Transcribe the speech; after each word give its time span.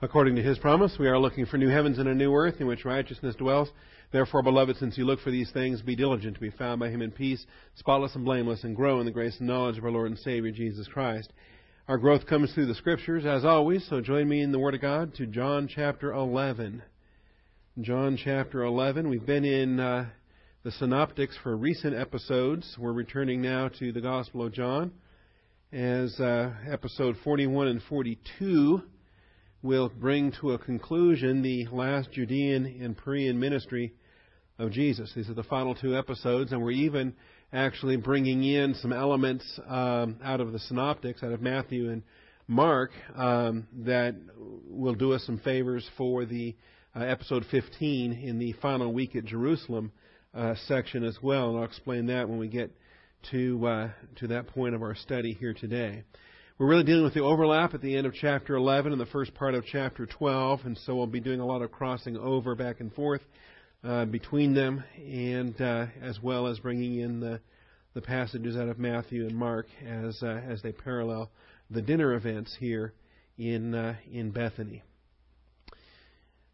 According 0.00 0.36
to 0.36 0.42
his 0.42 0.60
promise, 0.60 0.96
we 0.96 1.08
are 1.08 1.18
looking 1.18 1.44
for 1.44 1.58
new 1.58 1.70
heavens 1.70 1.98
and 1.98 2.08
a 2.08 2.14
new 2.14 2.32
earth 2.32 2.60
in 2.60 2.68
which 2.68 2.84
righteousness 2.84 3.34
dwells. 3.34 3.68
Therefore, 4.12 4.44
beloved, 4.44 4.76
since 4.76 4.96
you 4.96 5.04
look 5.04 5.18
for 5.18 5.32
these 5.32 5.50
things, 5.50 5.82
be 5.82 5.96
diligent 5.96 6.34
to 6.34 6.40
be 6.40 6.50
found 6.50 6.78
by 6.78 6.88
him 6.88 7.02
in 7.02 7.10
peace, 7.10 7.44
spotless 7.74 8.14
and 8.14 8.24
blameless, 8.24 8.62
and 8.62 8.76
grow 8.76 9.00
in 9.00 9.06
the 9.06 9.12
grace 9.12 9.36
and 9.40 9.48
knowledge 9.48 9.76
of 9.76 9.84
our 9.84 9.90
Lord 9.90 10.08
and 10.08 10.18
Savior 10.20 10.52
Jesus 10.52 10.86
Christ. 10.86 11.32
Our 11.88 11.98
growth 11.98 12.28
comes 12.28 12.54
through 12.54 12.66
the 12.66 12.76
Scriptures, 12.76 13.26
as 13.26 13.44
always, 13.44 13.84
so 13.88 14.00
join 14.00 14.28
me 14.28 14.40
in 14.40 14.52
the 14.52 14.58
Word 14.60 14.76
of 14.76 14.80
God 14.80 15.16
to 15.16 15.26
John 15.26 15.66
chapter 15.66 16.12
11. 16.12 16.80
John 17.80 18.16
chapter 18.22 18.62
11. 18.62 19.08
We've 19.08 19.26
been 19.26 19.44
in 19.44 19.80
uh, 19.80 20.10
the 20.62 20.70
Synoptics 20.70 21.36
for 21.42 21.56
recent 21.56 21.96
episodes. 21.96 22.76
We're 22.78 22.92
returning 22.92 23.42
now 23.42 23.68
to 23.80 23.90
the 23.90 24.00
Gospel 24.00 24.46
of 24.46 24.52
John 24.52 24.92
as 25.72 26.20
uh, 26.20 26.52
episode 26.70 27.16
41 27.24 27.66
and 27.66 27.82
42 27.88 28.80
will 29.62 29.88
bring 29.88 30.32
to 30.40 30.52
a 30.52 30.58
conclusion 30.58 31.42
the 31.42 31.66
last 31.72 32.12
Judean 32.12 32.64
and 32.80 32.96
Perean 32.96 33.36
ministry 33.36 33.92
of 34.58 34.70
Jesus. 34.70 35.12
These 35.14 35.28
are 35.28 35.34
the 35.34 35.42
final 35.42 35.74
two 35.74 35.96
episodes, 35.96 36.52
and 36.52 36.62
we're 36.62 36.70
even 36.72 37.14
actually 37.52 37.96
bringing 37.96 38.44
in 38.44 38.74
some 38.74 38.92
elements 38.92 39.44
um, 39.66 40.18
out 40.22 40.40
of 40.40 40.52
the 40.52 40.58
synoptics, 40.58 41.22
out 41.22 41.32
of 41.32 41.40
Matthew 41.40 41.90
and 41.90 42.02
Mark, 42.46 42.92
um, 43.14 43.66
that 43.84 44.14
will 44.68 44.94
do 44.94 45.12
us 45.12 45.24
some 45.24 45.38
favors 45.38 45.88
for 45.96 46.24
the 46.24 46.54
uh, 46.94 47.00
episode 47.00 47.44
15 47.50 48.12
in 48.12 48.38
the 48.38 48.52
final 48.62 48.92
week 48.92 49.16
at 49.16 49.24
Jerusalem 49.24 49.92
uh, 50.34 50.54
section 50.66 51.04
as 51.04 51.18
well. 51.22 51.50
And 51.50 51.58
I'll 51.58 51.64
explain 51.64 52.06
that 52.06 52.28
when 52.28 52.38
we 52.38 52.48
get 52.48 52.70
to 53.30 53.66
uh, 53.66 53.90
to 54.16 54.28
that 54.28 54.46
point 54.48 54.74
of 54.74 54.82
our 54.82 54.94
study 54.94 55.34
here 55.34 55.52
today. 55.52 56.04
We're 56.58 56.66
really 56.66 56.82
dealing 56.82 57.04
with 57.04 57.14
the 57.14 57.22
overlap 57.22 57.74
at 57.74 57.82
the 57.82 57.94
end 57.96 58.04
of 58.04 58.14
chapter 58.14 58.56
11 58.56 58.90
and 58.90 59.00
the 59.00 59.06
first 59.06 59.32
part 59.32 59.54
of 59.54 59.64
chapter 59.64 60.06
12, 60.06 60.62
and 60.64 60.76
so 60.78 60.96
we'll 60.96 61.06
be 61.06 61.20
doing 61.20 61.38
a 61.38 61.46
lot 61.46 61.62
of 61.62 61.70
crossing 61.70 62.16
over 62.16 62.56
back 62.56 62.80
and 62.80 62.92
forth 62.92 63.20
uh, 63.84 64.06
between 64.06 64.54
them, 64.54 64.82
and 64.96 65.54
uh, 65.60 65.86
as 66.02 66.20
well 66.20 66.48
as 66.48 66.58
bringing 66.58 66.98
in 66.98 67.20
the, 67.20 67.38
the 67.94 68.02
passages 68.02 68.56
out 68.56 68.68
of 68.68 68.76
Matthew 68.76 69.24
and 69.24 69.36
Mark 69.36 69.68
as 69.86 70.20
uh, 70.20 70.26
as 70.26 70.60
they 70.62 70.72
parallel 70.72 71.30
the 71.70 71.80
dinner 71.80 72.14
events 72.14 72.56
here 72.58 72.92
in 73.38 73.76
uh, 73.76 73.94
in 74.10 74.32
Bethany. 74.32 74.82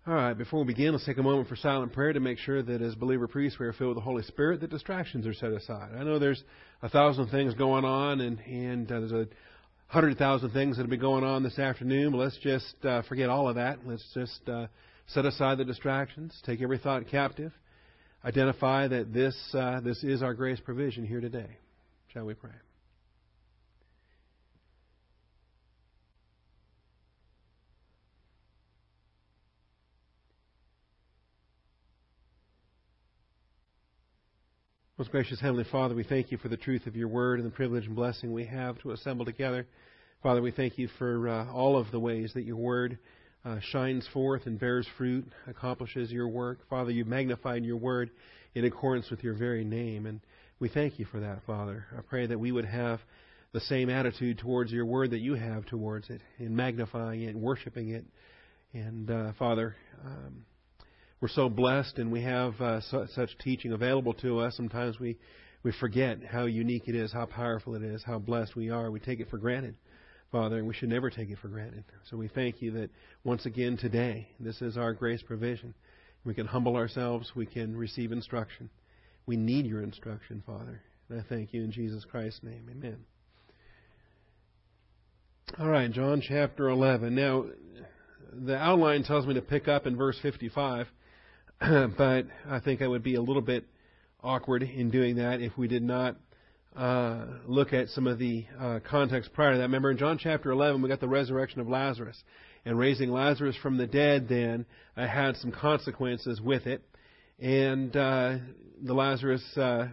All 0.07 0.13
right, 0.13 0.35
before 0.37 0.61
we 0.61 0.67
begin, 0.67 0.93
let's 0.93 1.07
take 1.07 1.17
a 1.17 1.23
moment 1.23 1.49
for 1.49 1.57
silent 1.57 1.95
prayer 1.95 2.13
to 2.13 2.21
make 2.21 2.37
sure 2.37 2.63
that 2.63 2.83
as 2.83 2.95
believer 2.95 3.27
priests 3.27 3.59
we 3.59 3.65
are 3.65 3.73
filled 3.73 3.95
with 3.95 3.97
the 3.97 4.03
Holy 4.03 4.23
Spirit, 4.25 4.61
that 4.61 4.69
distractions 4.69 5.27
are 5.27 5.33
set 5.33 5.51
aside. 5.53 5.93
I 5.99 6.05
know 6.05 6.19
there's 6.19 6.45
a 6.83 6.91
thousand 6.91 7.29
things 7.29 7.55
going 7.55 7.87
on, 7.87 8.21
and, 8.21 8.39
and 8.41 8.93
uh, 8.93 9.01
there's 9.01 9.13
a 9.13 9.29
hundred 9.87 10.19
thousand 10.19 10.51
things 10.51 10.77
that'll 10.77 10.91
be 10.91 10.97
going 10.97 11.25
on 11.25 11.43
this 11.43 11.59
afternoon. 11.59 12.13
But 12.13 12.19
let's 12.19 12.39
just 12.39 12.75
uh, 12.85 13.03
forget 13.03 13.29
all 13.29 13.49
of 13.49 13.57
that. 13.57 13.79
Let's 13.87 14.05
just 14.15 14.49
uh, 14.49 14.67
set 15.09 15.25
aside 15.25 15.59
the 15.59 15.65
distractions, 15.65 16.39
take 16.45 16.61
every 16.63 16.79
thought 16.79 17.07
captive, 17.09 17.53
identify 18.25 18.89
that 18.89 19.13
this 19.13 19.37
uh, 19.55 19.81
this 19.81 20.03
is 20.03 20.23
our 20.23 20.35
grace 20.35 20.61
provision 20.61 21.07
here 21.07 21.21
today. 21.21 21.59
Shall 22.13 22.25
we 22.25 22.35
pray? 22.35 22.64
Most 34.97 35.11
gracious 35.11 35.41
Heavenly 35.41 35.65
Father, 35.73 35.97
we 35.97 36.05
thank 36.05 36.31
you 36.31 36.39
for 36.39 36.47
the 36.47 36.57
truth 36.57 36.87
of 36.87 36.95
your 36.95 37.09
word 37.09 37.41
and 37.41 37.51
the 37.51 37.53
privilege 37.53 37.85
and 37.85 37.97
blessing 37.97 38.33
we 38.33 38.47
have 38.47 38.81
to 38.83 38.93
assemble 38.93 39.25
together. 39.25 39.67
Father, 40.23 40.41
we 40.41 40.53
thank 40.53 40.79
you 40.79 40.87
for 40.99 41.29
uh, 41.29 41.51
all 41.51 41.77
of 41.77 41.91
the 41.91 41.99
ways 41.99 42.31
that 42.35 42.45
your 42.45 42.55
word 42.55 42.97
uh, 43.45 43.59
shines 43.73 44.09
forth 44.13 44.47
and 44.47 44.57
bears 44.57 44.87
fruit, 44.97 45.27
accomplishes 45.49 46.13
your 46.13 46.29
work. 46.29 46.61
Father, 46.71 46.93
you 46.93 47.05
magnified 47.05 47.65
your 47.65 47.77
word 47.77 48.11
in 48.55 48.65
accordance 48.67 49.11
with 49.11 49.25
your 49.25 49.35
very 49.35 49.65
name, 49.65 50.07
and 50.07 50.21
we 50.61 50.69
thank 50.69 51.01
you 51.01 51.07
for 51.07 51.19
that, 51.19 51.41
Father. 51.45 51.87
I 51.99 52.01
pray 52.03 52.29
that 52.29 52.39
we 52.39 52.53
would 52.53 52.65
have 52.65 53.01
the 53.51 53.63
same 53.63 53.91
attitude 53.91 54.39
towards 54.39 54.71
your 54.71 54.87
word 54.87 55.11
that 55.11 55.19
you 55.19 55.35
have 55.35 55.67
towards 55.67 56.09
it, 56.09 56.21
in 56.39 56.55
magnifying 56.55 57.23
it, 57.23 57.35
worshiping 57.35 57.89
it. 57.89 58.05
And, 58.73 59.11
uh, 59.11 59.33
Father, 59.41 59.75
um, 60.05 60.45
we're 61.25 61.29
so 61.29 61.49
blessed 61.49 61.97
and 61.97 62.13
we 62.13 62.21
have 62.21 62.53
uh, 62.61 62.83
su- 62.83 63.07
such 63.15 63.31
teaching 63.39 63.73
available 63.73 64.13
to 64.13 64.41
us. 64.41 64.55
Sometimes 64.55 65.01
we, 65.01 65.17
we 65.63 65.73
forget 65.81 66.19
how 66.23 66.45
unique 66.45 66.83
it 66.87 66.95
is, 66.95 67.15
how 67.15 67.25
powerful 67.25 67.75
it 67.75 67.83
is, 67.83 68.03
how 68.05 68.19
blessed 68.19 68.55
we 68.55 68.69
are. 68.69 68.91
We 68.91 69.01
take 69.01 69.21
it 69.21 69.31
for 69.31 69.39
granted, 69.39 69.75
Father, 70.31 70.59
and 70.59 70.69
we 70.69 70.75
should 70.75 70.91
never 70.91 71.09
take 71.09 71.31
it 71.31 71.39
for 71.41 71.49
granted. 71.49 71.85
So 72.11 72.19
we 72.19 72.29
thank 72.29 72.61
you 72.61 72.73
that 72.73 72.91
once 73.25 73.47
again 73.47 73.79
today, 73.79 74.29
this 74.39 74.61
is 74.61 74.77
our 74.77 74.93
grace 74.93 75.23
provision. 75.23 75.73
We 76.27 76.35
can 76.35 76.47
humble 76.47 76.77
ourselves, 76.77 77.33
we 77.35 77.47
can 77.47 77.75
receive 77.75 78.13
instruction. 78.13 78.69
We 79.25 79.39
need 79.39 79.65
your 79.65 79.83
instruction, 79.83 80.43
Father. 80.45 80.83
And 81.09 81.19
I 81.19 81.25
thank 81.27 81.55
you 81.55 81.65
in 81.65 81.73
Jesus 81.73 82.05
Christ's 82.05 82.43
name. 82.43 82.69
Amen. 82.71 82.99
All 85.59 85.71
right, 85.71 85.91
John 85.91 86.21
chapter 86.21 86.69
11. 86.69 87.15
Now, 87.15 87.47
the 88.31 88.59
outline 88.59 89.05
tells 89.05 89.27
me 89.27 89.33
to 89.33 89.41
pick 89.41 89.69
up 89.69 89.87
in 89.87 89.97
verse 89.97 90.19
55. 90.21 90.87
but 91.61 92.27
I 92.49 92.61
think 92.65 92.83
I 92.83 92.89
would 92.89 93.03
be 93.03 93.15
a 93.15 93.23
little 93.23 93.43
bit 93.43 93.65
awkward 94.23 94.63
in 94.63 94.91
doing 94.91 95.17
that 95.17 95.41
if 95.41 95.57
we 95.57 95.69
did 95.69 95.83
not 95.83 96.17
uh, 96.77 97.27
look 97.47 97.73
at 97.73 97.89
some 97.91 98.07
of 98.07 98.19
the 98.19 98.45
uh, 98.59 98.81
context 98.89 99.33
prior 99.33 99.53
to 99.53 99.59
that. 99.59 99.65
Remember, 99.65 99.91
in 99.91 99.99
John 99.99 100.19
chapter 100.19 100.51
11, 100.51 100.83
we 100.83 100.89
got 100.89 101.01
the 101.01 101.09
resurrection 101.09 101.61
of 101.61 101.69
Lazarus. 101.69 102.21
And 102.65 102.79
raising 102.79 103.11
Lazarus 103.11 103.57
from 103.63 103.77
the 103.77 103.87
dead 103.87 104.27
then 104.29 104.67
uh, 104.97 105.07
had 105.07 105.37
some 105.37 105.53
consequences 105.53 106.41
with 106.41 106.67
it. 106.67 106.83
And 107.39 107.95
uh, 107.97 108.39
the 108.83 108.95
Lazarus 108.95 109.45
uh, 109.57 109.89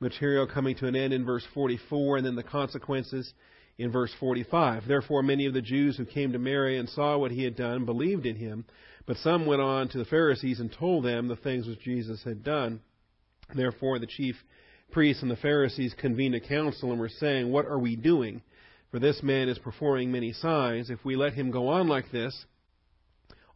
material 0.00 0.46
coming 0.46 0.74
to 0.76 0.86
an 0.86 0.96
end 0.96 1.12
in 1.12 1.24
verse 1.24 1.44
44, 1.54 2.18
and 2.18 2.26
then 2.26 2.34
the 2.34 2.42
consequences 2.42 3.32
in 3.78 3.92
verse 3.92 4.10
45. 4.18 4.84
Therefore, 4.88 5.22
many 5.22 5.46
of 5.46 5.54
the 5.54 5.62
Jews 5.62 5.96
who 5.96 6.06
came 6.06 6.32
to 6.32 6.38
Mary 6.38 6.78
and 6.78 6.88
saw 6.88 7.16
what 7.18 7.30
he 7.30 7.44
had 7.44 7.56
done 7.56 7.84
believed 7.84 8.26
in 8.26 8.36
him. 8.36 8.64
But 9.06 9.18
some 9.18 9.46
went 9.46 9.62
on 9.62 9.88
to 9.88 9.98
the 9.98 10.04
Pharisees 10.04 10.60
and 10.60 10.72
told 10.72 11.04
them 11.04 11.28
the 11.28 11.36
things 11.36 11.66
which 11.66 11.80
Jesus 11.80 12.22
had 12.24 12.42
done. 12.42 12.80
Therefore, 13.54 13.98
the 13.98 14.06
chief 14.06 14.34
priests 14.90 15.22
and 15.22 15.30
the 15.30 15.36
Pharisees 15.36 15.94
convened 15.98 16.34
a 16.34 16.40
council 16.40 16.90
and 16.90 17.00
were 17.00 17.08
saying, 17.08 17.50
What 17.50 17.66
are 17.66 17.78
we 17.78 17.94
doing? 17.94 18.42
For 18.90 18.98
this 18.98 19.22
man 19.22 19.48
is 19.48 19.58
performing 19.58 20.10
many 20.10 20.32
signs. 20.32 20.90
If 20.90 21.04
we 21.04 21.16
let 21.16 21.34
him 21.34 21.50
go 21.50 21.68
on 21.68 21.88
like 21.88 22.10
this, 22.10 22.44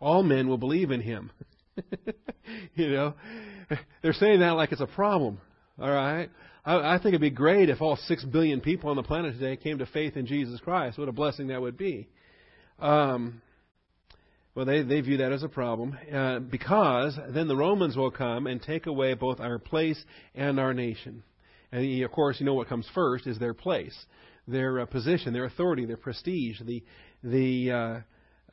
all 0.01 0.23
men 0.23 0.49
will 0.49 0.59
believe 0.59 0.91
in 0.91 1.01
him. 1.01 1.31
you 2.75 2.91
know, 2.91 3.15
they're 4.03 4.13
saying 4.13 4.41
that 4.41 4.51
like 4.53 4.73
it's 4.73 4.81
a 4.81 4.87
problem. 4.87 5.41
All 5.81 5.91
right? 5.91 6.31
I, 6.65 6.95
I 6.95 6.99
think 6.99 7.09
it'd 7.09 7.21
be 7.21 7.31
great 7.31 7.71
if 7.71 7.81
all 7.81 7.97
six 7.97 8.25
billion 8.25 8.61
people 8.61 8.91
on 8.91 8.97
the 8.97 9.03
planet 9.03 9.35
today 9.35 9.57
came 9.57 9.79
to 9.79 9.87
faith 9.87 10.17
in 10.17 10.27
Jesus 10.27 10.61
Christ. 10.61 10.99
What 10.99 11.09
a 11.09 11.13
blessing 11.13 11.49
that 11.49 11.61
would 11.61 11.77
be. 11.77 12.09
Um, 12.79 13.41
well, 14.55 14.67
they, 14.67 14.83
they 14.83 15.01
view 15.01 15.19
that 15.19 15.33
as 15.33 15.43
a 15.43 15.49
problem 15.49 15.97
uh, 16.13 16.41
because 16.41 17.17
then 17.31 17.47
the 17.47 17.57
Romans 17.57 17.97
will 17.97 18.11
come 18.11 18.47
and 18.47 18.61
take 18.61 18.87
away 18.87 19.15
both 19.15 19.39
our 19.39 19.59
place 19.59 20.03
and 20.35 20.59
our 20.59 20.75
nation. 20.75 21.23
And 21.73 22.03
of 22.03 22.11
course, 22.11 22.41
you 22.41 22.47
know 22.47 22.55
what 22.55 22.69
comes 22.69 22.89
first 22.95 23.27
is 23.27 23.39
their 23.39 23.55
place, 23.55 23.97
their 24.49 24.81
uh, 24.81 24.87
position, 24.87 25.33
their 25.33 25.45
authority, 25.45 25.87
their 25.87 25.97
prestige, 25.97 26.61
the 26.65 26.83
the 27.23 27.71
uh, 27.71 28.01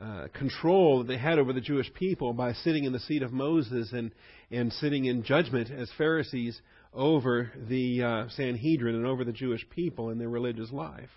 uh, 0.04 0.28
control 0.34 0.98
that 0.98 1.08
they 1.08 1.18
had 1.18 1.40
over 1.40 1.52
the 1.52 1.60
Jewish 1.60 1.92
people 1.94 2.32
by 2.32 2.52
sitting 2.52 2.84
in 2.84 2.92
the 2.92 3.00
seat 3.00 3.22
of 3.22 3.32
Moses 3.32 3.92
and 3.92 4.12
and 4.52 4.72
sitting 4.74 5.06
in 5.06 5.24
judgment 5.24 5.68
as 5.70 5.90
Pharisees 5.98 6.60
over 6.94 7.50
the 7.68 8.02
uh, 8.02 8.28
Sanhedrin 8.30 8.94
and 8.94 9.06
over 9.06 9.24
the 9.24 9.32
Jewish 9.32 9.68
people 9.70 10.10
in 10.10 10.18
their 10.18 10.28
religious 10.28 10.70
life. 10.70 11.10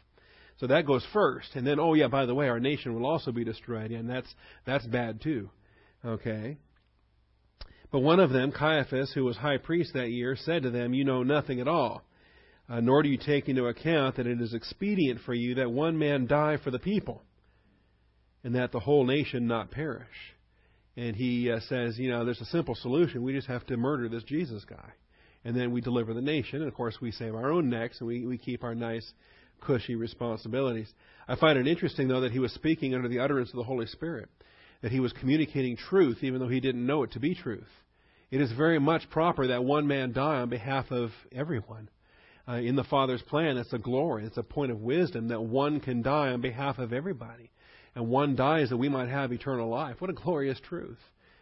So 0.62 0.68
that 0.68 0.86
goes 0.86 1.06
first. 1.12 1.56
And 1.56 1.66
then, 1.66 1.80
oh 1.80 1.96
yeah, 1.96 2.08
by 2.08 2.28
the 2.28 2.36
way, 2.36 2.48
our 2.48 2.60
nation 2.60 2.94
will 2.94 3.08
also 3.08 3.32
be 3.32 3.44
destroyed, 3.44 3.90
and 3.90 4.08
that's 4.08 4.32
that's 4.64 4.86
bad 4.86 5.20
too. 5.20 5.50
Okay. 6.06 6.58
But 7.92 8.02
one 8.02 8.20
of 8.20 8.30
them, 8.30 8.52
Caiaphas, 8.52 9.12
who 9.14 9.26
was 9.26 9.36
high 9.36 9.58
priest 9.58 9.96
that 9.96 10.12
year, 10.12 10.38
said 10.38 10.62
to 10.64 10.70
them, 10.70 10.94
You 10.94 11.04
know 11.04 11.24
nothing 11.24 11.60
at 11.60 11.68
all, 11.68 12.04
uh, 12.70 12.80
nor 12.80 13.02
do 13.02 13.10
you 13.10 13.18
take 13.18 13.50
into 13.50 13.66
account 13.66 14.18
that 14.18 14.28
it 14.28 14.40
is 14.40 14.54
expedient 14.54 15.22
for 15.26 15.34
you 15.34 15.56
that 15.56 15.72
one 15.72 15.98
man 15.98 16.28
die 16.28 16.58
for 16.64 16.70
the 16.70 16.80
people, 16.80 17.24
and 18.44 18.54
that 18.54 18.72
the 18.72 18.80
whole 18.80 19.04
nation 19.04 19.48
not 19.48 19.72
perish. 19.72 20.06
And 20.96 21.16
he 21.16 21.50
uh, 21.50 21.60
says, 21.70 21.98
You 21.98 22.12
know, 22.12 22.24
there's 22.24 22.40
a 22.40 22.46
simple 22.46 22.76
solution. 22.76 23.24
We 23.24 23.34
just 23.34 23.48
have 23.48 23.66
to 23.66 23.78
murder 23.78 24.10
this 24.10 24.24
Jesus 24.24 24.64
guy. 24.64 24.92
And 25.44 25.58
then 25.58 25.72
we 25.72 25.82
deliver 25.82 26.14
the 26.14 26.22
nation. 26.22 26.60
And 26.60 26.68
of 26.68 26.76
course, 26.76 26.98
we 27.02 27.12
save 27.12 27.34
our 27.34 27.52
own 27.52 27.68
necks, 27.68 28.00
and 28.00 28.08
we, 28.08 28.28
we 28.28 28.38
keep 28.38 28.64
our 28.64 28.76
nice 28.76 29.12
cushy 29.62 29.96
responsibilities. 29.96 30.92
I 31.28 31.36
find 31.36 31.58
it 31.58 31.68
interesting, 31.68 32.08
though, 32.08 32.22
that 32.22 32.34
he 32.34 32.40
was 32.40 32.52
speaking 32.54 32.94
under 32.94 33.08
the 33.08 33.20
utterance 33.20 33.50
of 33.52 33.56
the 33.56 33.64
Holy 33.64 33.86
Spirit, 33.86 34.30
that 34.82 34.92
he 34.92 35.00
was 35.00 35.14
communicating 35.14 35.78
truth 35.78 36.18
even 36.22 36.40
though 36.40 36.50
he 36.50 36.60
didn't 36.60 36.86
know 36.86 37.04
it 37.04 37.12
to 37.14 37.20
be 37.20 37.36
truth. 37.36 37.70
It 38.32 38.42
is 38.42 38.52
very 38.54 38.80
much 38.80 39.10
proper 39.10 39.48
that 39.48 39.64
one 39.64 39.88
man 39.88 40.14
die 40.14 40.42
on 40.42 40.50
behalf 40.50 40.90
of 40.92 41.12
everyone. 41.32 41.90
Uh, 42.48 42.54
in 42.54 42.76
the 42.76 42.84
Father's 42.84 43.22
plan, 43.22 43.58
it's 43.58 43.72
a 43.74 43.78
glory, 43.78 44.26
it's 44.26 44.38
a 44.38 44.44
point 44.44 44.72
of 44.72 44.80
wisdom 44.82 45.28
that 45.28 45.42
one 45.42 45.80
can 45.80 46.02
die 46.02 46.30
on 46.30 46.42
behalf 46.42 46.80
of 46.80 46.92
everybody. 46.92 47.52
and 47.96 48.08
one 48.08 48.36
dies 48.36 48.70
that 48.70 48.78
we 48.78 48.90
might 48.90 49.10
have 49.10 49.32
eternal 49.32 49.70
life. 49.70 50.00
What 50.00 50.10
a 50.10 50.14
glorious 50.14 50.60
truth. 50.60 51.00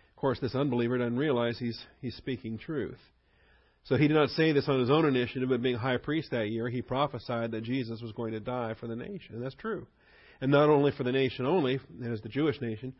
Of 0.10 0.16
course, 0.16 0.40
this 0.40 0.56
unbeliever 0.56 0.98
doesn't 0.98 1.18
realize 1.18 1.58
he's, 1.58 1.80
he's 2.02 2.16
speaking 2.16 2.58
truth. 2.58 3.00
So 3.90 3.98
he 3.98 4.08
did 4.08 4.14
not 4.14 4.30
say 4.30 4.52
this 4.52 4.70
on 4.70 4.80
his 4.80 4.92
own 4.92 5.06
initiative, 5.08 5.50
but 5.50 5.64
being 5.64 5.76
high 5.76 5.98
priest 5.98 6.30
that 6.30 6.50
year, 6.50 6.70
he 6.70 6.84
prophesied 6.84 7.50
that 7.52 7.64
Jesus 7.64 8.02
was 8.02 8.12
going 8.12 8.34
to 8.34 8.40
die 8.40 8.76
for 8.80 8.86
the 8.86 8.96
nation. 8.96 9.34
And 9.34 9.44
that's 9.44 9.56
true. 9.56 9.88
And 10.42 10.52
not 10.52 10.70
only 10.70 10.92
for 10.92 11.04
the 11.04 11.12
nation 11.12 11.48
only, 11.48 11.80
as 12.06 12.22
the 12.22 12.30
Jewish 12.30 12.62
nation, 12.62 12.94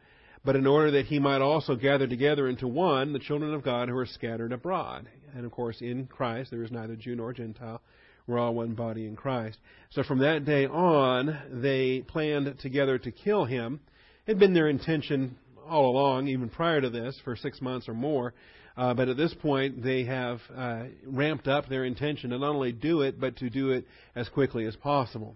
but 0.44 0.56
in 0.56 0.66
order 0.66 0.90
that 0.90 1.06
he 1.06 1.20
might 1.20 1.42
also 1.42 1.76
gather 1.76 2.08
together 2.08 2.50
into 2.50 2.68
one 2.68 3.14
the 3.14 3.20
children 3.20 3.54
of 3.54 3.64
God 3.64 3.88
who 3.88 3.96
are 3.98 4.08
scattered 4.08 4.52
abroad. 4.52 5.08
And 5.36 5.46
of 5.46 5.52
course, 5.52 5.80
in 5.80 6.08
Christ, 6.08 6.50
there 6.50 6.64
is 6.64 6.72
neither 6.72 6.96
Jew 6.96 7.16
nor 7.16 7.34
Gentile. 7.34 7.82
We're 8.26 8.40
all 8.40 8.56
one 8.56 8.74
body 8.74 9.06
in 9.06 9.16
Christ. 9.16 9.60
So 9.92 10.02
from 10.02 10.20
that 10.20 10.44
day 10.44 10.66
on, 10.66 11.38
they 11.62 12.02
planned 12.02 12.58
together 12.62 12.98
to 12.98 13.12
kill 13.12 13.46
him. 13.46 13.80
It 14.26 14.32
had 14.32 14.40
been 14.40 14.56
their 14.56 14.70
intention 14.70 15.38
all 15.70 15.92
along, 15.92 16.30
even 16.30 16.50
prior 16.50 16.82
to 16.82 16.90
this, 16.90 17.16
for 17.24 17.36
six 17.36 17.62
months 17.62 17.88
or 17.88 17.94
more. 17.94 18.34
Uh, 18.80 18.94
but 18.94 19.10
at 19.10 19.18
this 19.18 19.34
point, 19.34 19.84
they 19.84 20.06
have 20.06 20.40
uh, 20.56 20.84
ramped 21.06 21.50
up 21.50 21.68
their 21.68 21.84
intention 21.84 22.30
to 22.30 22.38
not 22.38 22.56
only 22.56 22.72
do 22.72 23.02
it, 23.02 23.20
but 23.20 23.36
to 23.36 23.50
do 23.50 23.72
it 23.72 23.86
as 24.16 24.30
quickly 24.30 24.66
as 24.66 24.76
possible. 24.78 25.36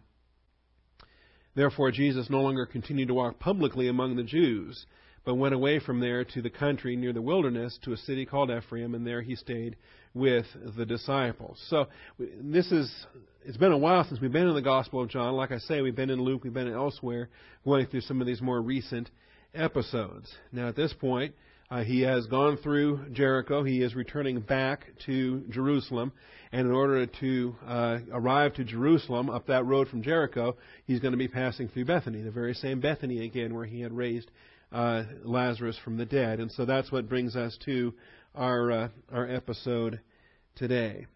Therefore, 1.53 1.91
Jesus 1.91 2.29
no 2.29 2.39
longer 2.39 2.65
continued 2.65 3.09
to 3.09 3.13
walk 3.13 3.39
publicly 3.39 3.89
among 3.89 4.15
the 4.15 4.23
Jews, 4.23 4.85
but 5.25 5.35
went 5.35 5.53
away 5.53 5.79
from 5.79 5.99
there 5.99 6.23
to 6.23 6.41
the 6.41 6.49
country 6.49 6.95
near 6.95 7.11
the 7.11 7.21
wilderness 7.21 7.77
to 7.83 7.91
a 7.91 7.97
city 7.97 8.25
called 8.25 8.49
Ephraim, 8.49 8.95
and 8.95 9.05
there 9.05 9.21
he 9.21 9.35
stayed 9.35 9.75
with 10.13 10.45
the 10.77 10.85
disciples. 10.85 11.61
So 11.69 11.87
this 12.17 12.71
is 12.71 12.89
it's 13.43 13.57
been 13.57 13.73
a 13.73 13.77
while 13.77 14.05
since 14.05 14.21
we've 14.21 14.31
been 14.31 14.47
in 14.47 14.55
the 14.55 14.61
Gospel 14.61 15.01
of 15.01 15.09
John. 15.09 15.33
Like 15.33 15.51
I 15.51 15.57
say, 15.57 15.81
we've 15.81 15.93
been 15.93 16.09
in 16.09 16.21
Luke, 16.21 16.45
we've 16.45 16.53
been 16.53 16.71
elsewhere, 16.71 17.27
going 17.65 17.87
through 17.87 18.01
some 18.01 18.21
of 18.21 18.27
these 18.27 18.41
more 18.41 18.61
recent 18.61 19.09
episodes. 19.53 20.33
Now 20.53 20.69
at 20.69 20.77
this 20.77 20.93
point, 20.93 21.35
uh, 21.73 21.83
he 21.83 22.01
has 22.01 22.27
gone 22.27 22.55
through 22.57 23.03
Jericho. 23.13 23.63
He 23.63 23.81
is 23.81 23.95
returning 23.95 24.41
back 24.41 24.85
to 25.07 25.43
Jerusalem. 25.49 26.11
And 26.51 26.67
in 26.67 26.71
order 26.71 27.07
to 27.07 27.55
uh, 27.65 27.97
arrive 28.11 28.53
to 28.55 28.63
Jerusalem 28.63 29.31
up 29.31 29.47
that 29.47 29.65
road 29.65 29.87
from 29.87 30.03
Jericho, 30.03 30.55
he's 30.85 30.99
going 30.99 31.13
to 31.13 31.17
be 31.17 31.27
passing 31.27 31.67
through 31.69 31.85
Bethany, 31.85 32.21
the 32.21 32.29
very 32.29 32.53
same 32.53 32.79
Bethany 32.79 33.25
again 33.25 33.55
where 33.55 33.65
he 33.65 33.81
had 33.81 33.91
raised 33.91 34.29
uh, 34.71 35.05
Lazarus 35.23 35.75
from 35.83 35.97
the 35.97 36.05
dead. 36.05 36.39
And 36.39 36.51
so 36.51 36.63
that's 36.63 36.91
what 36.91 37.09
brings 37.09 37.35
us 37.35 37.57
to 37.65 37.95
our 38.35 38.71
uh, 38.71 38.89
our 39.11 39.27
episode 39.27 39.99
today. 40.55 41.07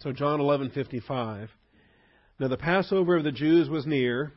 So 0.00 0.10
John 0.10 0.40
11:55. 0.40 1.50
Now 2.40 2.48
the 2.48 2.56
Passover 2.56 3.16
of 3.16 3.22
the 3.22 3.30
Jews 3.30 3.68
was 3.68 3.86
near, 3.86 4.32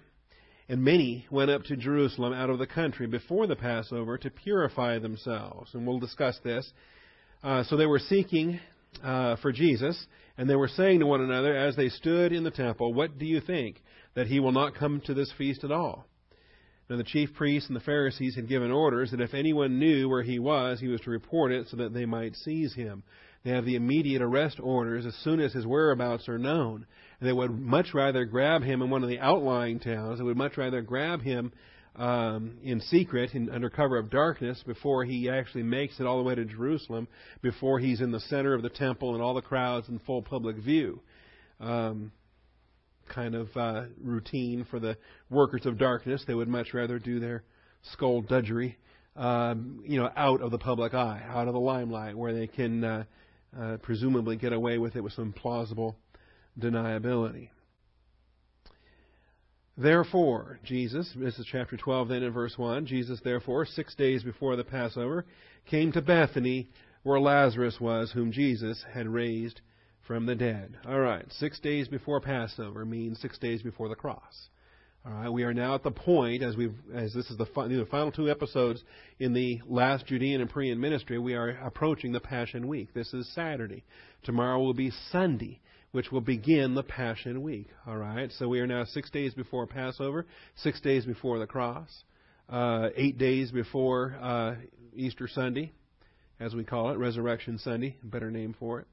and 0.71 0.81
many 0.81 1.27
went 1.29 1.51
up 1.51 1.63
to 1.63 1.75
Jerusalem 1.75 2.31
out 2.31 2.49
of 2.49 2.57
the 2.57 2.65
country 2.65 3.05
before 3.05 3.45
the 3.45 3.57
Passover 3.57 4.17
to 4.17 4.29
purify 4.29 4.99
themselves. 4.99 5.71
And 5.73 5.85
we'll 5.85 5.99
discuss 5.99 6.39
this. 6.45 6.71
Uh, 7.43 7.65
so 7.65 7.75
they 7.75 7.85
were 7.85 7.99
seeking 7.99 8.57
uh, 9.03 9.35
for 9.41 9.51
Jesus, 9.51 10.01
and 10.37 10.49
they 10.49 10.55
were 10.55 10.69
saying 10.69 11.01
to 11.01 11.05
one 11.05 11.19
another 11.19 11.53
as 11.57 11.75
they 11.75 11.89
stood 11.89 12.31
in 12.31 12.45
the 12.45 12.51
temple, 12.51 12.93
What 12.93 13.19
do 13.19 13.25
you 13.25 13.41
think? 13.41 13.83
That 14.15 14.27
he 14.27 14.39
will 14.39 14.53
not 14.53 14.75
come 14.75 15.01
to 15.07 15.13
this 15.13 15.29
feast 15.37 15.65
at 15.65 15.73
all? 15.73 16.05
Now 16.89 16.95
the 16.95 17.03
chief 17.03 17.33
priests 17.33 17.67
and 17.67 17.75
the 17.75 17.81
Pharisees 17.81 18.35
had 18.35 18.47
given 18.47 18.71
orders 18.71 19.11
that 19.11 19.19
if 19.19 19.33
anyone 19.33 19.77
knew 19.77 20.07
where 20.07 20.23
he 20.23 20.39
was, 20.39 20.79
he 20.79 20.87
was 20.87 21.01
to 21.01 21.09
report 21.09 21.51
it 21.51 21.67
so 21.67 21.77
that 21.77 21.93
they 21.93 22.05
might 22.05 22.35
seize 22.37 22.73
him. 22.73 23.03
They 23.43 23.51
have 23.51 23.65
the 23.65 23.75
immediate 23.75 24.21
arrest 24.21 24.59
orders 24.61 25.05
as 25.05 25.15
soon 25.23 25.41
as 25.41 25.51
his 25.51 25.65
whereabouts 25.65 26.29
are 26.29 26.37
known. 26.37 26.85
They 27.21 27.31
would 27.31 27.51
much 27.51 27.93
rather 27.93 28.25
grab 28.25 28.63
him 28.63 28.81
in 28.81 28.89
one 28.89 29.03
of 29.03 29.09
the 29.09 29.19
outlying 29.19 29.79
towns. 29.79 30.17
They 30.17 30.23
would 30.23 30.37
much 30.37 30.57
rather 30.57 30.81
grab 30.81 31.21
him 31.21 31.53
um, 31.95 32.57
in 32.63 32.81
secret, 32.81 33.35
in, 33.35 33.49
under 33.49 33.69
cover 33.69 33.97
of 33.97 34.09
darkness, 34.09 34.63
before 34.65 35.05
he 35.05 35.29
actually 35.29 35.63
makes 35.63 35.99
it 35.99 36.05
all 36.07 36.17
the 36.17 36.23
way 36.23 36.33
to 36.33 36.45
Jerusalem, 36.45 37.07
before 37.41 37.79
he's 37.79 38.01
in 38.01 38.11
the 38.11 38.19
center 38.21 38.53
of 38.53 38.63
the 38.63 38.69
temple 38.69 39.13
and 39.13 39.21
all 39.21 39.35
the 39.35 39.41
crowds 39.41 39.87
in 39.87 39.99
full 39.99 40.23
public 40.23 40.57
view. 40.57 41.01
Um, 41.59 42.11
kind 43.13 43.35
of 43.35 43.49
uh, 43.55 43.83
routine 44.01 44.65
for 44.71 44.79
the 44.79 44.97
workers 45.29 45.65
of 45.65 45.77
darkness. 45.77 46.23
They 46.25 46.33
would 46.33 46.47
much 46.47 46.73
rather 46.73 46.97
do 46.97 47.19
their 47.19 47.43
skullduggery, 47.91 48.77
um, 49.15 49.83
you 49.85 49.99
know, 49.99 50.09
out 50.15 50.41
of 50.41 50.49
the 50.49 50.57
public 50.57 50.93
eye, 50.93 51.21
out 51.27 51.47
of 51.47 51.53
the 51.53 51.59
limelight, 51.59 52.17
where 52.17 52.33
they 52.33 52.47
can 52.47 52.83
uh, 52.83 53.03
uh, 53.59 53.77
presumably 53.77 54.37
get 54.37 54.53
away 54.53 54.77
with 54.77 54.95
it 54.95 55.01
with 55.01 55.13
some 55.13 55.33
plausible 55.33 55.97
deniability. 56.59 57.49
Therefore, 59.77 60.59
Jesus, 60.63 61.11
this 61.15 61.39
is 61.39 61.45
chapter 61.49 61.77
12 61.77 62.09
then 62.09 62.23
in 62.23 62.31
verse 62.31 62.57
1, 62.57 62.85
Jesus 62.85 63.19
therefore, 63.23 63.65
six 63.65 63.95
days 63.95 64.21
before 64.21 64.55
the 64.55 64.63
Passover, 64.63 65.25
came 65.65 65.91
to 65.93 66.01
Bethany 66.01 66.69
where 67.03 67.19
Lazarus 67.19 67.79
was, 67.79 68.11
whom 68.11 68.31
Jesus 68.31 68.83
had 68.93 69.07
raised 69.07 69.61
from 70.05 70.25
the 70.25 70.35
dead. 70.35 70.77
All 70.85 70.99
right, 70.99 71.25
six 71.31 71.59
days 71.59 71.87
before 71.87 72.19
Passover 72.19 72.85
means 72.85 73.19
six 73.19 73.37
days 73.39 73.61
before 73.61 73.89
the 73.89 73.95
cross. 73.95 74.49
All 75.03 75.13
right, 75.13 75.29
we 75.29 75.43
are 75.43 75.53
now 75.53 75.73
at 75.73 75.81
the 75.81 75.89
point, 75.89 76.43
as 76.43 76.55
we 76.55 76.69
as 76.93 77.11
this 77.13 77.31
is 77.31 77.37
the, 77.37 77.45
the 77.45 77.87
final 77.89 78.11
two 78.11 78.29
episodes 78.29 78.83
in 79.17 79.33
the 79.33 79.59
last 79.65 80.05
Judean 80.05 80.41
and 80.41 80.51
Perean 80.51 80.77
ministry, 80.77 81.17
we 81.17 81.33
are 81.33 81.49
approaching 81.49 82.11
the 82.11 82.19
Passion 82.19 82.67
Week. 82.67 82.93
This 82.93 83.11
is 83.13 83.27
Saturday. 83.33 83.83
Tomorrow 84.23 84.59
will 84.59 84.75
be 84.75 84.91
Sunday 85.11 85.59
which 85.91 86.11
will 86.11 86.21
begin 86.21 86.73
the 86.73 86.83
Passion 86.83 87.41
Week. 87.41 87.67
All 87.85 87.97
right, 87.97 88.31
so 88.37 88.47
we 88.47 88.59
are 88.59 88.67
now 88.67 88.85
six 88.85 89.09
days 89.09 89.33
before 89.33 89.67
Passover, 89.67 90.25
six 90.55 90.79
days 90.79 91.05
before 91.05 91.39
the 91.39 91.47
cross, 91.47 91.89
uh, 92.49 92.89
eight 92.95 93.17
days 93.17 93.51
before 93.51 94.15
uh, 94.21 94.55
Easter 94.95 95.27
Sunday, 95.27 95.71
as 96.39 96.53
we 96.55 96.63
call 96.63 96.91
it, 96.91 96.97
Resurrection 96.97 97.57
Sunday, 97.57 97.97
better 98.03 98.31
name 98.31 98.55
for 98.57 98.79
it. 98.79 98.87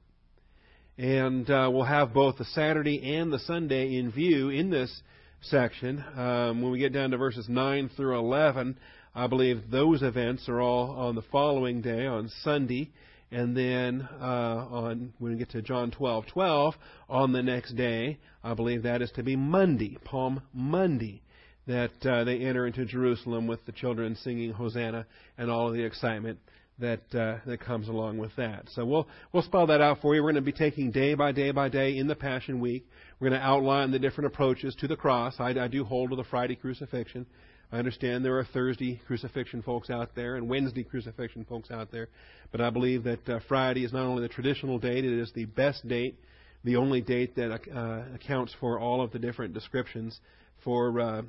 And 0.97 1.49
uh, 1.49 1.69
we'll 1.71 1.85
have 1.85 2.13
both 2.13 2.37
the 2.37 2.45
Saturday 2.45 3.15
and 3.15 3.31
the 3.31 3.39
Sunday 3.39 3.95
in 3.95 4.11
view 4.11 4.49
in 4.49 4.69
this 4.69 5.01
section. 5.41 6.03
Um, 6.17 6.61
when 6.61 6.71
we 6.71 6.79
get 6.79 6.91
down 6.91 7.11
to 7.11 7.17
verses 7.17 7.47
9 7.47 7.91
through 7.95 8.19
11, 8.19 8.77
I 9.15 9.27
believe 9.27 9.71
those 9.71 10.01
events 10.03 10.49
are 10.49 10.59
all 10.59 10.91
on 10.91 11.15
the 11.15 11.21
following 11.31 11.81
day, 11.81 12.05
on 12.05 12.29
Sunday. 12.43 12.91
And 13.31 13.55
then 13.55 14.07
uh, 14.19 14.23
on 14.23 15.13
when 15.19 15.33
we 15.33 15.37
get 15.37 15.51
to 15.51 15.61
John 15.61 15.91
12:12, 15.91 16.73
on 17.09 17.31
the 17.31 17.43
next 17.43 17.73
day, 17.73 18.17
I 18.43 18.53
believe 18.53 18.83
that 18.83 19.01
is 19.01 19.11
to 19.11 19.23
be 19.23 19.35
Monday, 19.35 19.97
Palm 20.03 20.41
Monday, 20.51 21.21
that 21.67 22.05
uh, 22.05 22.23
they 22.23 22.39
enter 22.39 22.65
into 22.65 22.85
Jerusalem 22.85 23.45
with 23.45 23.63
the 23.65 23.71
children 23.71 24.15
singing 24.15 24.51
Hosanna 24.51 25.05
and 25.37 25.51
all 25.51 25.67
of 25.67 25.73
the 25.73 25.83
excitement 25.83 26.39
that 26.79 27.01
uh, 27.13 27.37
that 27.45 27.59
comes 27.59 27.87
along 27.87 28.17
with 28.17 28.35
that. 28.37 28.63
So 28.69 28.83
we'll 28.83 29.07
we'll 29.31 29.43
spell 29.43 29.67
that 29.67 29.81
out 29.81 30.01
for 30.01 30.15
you. 30.15 30.23
We're 30.23 30.31
going 30.31 30.43
to 30.43 30.51
be 30.51 30.51
taking 30.51 30.91
day 30.91 31.13
by 31.13 31.31
day 31.31 31.51
by 31.51 31.69
day 31.69 31.97
in 31.97 32.07
the 32.07 32.15
Passion 32.15 32.59
Week. 32.59 32.87
We're 33.19 33.29
going 33.29 33.39
to 33.39 33.45
outline 33.45 33.91
the 33.91 33.99
different 33.99 34.33
approaches 34.33 34.75
to 34.79 34.87
the 34.87 34.95
cross. 34.95 35.35
I, 35.39 35.49
I 35.49 35.67
do 35.67 35.83
hold 35.83 36.09
to 36.11 36.15
the 36.15 36.23
Friday 36.23 36.55
crucifixion. 36.55 37.27
I 37.71 37.77
understand 37.77 38.25
there 38.25 38.37
are 38.39 38.45
Thursday 38.45 38.99
crucifixion 39.05 39.61
folks 39.61 39.89
out 39.91 40.15
there 40.15 40.35
and 40.35 40.49
Wednesday 40.49 40.83
crucifixion 40.83 41.45
folks 41.45 41.69
out 41.69 41.91
there, 41.91 42.07
but 42.51 42.61
I 42.61 42.71
believe 42.71 43.03
that 43.03 43.29
uh, 43.29 43.39
Friday 43.47 43.85
is 43.85 43.93
not 43.93 44.05
only 44.05 44.23
the 44.23 44.29
traditional 44.29 44.79
date, 44.79 45.05
it 45.05 45.19
is 45.19 45.31
the 45.33 45.45
best 45.45 45.87
date, 45.87 46.17
the 46.63 46.77
only 46.77 47.01
date 47.01 47.35
that 47.35 47.51
uh, 47.51 48.15
accounts 48.15 48.55
for 48.59 48.79
all 48.79 49.01
of 49.01 49.11
the 49.11 49.19
different 49.19 49.53
descriptions 49.53 50.19
for 50.63 50.99
uh, 50.99 51.21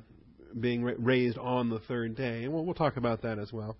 being 0.59 0.83
ra- 0.83 0.93
raised 0.97 1.37
on 1.37 1.69
the 1.69 1.79
third 1.79 2.15
day. 2.15 2.43
And 2.43 2.53
we'll, 2.53 2.65
we'll 2.65 2.73
talk 2.73 2.97
about 2.97 3.21
that 3.21 3.37
as 3.37 3.53
well. 3.53 3.77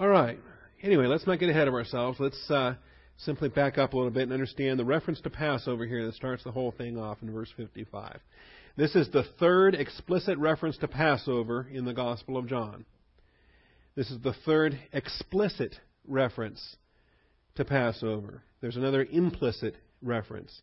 All 0.00 0.08
right. 0.08 0.38
Anyway, 0.82 1.06
let's 1.06 1.26
not 1.28 1.38
get 1.38 1.48
ahead 1.48 1.68
of 1.68 1.74
ourselves. 1.74 2.18
Let's 2.18 2.50
uh, 2.50 2.74
simply 3.18 3.48
back 3.48 3.78
up 3.78 3.92
a 3.92 3.96
little 3.96 4.10
bit 4.10 4.24
and 4.24 4.32
understand 4.32 4.80
the 4.80 4.84
reference 4.84 5.20
to 5.20 5.30
Passover 5.30 5.86
here 5.86 6.04
that 6.06 6.14
starts 6.14 6.42
the 6.42 6.50
whole 6.50 6.72
thing 6.72 6.98
off 6.98 7.18
in 7.22 7.32
verse 7.32 7.52
55. 7.56 8.18
This 8.76 8.96
is 8.96 9.08
the 9.10 9.22
third 9.38 9.76
explicit 9.76 10.36
reference 10.36 10.76
to 10.78 10.88
Passover 10.88 11.68
in 11.70 11.84
the 11.84 11.94
Gospel 11.94 12.36
of 12.36 12.48
John. 12.48 12.84
This 13.94 14.10
is 14.10 14.20
the 14.20 14.32
third 14.32 14.76
explicit 14.92 15.78
reference 16.08 16.76
to 17.54 17.64
Passover. 17.64 18.42
There's 18.60 18.76
another 18.76 19.06
implicit 19.08 19.76
reference. 20.02 20.62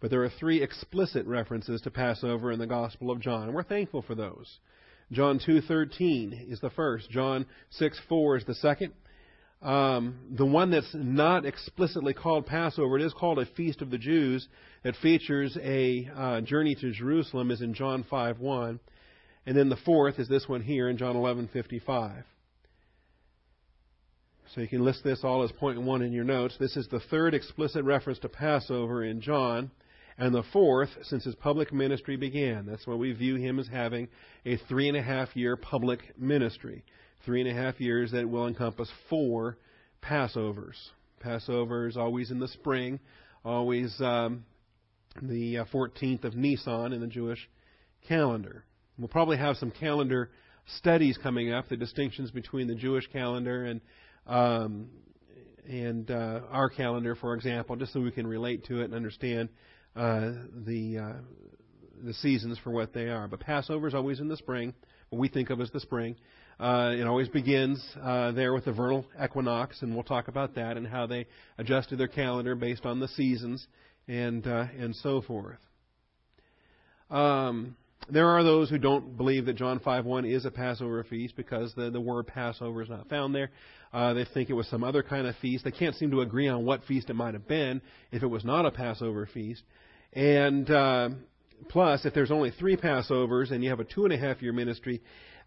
But 0.00 0.10
there 0.10 0.24
are 0.24 0.30
three 0.30 0.62
explicit 0.62 1.26
references 1.26 1.82
to 1.82 1.90
Passover 1.90 2.50
in 2.50 2.58
the 2.58 2.66
Gospel 2.66 3.10
of 3.10 3.20
John, 3.20 3.42
and 3.42 3.54
we're 3.54 3.62
thankful 3.62 4.00
for 4.00 4.14
those. 4.14 4.58
John 5.12 5.38
2:13 5.38 6.50
is 6.50 6.60
the 6.60 6.70
first. 6.70 7.10
John 7.10 7.44
6:4 7.78 8.38
is 8.38 8.44
the 8.46 8.54
second. 8.54 8.94
Um, 9.62 10.20
the 10.30 10.46
one 10.46 10.70
that's 10.70 10.94
not 10.94 11.44
explicitly 11.44 12.14
called 12.14 12.46
Passover, 12.46 12.96
it 12.96 13.02
is 13.02 13.12
called 13.12 13.38
a 13.38 13.44
Feast 13.44 13.82
of 13.82 13.90
the 13.90 13.98
Jews. 13.98 14.48
It 14.84 14.96
features 15.02 15.56
a 15.62 16.10
uh, 16.16 16.40
journey 16.40 16.74
to 16.76 16.92
Jerusalem, 16.92 17.50
is 17.50 17.60
in 17.60 17.74
John 17.74 18.04
5:1, 18.10 18.80
and 19.44 19.56
then 19.56 19.68
the 19.68 19.76
fourth 19.76 20.18
is 20.18 20.28
this 20.28 20.48
one 20.48 20.62
here 20.62 20.88
in 20.88 20.96
John 20.96 21.14
11:55. 21.14 22.24
So 24.54 24.62
you 24.62 24.68
can 24.68 24.82
list 24.82 25.04
this 25.04 25.22
all 25.22 25.42
as 25.42 25.52
point 25.52 25.80
one 25.80 26.02
in 26.02 26.12
your 26.12 26.24
notes. 26.24 26.56
This 26.58 26.76
is 26.76 26.88
the 26.88 26.98
third 26.98 27.34
explicit 27.34 27.84
reference 27.84 28.18
to 28.20 28.30
Passover 28.30 29.04
in 29.04 29.20
John, 29.20 29.70
and 30.16 30.34
the 30.34 30.42
fourth 30.42 30.90
since 31.02 31.24
his 31.24 31.34
public 31.34 31.70
ministry 31.70 32.16
began. 32.16 32.64
That's 32.64 32.86
why 32.86 32.94
we 32.94 33.12
view 33.12 33.36
him 33.36 33.58
as 33.58 33.68
having 33.68 34.08
a 34.46 34.56
three 34.56 34.88
and 34.88 34.96
a 34.96 35.02
half 35.02 35.36
year 35.36 35.54
public 35.56 36.18
ministry. 36.18 36.82
Three 37.24 37.40
and 37.40 37.50
a 37.50 37.54
half 37.54 37.80
years 37.80 38.12
that 38.12 38.28
will 38.28 38.46
encompass 38.46 38.90
four 39.08 39.58
Passovers. 40.02 40.76
Passover 41.20 41.86
is 41.86 41.96
always 41.96 42.30
in 42.30 42.38
the 42.38 42.48
spring, 42.48 42.98
always 43.44 43.94
um, 44.00 44.44
the 45.20 45.56
14th 45.72 46.24
uh, 46.24 46.28
of 46.28 46.34
Nisan 46.34 46.92
in 46.92 47.00
the 47.00 47.06
Jewish 47.06 47.48
calendar. 48.08 48.64
We'll 48.98 49.08
probably 49.08 49.36
have 49.36 49.56
some 49.56 49.70
calendar 49.70 50.30
studies 50.76 51.18
coming 51.22 51.52
up, 51.52 51.68
the 51.68 51.76
distinctions 51.76 52.30
between 52.30 52.66
the 52.66 52.74
Jewish 52.74 53.06
calendar 53.08 53.64
and 53.64 53.80
um, 54.26 54.88
and 55.68 56.10
uh, 56.10 56.40
our 56.50 56.68
calendar, 56.68 57.14
for 57.14 57.34
example, 57.34 57.76
just 57.76 57.92
so 57.92 58.00
we 58.00 58.10
can 58.10 58.26
relate 58.26 58.64
to 58.66 58.80
it 58.80 58.84
and 58.84 58.94
understand 58.94 59.48
uh, 59.94 60.32
the 60.66 60.98
uh, 60.98 61.12
the 62.02 62.14
seasons 62.14 62.58
for 62.62 62.70
what 62.70 62.92
they 62.92 63.08
are. 63.08 63.28
But 63.28 63.40
Passover 63.40 63.86
is 63.86 63.94
always 63.94 64.20
in 64.20 64.28
the 64.28 64.36
spring, 64.36 64.74
what 65.10 65.18
we 65.18 65.28
think 65.28 65.50
of 65.50 65.60
as 65.60 65.70
the 65.70 65.80
spring. 65.80 66.16
Uh, 66.60 66.92
it 66.94 67.06
always 67.06 67.28
begins 67.28 67.82
uh, 68.02 68.32
there 68.32 68.52
with 68.52 68.66
the 68.66 68.72
vernal 68.72 69.06
equinox, 69.22 69.80
and 69.80 69.94
we'll 69.94 70.04
talk 70.04 70.28
about 70.28 70.54
that 70.56 70.76
and 70.76 70.86
how 70.86 71.06
they 71.06 71.26
adjusted 71.56 71.96
their 71.96 72.06
calendar 72.06 72.54
based 72.54 72.84
on 72.84 73.00
the 73.00 73.08
seasons 73.08 73.66
and 74.06 74.46
uh, 74.46 74.66
and 74.78 74.94
so 74.96 75.22
forth. 75.22 75.58
Um, 77.08 77.76
there 78.10 78.28
are 78.28 78.44
those 78.44 78.68
who 78.68 78.76
don't 78.76 79.16
believe 79.16 79.46
that 79.46 79.54
John 79.54 79.80
5:1 79.80 80.30
is 80.30 80.44
a 80.44 80.50
Passover 80.50 81.02
feast 81.02 81.34
because 81.34 81.72
the, 81.74 81.88
the 81.88 82.00
word 82.00 82.26
Passover 82.26 82.82
is 82.82 82.90
not 82.90 83.08
found 83.08 83.34
there. 83.34 83.50
Uh, 83.90 84.12
they 84.12 84.26
think 84.26 84.50
it 84.50 84.54
was 84.54 84.68
some 84.68 84.84
other 84.84 85.02
kind 85.02 85.26
of 85.26 85.36
feast. 85.36 85.64
They 85.64 85.70
can't 85.70 85.96
seem 85.96 86.10
to 86.10 86.20
agree 86.20 86.48
on 86.48 86.66
what 86.66 86.84
feast 86.84 87.08
it 87.08 87.14
might 87.14 87.32
have 87.32 87.48
been 87.48 87.80
if 88.12 88.22
it 88.22 88.28
was 88.28 88.44
not 88.44 88.66
a 88.66 88.70
Passover 88.70 89.26
feast. 89.32 89.62
And 90.12 90.70
uh, 90.70 91.08
plus, 91.70 92.04
if 92.04 92.12
there's 92.12 92.30
only 92.30 92.50
three 92.50 92.76
Passovers 92.76 93.50
and 93.50 93.64
you 93.64 93.70
have 93.70 93.80
a 93.80 93.84
two 93.84 94.04
and 94.04 94.12
a 94.12 94.18
half 94.18 94.42
year 94.42 94.52
ministry, 94.52 95.00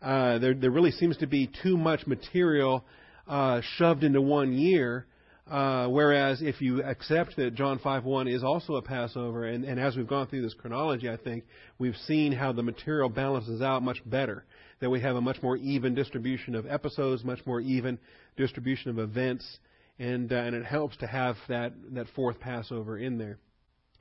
uh, 0.03 0.37
there, 0.39 0.53
there 0.53 0.71
really 0.71 0.91
seems 0.91 1.17
to 1.17 1.27
be 1.27 1.49
too 1.63 1.77
much 1.77 2.05
material 2.05 2.83
uh, 3.27 3.61
shoved 3.77 4.03
into 4.03 4.21
one 4.21 4.53
year 4.53 5.07
uh, 5.49 5.87
whereas 5.87 6.41
if 6.41 6.61
you 6.61 6.81
accept 6.83 7.35
that 7.35 7.53
John 7.53 7.77
5:1 7.77 8.33
is 8.33 8.43
also 8.43 8.75
a 8.75 8.81
Passover, 8.81 9.45
and, 9.45 9.65
and 9.65 9.77
as 9.77 9.97
we've 9.97 10.07
gone 10.07 10.27
through 10.27 10.41
this 10.41 10.53
chronology, 10.53 11.09
I 11.09 11.17
think 11.17 11.43
we've 11.77 11.97
seen 12.07 12.31
how 12.31 12.53
the 12.53 12.63
material 12.63 13.09
balances 13.09 13.61
out 13.61 13.83
much 13.83 14.01
better. 14.05 14.45
That 14.79 14.89
we 14.89 15.01
have 15.01 15.15
a 15.15 15.21
much 15.21 15.41
more 15.43 15.57
even 15.57 15.95
distribution 15.95 16.55
of 16.55 16.65
episodes, 16.65 17.23
much 17.23 17.45
more 17.45 17.59
even 17.59 17.99
distribution 18.37 18.89
of 18.91 18.99
events, 18.99 19.59
and 19.99 20.31
uh, 20.31 20.35
and 20.35 20.55
it 20.55 20.65
helps 20.65 20.95
to 20.97 21.07
have 21.07 21.35
that 21.49 21.73
that 21.91 22.07
fourth 22.15 22.39
Passover 22.39 22.97
in 22.97 23.17
there. 23.17 23.37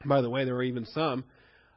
By 0.04 0.20
the 0.20 0.30
way, 0.30 0.44
there 0.44 0.54
are 0.54 0.62
even 0.62 0.86
some 0.86 1.24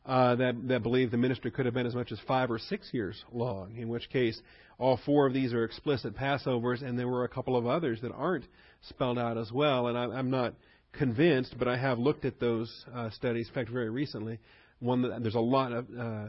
uh, 0.06 0.36
that 0.36 0.68
that 0.68 0.84
believe 0.84 1.12
the 1.12 1.18
ministry 1.18 1.52
could 1.52 1.66
have 1.66 1.74
been 1.74 1.88
as 1.88 1.96
much 1.96 2.12
as 2.12 2.20
five 2.28 2.52
or 2.52 2.60
six 2.60 2.90
years 2.92 3.24
long. 3.32 3.76
In 3.78 3.90
which 3.90 4.10
case, 4.10 4.40
all 4.78 5.00
four 5.06 5.26
of 5.26 5.34
these 5.34 5.54
are 5.54 5.64
explicit 5.64 6.16
Passovers, 6.16 6.84
and 6.84 6.98
there 6.98 7.08
were 7.08 7.24
a 7.24 7.30
couple 7.30 7.56
of 7.58 7.66
others 7.66 8.00
that 8.02 8.12
aren't 8.12 8.46
spelled 8.90 9.18
out 9.18 9.38
as 9.38 9.52
well. 9.52 9.88
And 9.88 9.98
I, 9.98 10.04
I'm 10.04 10.30
not 10.30 10.54
convinced, 10.94 11.56
but 11.58 11.68
I 11.68 11.78
have 11.78 11.98
looked 11.98 12.26
at 12.26 12.40
those 12.40 12.86
uh, 12.94 13.10
studies. 13.10 13.48
In 13.48 13.54
fact, 13.54 13.70
very 13.70 13.90
recently, 13.90 14.40
one 14.80 15.02
that 15.02 15.22
there's 15.22 15.36
a 15.36 15.40
lot 15.40 15.72
of 15.72 15.86
uh, 15.98 16.26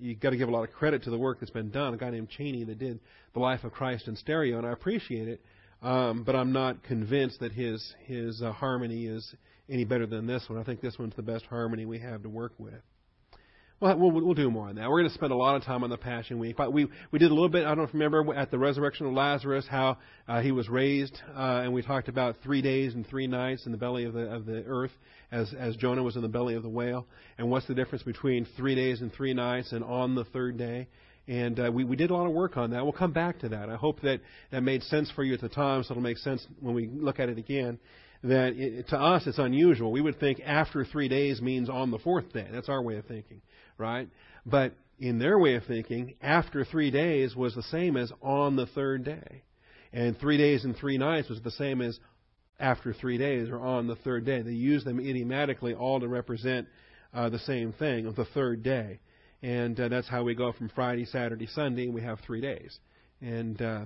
you've 0.00 0.20
got 0.20 0.30
to 0.30 0.36
give 0.36 0.48
a 0.48 0.52
lot 0.52 0.64
of 0.64 0.72
credit 0.72 1.02
to 1.04 1.10
the 1.10 1.18
work 1.18 1.40
that's 1.40 1.50
been 1.50 1.70
done. 1.70 1.94
A 1.94 1.96
guy 1.96 2.10
named 2.10 2.28
Cheney 2.28 2.64
that 2.64 2.78
did 2.78 3.00
the 3.32 3.40
Life 3.40 3.64
of 3.64 3.72
Christ 3.72 4.08
in 4.08 4.16
stereo, 4.16 4.58
and 4.58 4.66
I 4.66 4.72
appreciate 4.72 5.28
it. 5.28 5.40
Um, 5.80 6.24
but 6.24 6.34
I'm 6.34 6.52
not 6.52 6.82
convinced 6.82 7.40
that 7.40 7.52
his 7.52 7.94
his 8.04 8.42
uh, 8.42 8.52
harmony 8.52 9.06
is 9.06 9.34
any 9.68 9.84
better 9.84 10.06
than 10.06 10.26
this 10.26 10.44
one. 10.48 10.58
I 10.58 10.64
think 10.64 10.80
this 10.80 10.98
one's 10.98 11.14
the 11.14 11.22
best 11.22 11.46
harmony 11.46 11.86
we 11.86 12.00
have 12.00 12.22
to 12.22 12.28
work 12.28 12.52
with. 12.58 12.82
Well, 13.80 13.96
we'll, 13.96 14.10
we'll 14.10 14.34
do 14.34 14.50
more 14.50 14.68
on 14.68 14.74
that. 14.74 14.90
We're 14.90 14.98
going 14.98 15.08
to 15.08 15.14
spend 15.14 15.30
a 15.30 15.36
lot 15.36 15.54
of 15.54 15.62
time 15.62 15.84
on 15.84 15.90
the 15.90 15.96
Passion 15.96 16.40
Week. 16.40 16.56
But 16.56 16.72
we, 16.72 16.88
we 17.12 17.20
did 17.20 17.30
a 17.30 17.34
little 17.34 17.48
bit, 17.48 17.64
I 17.64 17.68
don't 17.68 17.78
know 17.78 17.84
if 17.84 17.94
you 17.94 18.00
remember, 18.00 18.34
at 18.34 18.50
the 18.50 18.58
resurrection 18.58 19.06
of 19.06 19.12
Lazarus, 19.12 19.66
how 19.70 19.98
uh, 20.26 20.40
he 20.40 20.50
was 20.50 20.68
raised, 20.68 21.16
uh, 21.32 21.60
and 21.62 21.72
we 21.72 21.82
talked 21.82 22.08
about 22.08 22.34
three 22.42 22.60
days 22.60 22.94
and 22.94 23.06
three 23.06 23.28
nights 23.28 23.66
in 23.66 23.72
the 23.72 23.78
belly 23.78 24.02
of 24.02 24.14
the, 24.14 24.32
of 24.32 24.46
the 24.46 24.64
earth 24.66 24.90
as, 25.30 25.54
as 25.56 25.76
Jonah 25.76 26.02
was 26.02 26.16
in 26.16 26.22
the 26.22 26.28
belly 26.28 26.56
of 26.56 26.64
the 26.64 26.68
whale. 26.68 27.06
And 27.38 27.50
what's 27.50 27.68
the 27.68 27.74
difference 27.74 28.02
between 28.02 28.48
three 28.56 28.74
days 28.74 29.00
and 29.00 29.12
three 29.12 29.32
nights 29.32 29.70
and 29.70 29.84
on 29.84 30.16
the 30.16 30.24
third 30.24 30.58
day? 30.58 30.88
And 31.28 31.60
uh, 31.60 31.70
we, 31.72 31.84
we 31.84 31.94
did 31.94 32.10
a 32.10 32.16
lot 32.16 32.26
of 32.26 32.32
work 32.32 32.56
on 32.56 32.72
that. 32.72 32.82
We'll 32.82 32.92
come 32.92 33.12
back 33.12 33.38
to 33.40 33.50
that. 33.50 33.68
I 33.70 33.76
hope 33.76 34.00
that 34.00 34.20
that 34.50 34.62
made 34.62 34.82
sense 34.84 35.08
for 35.14 35.22
you 35.22 35.34
at 35.34 35.40
the 35.40 35.48
time, 35.48 35.84
so 35.84 35.92
it'll 35.92 36.02
make 36.02 36.18
sense 36.18 36.44
when 36.58 36.74
we 36.74 36.88
look 36.88 37.20
at 37.20 37.28
it 37.28 37.38
again 37.38 37.78
that 38.24 38.54
it, 38.56 38.88
to 38.88 38.96
us 38.96 39.24
it's 39.26 39.38
unusual. 39.38 39.92
We 39.92 40.00
would 40.00 40.18
think 40.18 40.40
after 40.44 40.84
three 40.84 41.06
days 41.06 41.40
means 41.40 41.68
on 41.68 41.92
the 41.92 41.98
fourth 41.98 42.32
day. 42.32 42.48
That's 42.50 42.68
our 42.68 42.82
way 42.82 42.96
of 42.96 43.04
thinking 43.04 43.40
right? 43.78 44.08
But 44.44 44.74
in 44.98 45.18
their 45.18 45.38
way 45.38 45.54
of 45.54 45.64
thinking, 45.64 46.14
after 46.20 46.64
three 46.64 46.90
days 46.90 47.34
was 47.36 47.54
the 47.54 47.62
same 47.62 47.96
as 47.96 48.12
on 48.20 48.56
the 48.56 48.66
third 48.66 49.04
day. 49.04 49.42
And 49.92 50.18
three 50.18 50.36
days 50.36 50.64
and 50.64 50.76
three 50.76 50.98
nights 50.98 51.28
was 51.28 51.40
the 51.40 51.50
same 51.52 51.80
as 51.80 51.98
after 52.60 52.92
three 52.92 53.16
days 53.16 53.48
or 53.48 53.58
on 53.58 53.86
the 53.86 53.96
third 53.96 54.26
day. 54.26 54.42
They 54.42 54.50
use 54.50 54.84
them 54.84 54.98
idiomatically 54.98 55.74
all 55.74 56.00
to 56.00 56.08
represent 56.08 56.68
uh, 57.14 57.28
the 57.30 57.38
same 57.38 57.72
thing 57.72 58.06
of 58.06 58.16
the 58.16 58.26
third 58.26 58.62
day. 58.62 59.00
And 59.42 59.78
uh, 59.78 59.88
that's 59.88 60.08
how 60.08 60.24
we 60.24 60.34
go 60.34 60.52
from 60.52 60.68
Friday, 60.68 61.06
Saturday, 61.06 61.46
Sunday, 61.46 61.84
and 61.84 61.94
we 61.94 62.02
have 62.02 62.18
three 62.20 62.40
days. 62.40 62.76
And 63.20 63.60
uh, 63.62 63.84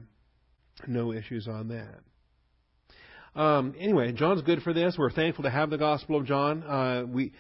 no 0.87 1.13
issues 1.13 1.47
on 1.47 1.69
that. 1.69 2.01
Um, 3.35 3.75
anyway, 3.79 4.13
John's 4.13 4.43
good 4.43 4.63
for 4.63 4.75
this. 4.75 4.97
We're 4.99 5.11
thankful 5.11 5.45
to 5.45 5.51
have 5.51 5.71
the 5.71 5.79
Gospel 5.79 6.17
of 6.17 6.27
John. 6.27 6.63
Uh, 6.63 7.05
we 7.09 7.33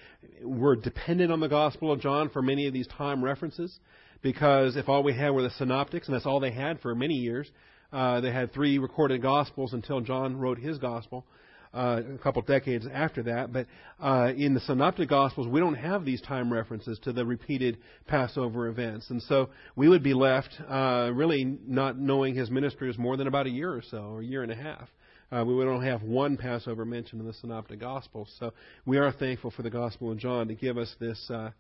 we're 0.42 0.76
dependent 0.76 1.30
on 1.30 1.40
the 1.40 1.48
Gospel 1.48 1.92
of 1.92 2.00
John 2.00 2.30
for 2.30 2.40
many 2.40 2.66
of 2.66 2.72
these 2.72 2.86
time 2.86 3.22
references 3.22 3.78
because 4.22 4.76
if 4.76 4.88
all 4.88 5.02
we 5.02 5.12
had 5.12 5.30
were 5.30 5.42
the 5.42 5.50
synoptics, 5.50 6.06
and 6.06 6.14
that's 6.14 6.24
all 6.24 6.40
they 6.40 6.52
had 6.52 6.80
for 6.80 6.94
many 6.94 7.14
years, 7.14 7.50
uh, 7.92 8.20
they 8.22 8.32
had 8.32 8.54
three 8.54 8.78
recorded 8.78 9.20
Gospels 9.20 9.74
until 9.74 10.00
John 10.00 10.36
wrote 10.38 10.58
his 10.58 10.78
Gospel. 10.78 11.26
Uh, 11.74 12.02
a 12.14 12.18
couple 12.18 12.42
decades 12.42 12.86
after 12.92 13.22
that, 13.22 13.50
but 13.50 13.66
uh, 13.98 14.30
in 14.36 14.52
the 14.52 14.60
Synoptic 14.60 15.08
Gospels, 15.08 15.48
we 15.48 15.58
don't 15.58 15.74
have 15.74 16.04
these 16.04 16.20
time 16.20 16.52
references 16.52 16.98
to 17.02 17.14
the 17.14 17.24
repeated 17.24 17.78
Passover 18.06 18.68
events, 18.68 19.08
and 19.08 19.22
so 19.22 19.48
we 19.74 19.88
would 19.88 20.02
be 20.02 20.12
left 20.12 20.50
uh, 20.68 21.10
really 21.14 21.44
not 21.66 21.98
knowing 21.98 22.34
his 22.34 22.50
ministry 22.50 22.88
was 22.88 22.98
more 22.98 23.16
than 23.16 23.26
about 23.26 23.46
a 23.46 23.50
year 23.50 23.72
or 23.72 23.80
so, 23.90 23.96
or 23.96 24.20
a 24.20 24.24
year 24.24 24.42
and 24.42 24.52
a 24.52 24.54
half. 24.54 24.86
Uh, 25.32 25.42
we 25.42 25.64
don't 25.64 25.82
have 25.82 26.02
one 26.02 26.36
Passover 26.36 26.84
mentioned 26.84 27.22
in 27.22 27.26
the 27.26 27.32
Synoptic 27.32 27.80
Gospels. 27.80 28.30
So 28.38 28.52
we 28.84 28.98
are 28.98 29.10
thankful 29.10 29.50
for 29.50 29.62
the 29.62 29.70
Gospel 29.70 30.12
of 30.12 30.18
John 30.18 30.46
to 30.48 30.54
give 30.54 30.76
us 30.76 30.94
this, 31.00 31.30
uh, 31.30 31.52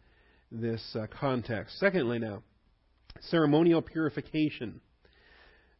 this 0.50 0.94
uh, 0.94 1.06
context. 1.18 1.78
Secondly, 1.78 2.18
now, 2.18 2.42
ceremonial 3.30 3.80
purification. 3.80 4.82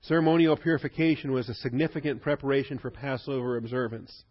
Ceremonial 0.01 0.57
purification 0.57 1.33
was 1.33 1.51
a 1.51 1.55
significant 1.55 2.23
preparation 2.23 2.79
for 2.79 2.91
Passover 2.91 3.59
observance. 3.59 4.25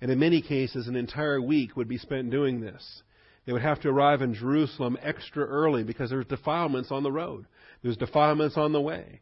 And 0.00 0.10
in 0.10 0.18
many 0.18 0.42
cases, 0.42 0.88
an 0.88 0.96
entire 0.96 1.40
week 1.40 1.76
would 1.76 1.88
be 1.88 1.98
spent 1.98 2.32
doing 2.32 2.60
this. 2.60 3.02
They 3.46 3.52
would 3.52 3.62
have 3.62 3.80
to 3.82 3.90
arrive 3.90 4.22
in 4.22 4.34
Jerusalem 4.34 4.98
extra 5.00 5.46
early 5.46 5.84
because 5.84 6.10
there's 6.10 6.26
defilements 6.26 6.90
on 6.90 7.04
the 7.04 7.12
road. 7.12 7.46
There's 7.80 7.96
defilements 7.96 8.56
on 8.56 8.72
the 8.72 8.80
way 8.80 9.20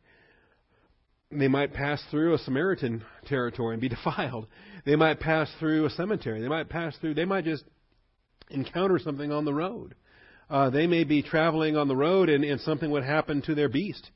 they 1.30 1.48
might 1.48 1.72
pass 1.72 2.02
through 2.10 2.34
a 2.34 2.38
Samaritan 2.38 3.04
territory 3.26 3.74
and 3.74 3.80
be 3.80 3.88
defiled. 3.96 4.46
They 4.84 4.96
might 4.96 5.20
pass 5.20 5.50
through 5.58 5.86
a 5.86 5.90
cemetery. 5.90 6.40
They 6.40 6.48
might 6.48 6.68
pass 6.68 6.96
through, 6.98 7.14
they 7.14 7.24
might 7.24 7.44
just 7.44 7.64
encounter 8.50 8.98
something 8.98 9.32
on 9.32 9.44
the 9.44 9.54
road. 9.54 9.94
Uh, 10.48 10.70
they 10.70 10.86
may 10.86 11.02
be 11.02 11.22
traveling 11.22 11.76
on 11.76 11.88
the 11.88 11.96
road 11.96 12.28
and, 12.28 12.44
and 12.44 12.60
something 12.60 12.90
would 12.90 13.02
happen 13.02 13.42
to 13.42 13.54
their 13.54 13.68
beast. 13.68 14.10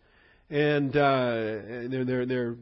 And 0.48 0.96
uh, 0.96 1.88
their, 1.90 2.04
their, 2.04 2.26
their 2.26 2.56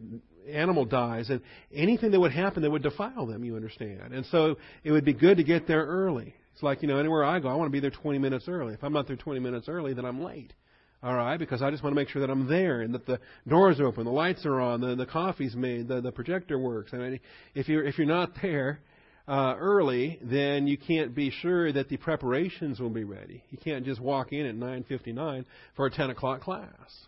animal 0.50 0.86
dies. 0.86 1.28
And 1.28 1.42
anything 1.72 2.10
that 2.12 2.20
would 2.20 2.32
happen 2.32 2.62
that 2.62 2.70
would 2.70 2.82
defile 2.82 3.26
them, 3.26 3.44
you 3.44 3.56
understand. 3.56 4.14
And 4.14 4.24
so 4.26 4.56
it 4.84 4.92
would 4.92 5.04
be 5.04 5.12
good 5.12 5.36
to 5.36 5.44
get 5.44 5.66
there 5.66 5.84
early. 5.84 6.34
It's 6.54 6.62
like, 6.62 6.82
you 6.82 6.88
know, 6.88 6.98
anywhere 6.98 7.24
I 7.24 7.38
go, 7.40 7.48
I 7.48 7.54
want 7.54 7.68
to 7.68 7.72
be 7.72 7.80
there 7.80 7.90
20 7.90 8.18
minutes 8.18 8.46
early. 8.48 8.74
If 8.74 8.82
I'm 8.82 8.92
not 8.92 9.06
there 9.06 9.16
20 9.16 9.40
minutes 9.40 9.68
early, 9.68 9.94
then 9.94 10.04
I'm 10.04 10.22
late. 10.22 10.52
All 11.00 11.14
right, 11.14 11.36
because 11.36 11.62
I 11.62 11.70
just 11.70 11.84
want 11.84 11.94
to 11.94 12.00
make 12.00 12.08
sure 12.08 12.20
that 12.22 12.30
I'm 12.30 12.48
there 12.48 12.80
and 12.80 12.92
that 12.92 13.06
the 13.06 13.20
doors 13.46 13.78
are 13.78 13.86
open, 13.86 14.04
the 14.04 14.10
lights 14.10 14.44
are 14.44 14.60
on, 14.60 14.80
the 14.80 14.96
the 14.96 15.06
coffee's 15.06 15.54
made, 15.54 15.86
the 15.86 16.00
the 16.00 16.10
projector 16.10 16.58
works. 16.58 16.90
I 16.92 16.96
mean, 16.96 17.20
if 17.54 17.68
you're 17.68 17.84
if 17.84 17.98
you're 17.98 18.06
not 18.06 18.32
there 18.42 18.80
uh, 19.28 19.54
early, 19.58 20.18
then 20.22 20.66
you 20.66 20.76
can't 20.76 21.14
be 21.14 21.30
sure 21.30 21.72
that 21.72 21.88
the 21.88 21.98
preparations 21.98 22.80
will 22.80 22.90
be 22.90 23.04
ready. 23.04 23.44
You 23.50 23.58
can't 23.58 23.84
just 23.84 24.00
walk 24.00 24.32
in 24.32 24.44
at 24.46 24.56
9:59 24.56 25.44
for 25.76 25.86
a 25.86 25.90
10 25.90 26.10
o'clock 26.10 26.40
class. 26.40 27.06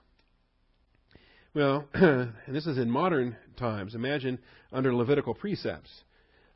Well, 1.52 1.88
and 1.94 2.32
this 2.46 2.66
is 2.68 2.78
in 2.78 2.88
modern 2.88 3.36
times. 3.56 3.96
Imagine 3.96 4.38
under 4.72 4.94
Levitical 4.94 5.34
precepts. 5.34 5.90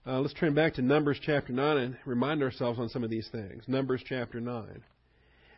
Uh, 0.07 0.21
let's 0.21 0.35
turn 0.35 0.55
back 0.55 0.75
to 0.75 0.83
Numbers 0.83 1.19
chapter 1.21 1.53
9 1.53 1.77
and 1.79 1.97
remind 2.05 2.43
ourselves 2.43 2.79
on 2.79 2.91
some 2.91 3.03
of 3.03 3.11
these 3.11 3.29
things. 3.33 3.65
Numbers 3.67 4.03
chapter 4.07 4.41
9. 4.41 4.85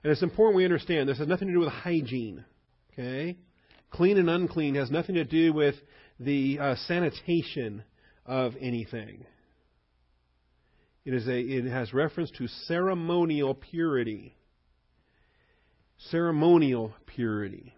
And 0.03 0.13
it's 0.13 0.23
important 0.23 0.57
we 0.57 0.65
understand 0.65 1.09
this 1.09 1.19
has 1.19 1.29
nothing 1.29 1.49
to 1.49 1.55
do 1.55 1.61
with 1.61 1.69
hygiene. 1.69 2.45
Okay? 2.93 3.37
Clean 3.91 4.19
and 4.19 4.31
unclean 4.31 4.75
has 4.75 4.91
nothing 4.91 5.15
to 5.17 5.25
do 5.25 5.53
with 5.53 5.75
the 6.19 6.59
uh, 6.61 6.75
sanitation 6.87 7.83
of 8.25 8.55
anything. 8.61 9.27
It 11.05 11.15
is 11.15 11.29
a 11.29 11.39
it 11.39 11.67
has 11.67 11.95
reference 11.95 12.31
to 12.39 12.49
ceremonial 12.67 13.55
purity. 13.55 14.35
Ceremonial 16.11 16.95
purity. 17.07 17.75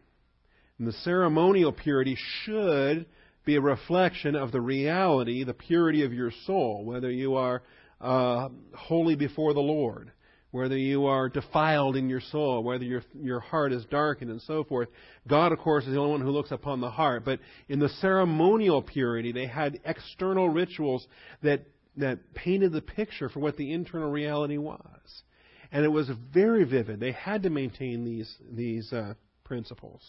And 0.79 0.89
the 0.89 0.93
ceremonial 0.93 1.73
purity 1.73 2.17
should 2.45 3.07
be 3.45 3.57
a 3.57 3.61
reflection 3.61 4.35
of 4.35 4.53
the 4.53 4.61
reality, 4.61 5.45
the 5.45 5.55
purity 5.55 6.05
of 6.05 6.13
your 6.13 6.31
soul, 6.47 6.85
whether 6.85 7.11
you 7.11 7.35
are 7.35 7.63
uh, 8.01 8.49
holy 8.75 9.17
before 9.17 9.55
the 9.55 9.61
Lord, 9.61 10.13
whether 10.51 10.77
you 10.77 11.07
are 11.07 11.29
defiled 11.29 11.97
in 11.97 12.09
your 12.09 12.21
soul, 12.21 12.63
whether 12.63 12.85
your 12.85 13.03
your 13.15 13.41
heart 13.41 13.73
is 13.73 13.85
darkened, 13.87 14.31
and 14.31 14.41
so 14.43 14.65
forth. 14.65 14.89
God, 15.27 15.53
of 15.53 15.59
course, 15.59 15.85
is 15.85 15.93
the 15.93 15.99
only 15.99 16.13
one 16.13 16.21
who 16.23 16.31
looks 16.31 16.51
upon 16.51 16.81
the 16.81 16.91
heart. 16.91 17.25
But 17.25 17.41
in 17.69 17.79
the 17.79 17.89
ceremonial 17.89 18.83
purity, 18.83 19.33
they 19.33 19.47
had 19.47 19.81
external 19.85 20.49
rituals 20.49 21.07
that 21.43 21.67
that 21.97 22.35
painted 22.35 22.73
the 22.73 22.81
picture 22.81 23.29
for 23.29 23.41
what 23.41 23.57
the 23.57 23.73
internal 23.73 24.11
reality 24.11 24.57
was, 24.57 25.23
and 25.71 25.85
it 25.85 25.89
was 25.89 26.11
very 26.33 26.65
vivid. 26.65 27.01
They 27.01 27.13
had 27.13 27.43
to 27.43 27.51
maintain 27.51 28.05
these 28.05 28.35
these 28.51 28.93
uh, 28.93 29.15
principles. 29.45 30.03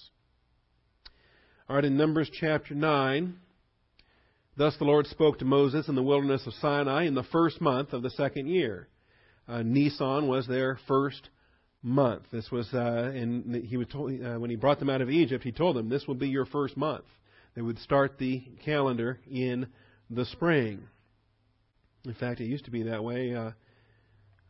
All 1.67 1.75
right, 1.75 1.85
in 1.85 1.97
Numbers 1.97 2.29
chapter 2.33 2.73
nine. 2.75 3.39
Thus 4.57 4.75
the 4.77 4.83
Lord 4.83 5.07
spoke 5.07 5.39
to 5.39 5.45
Moses 5.45 5.87
in 5.87 5.95
the 5.95 6.03
wilderness 6.03 6.45
of 6.45 6.53
Sinai 6.55 7.05
in 7.05 7.15
the 7.15 7.23
first 7.23 7.61
month 7.61 7.93
of 7.93 8.01
the 8.01 8.09
second 8.09 8.47
year 8.47 8.89
uh, 9.49 9.63
Nisan 9.63 10.27
was 10.27 10.47
their 10.47 10.77
first 10.87 11.29
month. 11.81 12.23
This 12.31 12.51
was, 12.51 12.67
uh, 12.73 13.11
and 13.13 13.55
he 13.65 13.77
would 13.77 13.89
told, 13.89 14.11
uh, 14.23 14.35
when 14.35 14.49
he 14.49 14.55
brought 14.55 14.79
them 14.79 14.89
out 14.89 15.01
of 15.01 15.09
Egypt, 15.09 15.43
he 15.43 15.51
told 15.51 15.75
them 15.75 15.89
this 15.89 16.07
will 16.07 16.15
be 16.15 16.29
your 16.29 16.45
first 16.45 16.77
month. 16.77 17.05
They 17.55 17.61
would 17.61 17.79
start 17.79 18.17
the 18.17 18.43
calendar 18.63 19.19
in 19.29 19.67
the 20.09 20.25
spring. 20.25 20.83
In 22.05 22.13
fact, 22.13 22.41
it 22.41 22.45
used 22.45 22.65
to 22.65 22.71
be 22.71 22.83
that 22.83 23.03
way 23.03 23.33
uh, 23.35 23.51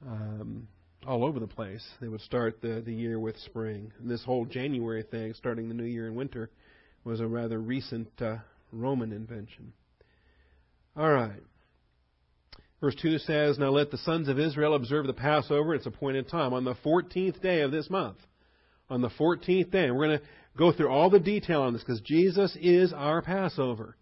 um, 0.06 0.68
all 1.08 1.24
over 1.24 1.39
the 1.39 1.48
place. 1.48 1.86
They 2.01 2.08
would 2.08 2.22
start 2.22 2.62
the, 2.62 2.82
the 2.86 2.94
year 2.94 3.20
with 3.20 3.38
spring. 3.38 3.91
And 4.00 4.10
this 4.10 4.24
whole 4.24 4.46
January 4.46 5.03
thing, 5.03 5.34
starting 5.34 5.70
the 5.70 5.74
new 5.74 5.86
year 5.86 6.08
in 6.08 6.15
winter, 6.15 6.50
was 7.03 7.20
a 7.20 7.27
rather 7.27 7.60
recent 7.60 8.10
uh, 8.22 8.38
Roman 8.72 9.12
invention. 9.13 9.74
All 10.96 11.10
right. 11.10 11.41
Verse 12.81 12.95
2 13.01 13.17
says, 13.19 13.59
Now 13.59 13.69
let 13.69 13.91
the 13.91 13.98
sons 13.98 14.29
of 14.29 14.39
Israel 14.39 14.74
observe 14.74 15.05
the 15.05 15.13
Passover 15.13 15.74
at 15.74 15.79
its 15.79 15.86
appointed 15.86 16.29
time 16.29 16.53
on 16.53 16.63
the 16.63 16.75
14th 16.75 17.41
day 17.41 17.62
of 17.62 17.71
this 17.71 17.89
month. 17.89 18.17
On 18.89 19.01
the 19.01 19.09
14th 19.09 19.71
day. 19.71 19.86
And 19.86 19.98
we're 19.98 20.07
going 20.07 20.19
to 20.19 20.25
go 20.57 20.71
through 20.71 20.89
all 20.89 21.09
the 21.09 21.19
detail 21.19 21.62
on 21.62 21.74
this 21.74 21.83
because 21.83 22.01
Jesus 22.01 22.57
is 22.59 22.93
our 22.93 23.21
Passover. 23.21 23.95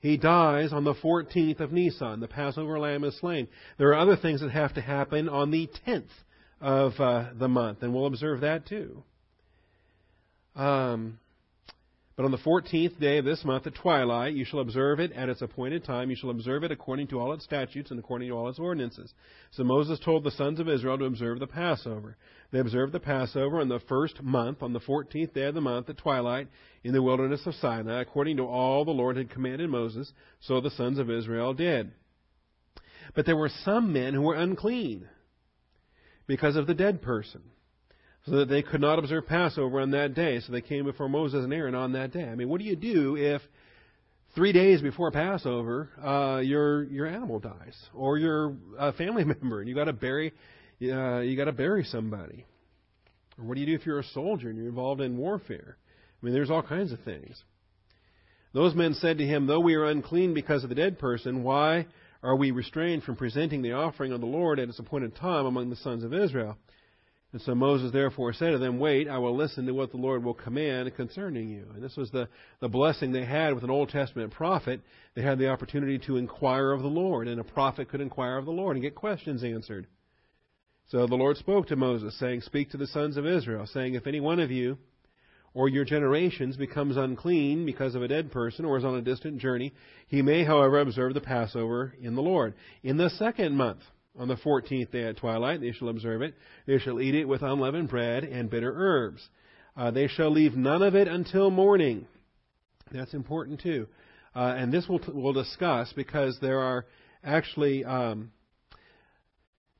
He 0.00 0.16
dies 0.18 0.72
on 0.72 0.84
the 0.84 0.94
14th 0.94 1.60
of 1.60 1.72
Nisan. 1.72 2.20
The 2.20 2.28
Passover 2.28 2.78
lamb 2.78 3.04
is 3.04 3.18
slain. 3.18 3.48
There 3.78 3.88
are 3.88 3.98
other 3.98 4.16
things 4.16 4.42
that 4.42 4.50
have 4.50 4.74
to 4.74 4.82
happen 4.82 5.28
on 5.28 5.50
the 5.50 5.68
10th 5.86 6.10
of 6.60 6.92
uh, 7.00 7.30
the 7.38 7.48
month, 7.48 7.82
and 7.82 7.94
we'll 7.94 8.06
observe 8.06 8.42
that 8.42 8.66
too. 8.66 9.02
Um, 10.54 11.18
but 12.16 12.24
on 12.24 12.30
the 12.30 12.38
fourteenth 12.38 13.00
day 13.00 13.18
of 13.18 13.24
this 13.24 13.44
month 13.44 13.66
at 13.66 13.74
twilight, 13.74 14.34
you 14.34 14.44
shall 14.44 14.60
observe 14.60 15.00
it 15.00 15.10
at 15.12 15.28
its 15.28 15.42
appointed 15.42 15.84
time. 15.84 16.10
You 16.10 16.16
shall 16.16 16.30
observe 16.30 16.62
it 16.62 16.70
according 16.70 17.08
to 17.08 17.18
all 17.18 17.32
its 17.32 17.42
statutes 17.44 17.90
and 17.90 17.98
according 17.98 18.28
to 18.28 18.34
all 18.36 18.48
its 18.48 18.60
ordinances. 18.60 19.12
So 19.50 19.64
Moses 19.64 19.98
told 19.98 20.22
the 20.22 20.30
sons 20.30 20.60
of 20.60 20.68
Israel 20.68 20.96
to 20.98 21.06
observe 21.06 21.40
the 21.40 21.48
Passover. 21.48 22.16
They 22.52 22.60
observed 22.60 22.92
the 22.92 23.00
Passover 23.00 23.60
on 23.60 23.68
the 23.68 23.80
first 23.88 24.22
month, 24.22 24.62
on 24.62 24.72
the 24.72 24.78
fourteenth 24.78 25.34
day 25.34 25.44
of 25.44 25.54
the 25.54 25.60
month 25.60 25.90
at 25.90 25.98
twilight, 25.98 26.46
in 26.84 26.92
the 26.92 27.02
wilderness 27.02 27.46
of 27.46 27.54
Sinai, 27.56 28.02
according 28.02 28.36
to 28.36 28.46
all 28.46 28.84
the 28.84 28.92
Lord 28.92 29.16
had 29.16 29.30
commanded 29.30 29.68
Moses. 29.68 30.12
So 30.40 30.60
the 30.60 30.70
sons 30.70 31.00
of 31.00 31.10
Israel 31.10 31.52
did. 31.52 31.90
But 33.16 33.26
there 33.26 33.36
were 33.36 33.50
some 33.64 33.92
men 33.92 34.14
who 34.14 34.22
were 34.22 34.36
unclean 34.36 35.08
because 36.28 36.54
of 36.54 36.68
the 36.68 36.74
dead 36.74 37.02
person 37.02 37.42
so 38.26 38.36
that 38.36 38.48
they 38.48 38.62
could 38.62 38.80
not 38.80 38.98
observe 38.98 39.26
Passover 39.26 39.80
on 39.80 39.90
that 39.90 40.14
day. 40.14 40.40
So 40.40 40.52
they 40.52 40.62
came 40.62 40.84
before 40.84 41.08
Moses 41.08 41.44
and 41.44 41.52
Aaron 41.52 41.74
on 41.74 41.92
that 41.92 42.12
day. 42.12 42.24
I 42.24 42.34
mean, 42.34 42.48
what 42.48 42.58
do 42.58 42.64
you 42.64 42.76
do 42.76 43.16
if 43.16 43.42
three 44.34 44.52
days 44.52 44.80
before 44.80 45.10
Passover 45.10 45.90
uh, 46.02 46.40
your 46.40 46.84
your 46.84 47.06
animal 47.06 47.38
dies 47.38 47.76
or 47.92 48.18
your 48.18 48.56
uh, 48.78 48.92
family 48.92 49.24
member 49.42 49.60
and 49.60 49.68
you 49.68 49.74
got 49.74 49.84
to 49.84 49.92
bury 49.92 50.32
uh, 50.82 51.20
you 51.20 51.36
got 51.36 51.44
to 51.44 51.52
bury 51.52 51.84
somebody? 51.84 52.46
Or 53.38 53.44
what 53.44 53.54
do 53.54 53.60
you 53.60 53.66
do 53.66 53.74
if 53.74 53.84
you're 53.84 54.00
a 54.00 54.04
soldier 54.04 54.48
and 54.48 54.56
you're 54.56 54.68
involved 54.68 55.00
in 55.00 55.16
warfare? 55.16 55.76
I 56.22 56.26
mean, 56.26 56.34
there's 56.34 56.50
all 56.50 56.62
kinds 56.62 56.92
of 56.92 57.00
things. 57.00 57.42
Those 58.54 58.74
men 58.74 58.94
said 58.94 59.18
to 59.18 59.26
him, 59.26 59.46
Though 59.46 59.60
we 59.60 59.74
are 59.74 59.84
unclean 59.84 60.32
because 60.32 60.62
of 60.62 60.68
the 60.68 60.76
dead 60.76 60.98
person, 60.98 61.42
why 61.42 61.86
are 62.22 62.36
we 62.36 62.52
restrained 62.52 63.02
from 63.02 63.16
presenting 63.16 63.62
the 63.62 63.72
offering 63.72 64.12
of 64.12 64.20
the 64.20 64.26
Lord 64.26 64.60
at 64.60 64.68
its 64.68 64.78
appointed 64.78 65.16
time 65.16 65.44
among 65.44 65.70
the 65.70 65.76
sons 65.76 66.04
of 66.04 66.14
Israel? 66.14 66.56
And 67.34 67.42
so 67.42 67.52
Moses 67.52 67.90
therefore 67.90 68.32
said 68.32 68.52
to 68.52 68.58
them, 68.58 68.78
Wait, 68.78 69.08
I 69.08 69.18
will 69.18 69.36
listen 69.36 69.66
to 69.66 69.74
what 69.74 69.90
the 69.90 69.96
Lord 69.96 70.22
will 70.22 70.34
command 70.34 70.94
concerning 70.94 71.50
you. 71.50 71.66
And 71.74 71.82
this 71.82 71.96
was 71.96 72.08
the, 72.12 72.28
the 72.60 72.68
blessing 72.68 73.10
they 73.10 73.24
had 73.24 73.54
with 73.54 73.64
an 73.64 73.72
Old 73.72 73.88
Testament 73.88 74.32
prophet. 74.32 74.80
They 75.16 75.22
had 75.22 75.40
the 75.40 75.48
opportunity 75.48 75.98
to 76.06 76.16
inquire 76.16 76.70
of 76.70 76.82
the 76.82 76.86
Lord, 76.86 77.26
and 77.26 77.40
a 77.40 77.44
prophet 77.44 77.88
could 77.88 78.00
inquire 78.00 78.38
of 78.38 78.44
the 78.44 78.52
Lord 78.52 78.76
and 78.76 78.84
get 78.84 78.94
questions 78.94 79.42
answered. 79.42 79.88
So 80.90 81.08
the 81.08 81.16
Lord 81.16 81.36
spoke 81.36 81.66
to 81.66 81.76
Moses, 81.76 82.16
saying, 82.20 82.42
Speak 82.42 82.70
to 82.70 82.76
the 82.76 82.86
sons 82.86 83.16
of 83.16 83.26
Israel, 83.26 83.66
saying, 83.66 83.94
If 83.94 84.06
any 84.06 84.20
one 84.20 84.38
of 84.38 84.52
you 84.52 84.78
or 85.54 85.68
your 85.68 85.84
generations 85.84 86.56
becomes 86.56 86.96
unclean 86.96 87.66
because 87.66 87.96
of 87.96 88.02
a 88.04 88.08
dead 88.08 88.30
person 88.30 88.64
or 88.64 88.78
is 88.78 88.84
on 88.84 88.94
a 88.94 89.02
distant 89.02 89.38
journey, 89.38 89.74
he 90.06 90.22
may, 90.22 90.44
however, 90.44 90.78
observe 90.78 91.14
the 91.14 91.20
Passover 91.20 91.94
in 92.00 92.14
the 92.14 92.22
Lord. 92.22 92.54
In 92.84 92.96
the 92.96 93.10
second 93.10 93.56
month, 93.56 93.80
on 94.18 94.28
the 94.28 94.36
fourteenth 94.36 94.92
day 94.92 95.04
at 95.04 95.16
twilight, 95.16 95.60
they 95.60 95.72
shall 95.72 95.88
observe 95.88 96.22
it. 96.22 96.34
They 96.66 96.78
shall 96.78 97.00
eat 97.00 97.14
it 97.14 97.26
with 97.26 97.42
unleavened 97.42 97.88
bread 97.88 98.24
and 98.24 98.50
bitter 98.50 98.72
herbs. 98.74 99.28
Uh, 99.76 99.90
they 99.90 100.06
shall 100.06 100.30
leave 100.30 100.54
none 100.54 100.82
of 100.82 100.94
it 100.94 101.08
until 101.08 101.50
morning. 101.50 102.06
That's 102.92 103.14
important 103.14 103.60
too. 103.60 103.88
Uh, 104.34 104.54
and 104.56 104.72
this 104.72 104.86
we'll, 104.88 105.00
we'll 105.08 105.32
discuss 105.32 105.92
because 105.94 106.38
there 106.40 106.60
are 106.60 106.86
actually 107.24 107.84
um, 107.84 108.30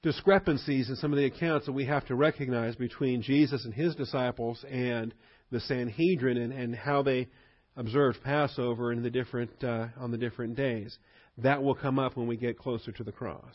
discrepancies 0.03 0.89
in 0.89 0.97
some 0.97 1.13
of 1.13 1.19
the 1.19 1.27
accounts 1.27 1.67
that 1.67 1.73
we 1.73 1.87
have 1.87 2.05
to 2.07 2.15
recognize 2.15 2.75
between 2.77 3.23
Jesus 3.23 3.65
and 3.65 3.73
his 3.73 3.95
disciples 3.95 4.65
and 4.71 5.15
the 5.51 5.61
Sanhedrin 5.61 6.39
and, 6.39 6.53
and 6.53 6.75
how 6.75 7.03
they 7.03 7.29
observed 7.77 8.19
Passover 8.23 8.93
in 8.93 9.03
the 9.03 9.11
different, 9.11 9.63
uh, 9.63 9.89
on 9.99 10.11
the 10.11 10.19
different 10.19 10.57
days. 10.57 10.97
That 11.39 11.63
will 11.63 11.75
come 11.75 11.99
up 11.99 12.17
when 12.17 12.27
we 12.27 12.37
get 12.37 12.59
closer 12.59 12.93
to 12.93 13.05
the 13.05 13.13
cross. 13.13 13.55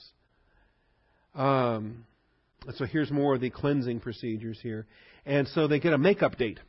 Um, 1.36 2.06
so 2.76 2.86
here's 2.86 3.12
more 3.12 3.36
of 3.36 3.42
the 3.42 3.50
cleansing 3.50 4.00
procedures 4.02 4.60
here. 4.62 4.86
And 5.26 5.48
so 5.50 5.68
they 5.68 5.80
get 5.80 5.94
a 5.94 5.98
makeup 5.98 6.38
date. 6.38 6.60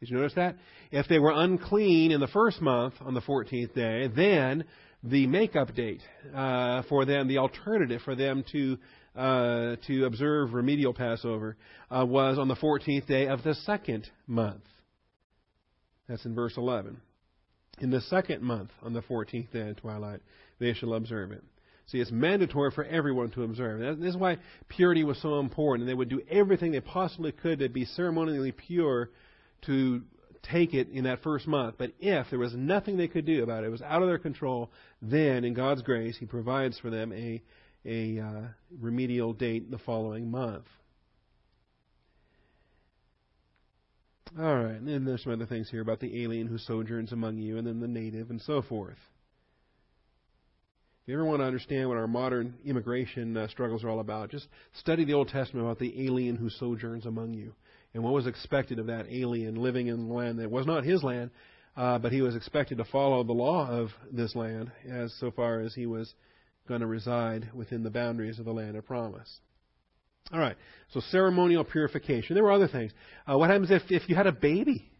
Did 0.00 0.10
you 0.10 0.16
notice 0.16 0.34
that? 0.34 0.56
If 0.90 1.06
they 1.08 1.18
were 1.18 1.32
unclean 1.32 2.10
in 2.10 2.20
the 2.20 2.26
first 2.26 2.60
month 2.60 2.94
on 3.00 3.14
the 3.14 3.20
14th 3.20 3.74
day, 3.74 4.08
then 4.08 4.64
the 5.04 5.26
makeup 5.26 5.74
date 5.74 6.00
uh, 6.34 6.82
for 6.88 7.04
them, 7.04 7.28
the 7.28 7.38
alternative 7.38 8.00
for 8.04 8.14
them 8.14 8.44
to 8.52 8.78
uh, 9.14 9.76
to 9.86 10.06
observe 10.06 10.54
remedial 10.54 10.94
Passover, 10.94 11.56
uh, 11.90 12.04
was 12.04 12.38
on 12.38 12.48
the 12.48 12.56
14th 12.56 13.06
day 13.06 13.26
of 13.26 13.42
the 13.42 13.54
second 13.54 14.08
month. 14.26 14.64
That's 16.08 16.24
in 16.24 16.34
verse 16.34 16.54
11. 16.56 17.00
In 17.80 17.90
the 17.90 18.00
second 18.00 18.42
month, 18.42 18.70
on 18.82 18.92
the 18.92 19.02
14th 19.02 19.52
day 19.52 19.68
of 19.68 19.76
twilight, 19.76 20.20
they 20.58 20.72
shall 20.72 20.94
observe 20.94 21.32
it. 21.32 21.44
See, 21.92 22.00
it's 22.00 22.10
mandatory 22.10 22.70
for 22.70 22.84
everyone 22.84 23.30
to 23.32 23.42
observe. 23.42 23.98
This 24.00 24.14
is 24.14 24.16
why 24.16 24.38
purity 24.68 25.04
was 25.04 25.20
so 25.20 25.40
important. 25.40 25.82
And 25.82 25.90
they 25.90 25.94
would 25.94 26.08
do 26.08 26.22
everything 26.30 26.72
they 26.72 26.80
possibly 26.80 27.32
could 27.32 27.58
to 27.58 27.68
be 27.68 27.84
ceremonially 27.84 28.52
pure 28.52 29.10
to 29.66 30.00
take 30.42 30.72
it 30.72 30.88
in 30.88 31.04
that 31.04 31.22
first 31.22 31.46
month. 31.46 31.74
But 31.76 31.92
if 32.00 32.30
there 32.30 32.38
was 32.38 32.54
nothing 32.54 32.96
they 32.96 33.08
could 33.08 33.26
do 33.26 33.42
about 33.42 33.62
it, 33.62 33.66
it 33.66 33.70
was 33.70 33.82
out 33.82 34.00
of 34.00 34.08
their 34.08 34.18
control, 34.18 34.70
then 35.02 35.44
in 35.44 35.52
God's 35.52 35.82
grace, 35.82 36.16
He 36.16 36.24
provides 36.24 36.78
for 36.78 36.88
them 36.88 37.12
a, 37.12 37.42
a 37.84 38.18
uh, 38.18 38.40
remedial 38.80 39.34
date 39.34 39.70
the 39.70 39.78
following 39.78 40.30
month. 40.30 40.64
All 44.38 44.56
right, 44.56 44.76
and 44.76 44.88
then 44.88 45.04
there's 45.04 45.24
some 45.24 45.34
other 45.34 45.44
things 45.44 45.68
here 45.68 45.82
about 45.82 46.00
the 46.00 46.22
alien 46.24 46.46
who 46.46 46.56
sojourns 46.56 47.12
among 47.12 47.36
you, 47.36 47.58
and 47.58 47.66
then 47.66 47.80
the 47.80 47.86
native, 47.86 48.30
and 48.30 48.40
so 48.40 48.62
forth. 48.62 48.96
If 51.02 51.08
you 51.08 51.14
ever 51.14 51.24
want 51.24 51.40
to 51.40 51.46
understand 51.46 51.88
what 51.88 51.98
our 51.98 52.06
modern 52.06 52.54
immigration 52.64 53.36
uh, 53.36 53.48
struggles 53.48 53.82
are 53.82 53.88
all 53.88 53.98
about, 53.98 54.30
just 54.30 54.46
study 54.74 55.04
the 55.04 55.14
Old 55.14 55.30
Testament 55.30 55.66
about 55.66 55.80
the 55.80 56.06
alien 56.06 56.36
who 56.36 56.48
sojourns 56.48 57.06
among 57.06 57.34
you 57.34 57.54
and 57.92 58.04
what 58.04 58.12
was 58.12 58.28
expected 58.28 58.78
of 58.78 58.86
that 58.86 59.06
alien 59.10 59.56
living 59.56 59.88
in 59.88 60.06
the 60.06 60.14
land 60.14 60.38
that 60.38 60.48
was 60.48 60.64
not 60.64 60.84
his 60.84 61.02
land, 61.02 61.32
uh, 61.76 61.98
but 61.98 62.12
he 62.12 62.22
was 62.22 62.36
expected 62.36 62.78
to 62.78 62.84
follow 62.84 63.24
the 63.24 63.32
law 63.32 63.68
of 63.68 63.88
this 64.12 64.36
land 64.36 64.70
as 64.88 65.12
so 65.18 65.32
far 65.32 65.58
as 65.58 65.74
he 65.74 65.86
was 65.86 66.14
going 66.68 66.82
to 66.82 66.86
reside 66.86 67.50
within 67.52 67.82
the 67.82 67.90
boundaries 67.90 68.38
of 68.38 68.44
the 68.44 68.52
land 68.52 68.76
of 68.76 68.86
promise. 68.86 69.40
All 70.32 70.38
right, 70.38 70.56
so 70.92 71.00
ceremonial 71.10 71.64
purification. 71.64 72.34
There 72.34 72.44
were 72.44 72.52
other 72.52 72.68
things. 72.68 72.92
Uh, 73.26 73.36
what 73.36 73.50
happens 73.50 73.72
if, 73.72 73.82
if 73.88 74.08
you 74.08 74.14
had 74.14 74.28
a 74.28 74.32
baby? 74.32 74.91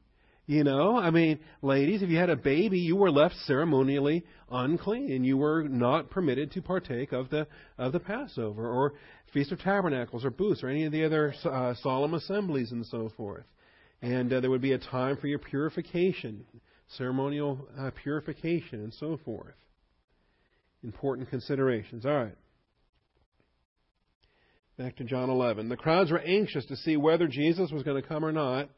You 0.53 0.65
know, 0.65 0.99
I 0.99 1.09
mean, 1.09 1.38
ladies, 1.62 2.03
if 2.03 2.11
you 2.11 2.19
had 2.19 2.29
a 2.29 2.37
baby, 2.37 2.79
you 2.79 2.95
were 2.95 3.11
left 3.11 3.35
ceremonially 3.47 4.23
unclean, 4.51 5.11
and 5.11 5.25
you 5.25 5.38
were 5.38 5.67
not 5.67 6.11
permitted 6.11 6.53
to 6.53 6.61
partake 6.61 7.12
of 7.12 7.31
the 7.31 7.47
of 7.79 7.93
the 7.93 8.01
Passover 8.01 8.69
or 8.69 8.93
Feast 9.33 9.51
of 9.51 9.61
Tabernacles 9.61 10.27
or 10.27 10.31
booths 10.31 10.62
or 10.62 10.69
any 10.69 10.85
of 10.85 10.93
the 10.93 11.07
other 11.07 11.35
uh, 11.47 11.73
solemn 11.81 12.12
assemblies 12.12 12.71
and 12.71 12.85
so 12.85 13.11
forth. 13.17 13.47
And 14.03 14.31
uh, 14.31 14.41
there 14.41 14.51
would 14.51 14.61
be 14.61 14.75
a 14.75 14.79
time 14.79 15.17
for 15.17 15.27
your 15.27 15.38
purification, 15.38 16.45
ceremonial 16.99 17.67
uh, 17.81 17.91
purification, 18.03 18.81
and 18.81 18.93
so 18.93 19.19
forth. 19.25 19.55
Important 20.85 21.31
considerations. 21.31 22.05
All 22.05 22.12
right. 22.12 22.37
Back 24.77 24.97
to 24.97 25.05
John 25.05 25.31
11. 25.31 25.71
The 25.71 25.77
crowds 25.79 26.11
were 26.11 26.21
anxious 26.21 26.67
to 26.67 26.77
see 26.77 26.99
whether 26.99 27.27
Jesus 27.27 27.71
was 27.71 27.85
going 27.85 28.03
to 28.03 28.07
come 28.07 28.23
or 28.23 28.33
not. 28.33 28.69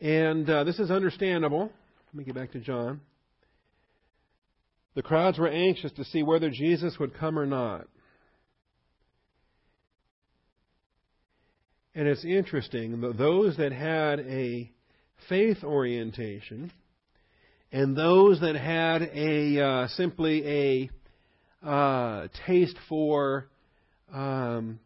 And 0.00 0.48
uh, 0.48 0.64
this 0.64 0.78
is 0.78 0.90
understandable. 0.90 1.70
Let 2.06 2.14
me 2.14 2.24
get 2.24 2.34
back 2.34 2.52
to 2.52 2.60
John. 2.60 3.00
The 4.94 5.02
crowds 5.02 5.38
were 5.38 5.48
anxious 5.48 5.92
to 5.92 6.04
see 6.04 6.22
whether 6.22 6.50
Jesus 6.50 6.98
would 6.98 7.14
come 7.14 7.38
or 7.38 7.46
not. 7.46 7.86
And 11.94 12.06
it's 12.06 12.24
interesting 12.24 13.00
that 13.00 13.18
those 13.18 13.56
that 13.56 13.72
had 13.72 14.20
a 14.20 14.70
faith 15.28 15.64
orientation 15.64 16.70
and 17.72 17.96
those 17.96 18.40
that 18.40 18.54
had 18.54 19.02
a 19.02 19.60
uh, 19.60 19.88
simply 19.88 20.90
a 21.62 21.66
uh, 21.66 22.28
taste 22.46 22.76
for 22.88 23.48
um, 24.12 24.78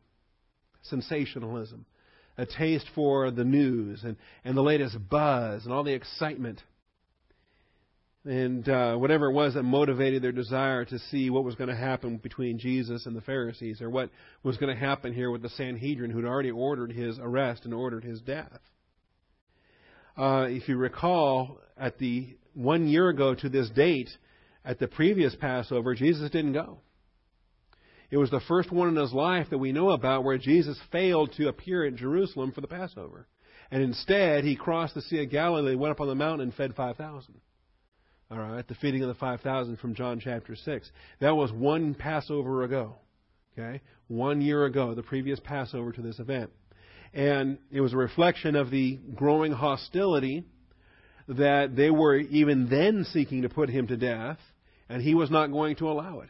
sensationalism 0.82 1.84
a 2.38 2.46
taste 2.46 2.86
for 2.94 3.30
the 3.30 3.44
news 3.44 4.02
and, 4.04 4.16
and 4.44 4.56
the 4.56 4.62
latest 4.62 4.96
buzz 5.10 5.64
and 5.64 5.72
all 5.72 5.84
the 5.84 5.92
excitement 5.92 6.62
and 8.24 8.68
uh, 8.68 8.94
whatever 8.94 9.30
it 9.30 9.32
was 9.32 9.54
that 9.54 9.64
motivated 9.64 10.22
their 10.22 10.32
desire 10.32 10.84
to 10.84 10.98
see 11.10 11.28
what 11.28 11.44
was 11.44 11.56
going 11.56 11.70
to 11.70 11.76
happen 11.76 12.18
between 12.18 12.58
Jesus 12.58 13.06
and 13.06 13.16
the 13.16 13.20
Pharisees, 13.20 13.82
or 13.82 13.90
what 13.90 14.10
was 14.44 14.56
going 14.58 14.72
to 14.72 14.80
happen 14.80 15.12
here 15.12 15.30
with 15.30 15.42
the 15.42 15.48
Sanhedrin, 15.48 16.10
who'd 16.10 16.24
already 16.24 16.50
ordered 16.50 16.92
his 16.92 17.18
arrest 17.18 17.64
and 17.64 17.74
ordered 17.74 18.04
his 18.04 18.20
death. 18.20 18.60
Uh, 20.16 20.46
if 20.48 20.68
you 20.68 20.76
recall, 20.76 21.58
at 21.76 21.98
the 21.98 22.36
one 22.54 22.86
year 22.86 23.08
ago 23.08 23.34
to 23.34 23.48
this 23.48 23.68
date, 23.70 24.10
at 24.64 24.78
the 24.78 24.86
previous 24.86 25.34
Passover, 25.34 25.94
Jesus 25.94 26.30
didn't 26.30 26.52
go. 26.52 26.78
It 28.12 28.18
was 28.18 28.30
the 28.30 28.40
first 28.40 28.70
one 28.70 28.88
in 28.88 28.96
his 28.96 29.14
life 29.14 29.48
that 29.48 29.58
we 29.58 29.72
know 29.72 29.88
about 29.88 30.22
where 30.22 30.36
Jesus 30.36 30.78
failed 30.92 31.32
to 31.38 31.48
appear 31.48 31.86
at 31.86 31.94
Jerusalem 31.94 32.52
for 32.52 32.60
the 32.60 32.66
Passover. 32.66 33.26
And 33.70 33.82
instead, 33.82 34.44
he 34.44 34.54
crossed 34.54 34.94
the 34.94 35.00
Sea 35.00 35.22
of 35.22 35.30
Galilee, 35.30 35.74
went 35.74 35.92
up 35.92 36.00
on 36.02 36.08
the 36.08 36.14
mountain, 36.14 36.48
and 36.48 36.54
fed 36.54 36.74
5,000. 36.74 37.40
All 38.30 38.38
right, 38.38 38.68
the 38.68 38.74
feeding 38.74 39.00
of 39.00 39.08
the 39.08 39.14
5,000 39.14 39.78
from 39.78 39.94
John 39.94 40.20
chapter 40.22 40.54
6. 40.54 40.90
That 41.20 41.34
was 41.34 41.50
one 41.52 41.94
Passover 41.94 42.64
ago. 42.64 42.96
Okay? 43.58 43.80
One 44.08 44.42
year 44.42 44.66
ago, 44.66 44.94
the 44.94 45.02
previous 45.02 45.40
Passover 45.40 45.90
to 45.92 46.02
this 46.02 46.18
event. 46.18 46.50
And 47.14 47.56
it 47.70 47.80
was 47.80 47.94
a 47.94 47.96
reflection 47.98 48.56
of 48.56 48.70
the 48.70 49.00
growing 49.14 49.52
hostility 49.52 50.44
that 51.28 51.74
they 51.76 51.90
were 51.90 52.18
even 52.18 52.68
then 52.68 53.06
seeking 53.10 53.40
to 53.40 53.48
put 53.48 53.70
him 53.70 53.86
to 53.86 53.96
death, 53.96 54.38
and 54.90 55.00
he 55.00 55.14
was 55.14 55.30
not 55.30 55.46
going 55.50 55.76
to 55.76 55.88
allow 55.90 56.20
it. 56.20 56.28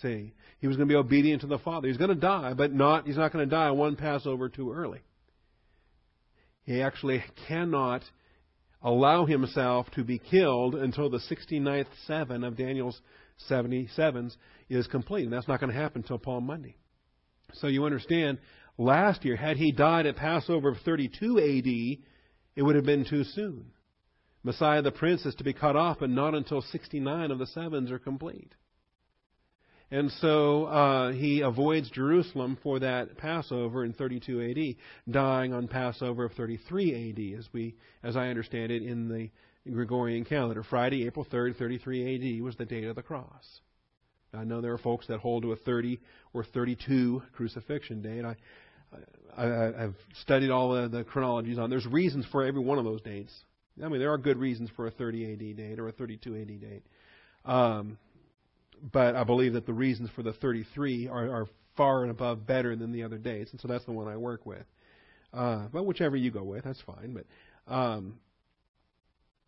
See? 0.00 0.32
He 0.60 0.66
was 0.66 0.76
going 0.76 0.88
to 0.88 0.92
be 0.92 0.98
obedient 0.98 1.42
to 1.42 1.46
the 1.46 1.58
Father. 1.58 1.88
He's 1.88 1.96
going 1.96 2.10
to 2.10 2.16
die, 2.16 2.54
but 2.54 2.72
not, 2.72 3.06
he's 3.06 3.16
not 3.16 3.32
going 3.32 3.48
to 3.48 3.54
die 3.54 3.70
one 3.70 3.96
Passover 3.96 4.48
too 4.48 4.72
early. 4.72 5.00
He 6.64 6.82
actually 6.82 7.22
cannot 7.46 8.02
allow 8.82 9.24
himself 9.24 9.90
to 9.92 10.04
be 10.04 10.18
killed 10.18 10.74
until 10.74 11.10
the 11.10 11.18
69th 11.18 11.86
seven 12.06 12.44
of 12.44 12.56
Daniel's 12.56 13.00
77s 13.50 14.36
is 14.68 14.86
complete. 14.88 15.24
And 15.24 15.32
that's 15.32 15.48
not 15.48 15.60
going 15.60 15.72
to 15.72 15.78
happen 15.78 16.02
until 16.02 16.18
Palm 16.18 16.44
Monday. 16.44 16.76
So 17.54 17.68
you 17.68 17.84
understand, 17.84 18.38
last 18.76 19.24
year, 19.24 19.36
had 19.36 19.56
he 19.56 19.72
died 19.72 20.06
at 20.06 20.16
Passover 20.16 20.70
of 20.70 20.78
32 20.84 21.38
AD, 21.38 22.04
it 22.56 22.62
would 22.62 22.76
have 22.76 22.84
been 22.84 23.06
too 23.08 23.24
soon. 23.24 23.66
Messiah 24.42 24.82
the 24.82 24.92
Prince 24.92 25.24
is 25.24 25.34
to 25.36 25.44
be 25.44 25.52
cut 25.52 25.76
off, 25.76 25.98
but 26.00 26.10
not 26.10 26.34
until 26.34 26.62
69 26.62 27.30
of 27.30 27.38
the 27.38 27.46
sevens 27.46 27.90
are 27.90 27.98
complete. 27.98 28.52
And 29.90 30.10
so 30.20 30.64
uh, 30.64 31.12
he 31.12 31.40
avoids 31.40 31.90
Jerusalem 31.90 32.58
for 32.62 32.78
that 32.80 33.16
Passover 33.16 33.84
in 33.84 33.94
32 33.94 34.76
AD, 35.08 35.12
dying 35.12 35.54
on 35.54 35.66
Passover 35.66 36.26
of 36.26 36.32
33 36.32 37.10
AD, 37.10 37.38
as 37.38 37.48
we, 37.52 37.74
as 38.02 38.14
I 38.14 38.28
understand 38.28 38.70
it, 38.70 38.82
in 38.82 39.08
the 39.08 39.30
Gregorian 39.70 40.24
calendar. 40.24 40.62
Friday, 40.62 41.06
April 41.06 41.26
3rd, 41.30 41.56
33 41.56 42.36
AD 42.36 42.42
was 42.42 42.56
the 42.56 42.66
date 42.66 42.84
of 42.84 42.96
the 42.96 43.02
cross. 43.02 43.60
I 44.34 44.44
know 44.44 44.60
there 44.60 44.74
are 44.74 44.78
folks 44.78 45.06
that 45.06 45.20
hold 45.20 45.42
to 45.44 45.52
a 45.52 45.56
30 45.56 45.98
or 46.34 46.44
32 46.44 47.22
crucifixion 47.32 48.02
date. 48.02 48.26
I, 48.26 48.36
I, 49.36 49.84
I've 49.84 49.96
studied 50.20 50.50
all 50.50 50.72
the, 50.72 50.88
the 50.88 51.04
chronologies 51.04 51.58
on. 51.58 51.70
There's 51.70 51.86
reasons 51.86 52.26
for 52.30 52.44
every 52.44 52.60
one 52.60 52.78
of 52.78 52.84
those 52.84 53.00
dates. 53.00 53.32
I 53.82 53.88
mean, 53.88 54.00
there 54.00 54.12
are 54.12 54.18
good 54.18 54.36
reasons 54.36 54.68
for 54.76 54.86
a 54.86 54.90
30 54.90 55.32
AD 55.32 55.56
date 55.56 55.78
or 55.78 55.88
a 55.88 55.92
32 55.92 56.36
AD 56.36 56.60
date. 56.60 56.82
Um, 57.44 57.96
but 58.92 59.16
I 59.16 59.24
believe 59.24 59.54
that 59.54 59.66
the 59.66 59.72
reasons 59.72 60.10
for 60.14 60.22
the 60.22 60.32
33 60.32 61.08
are, 61.08 61.30
are 61.30 61.46
far 61.76 62.02
and 62.02 62.10
above 62.10 62.46
better 62.46 62.76
than 62.76 62.92
the 62.92 63.04
other 63.04 63.18
dates, 63.18 63.52
and 63.52 63.60
so 63.60 63.68
that's 63.68 63.84
the 63.84 63.92
one 63.92 64.08
I 64.08 64.16
work 64.16 64.44
with. 64.44 64.64
Uh, 65.32 65.68
but 65.72 65.84
whichever 65.84 66.16
you 66.16 66.30
go 66.30 66.42
with, 66.42 66.64
that's 66.64 66.80
fine. 66.82 67.14
But 67.14 67.72
um, 67.72 68.18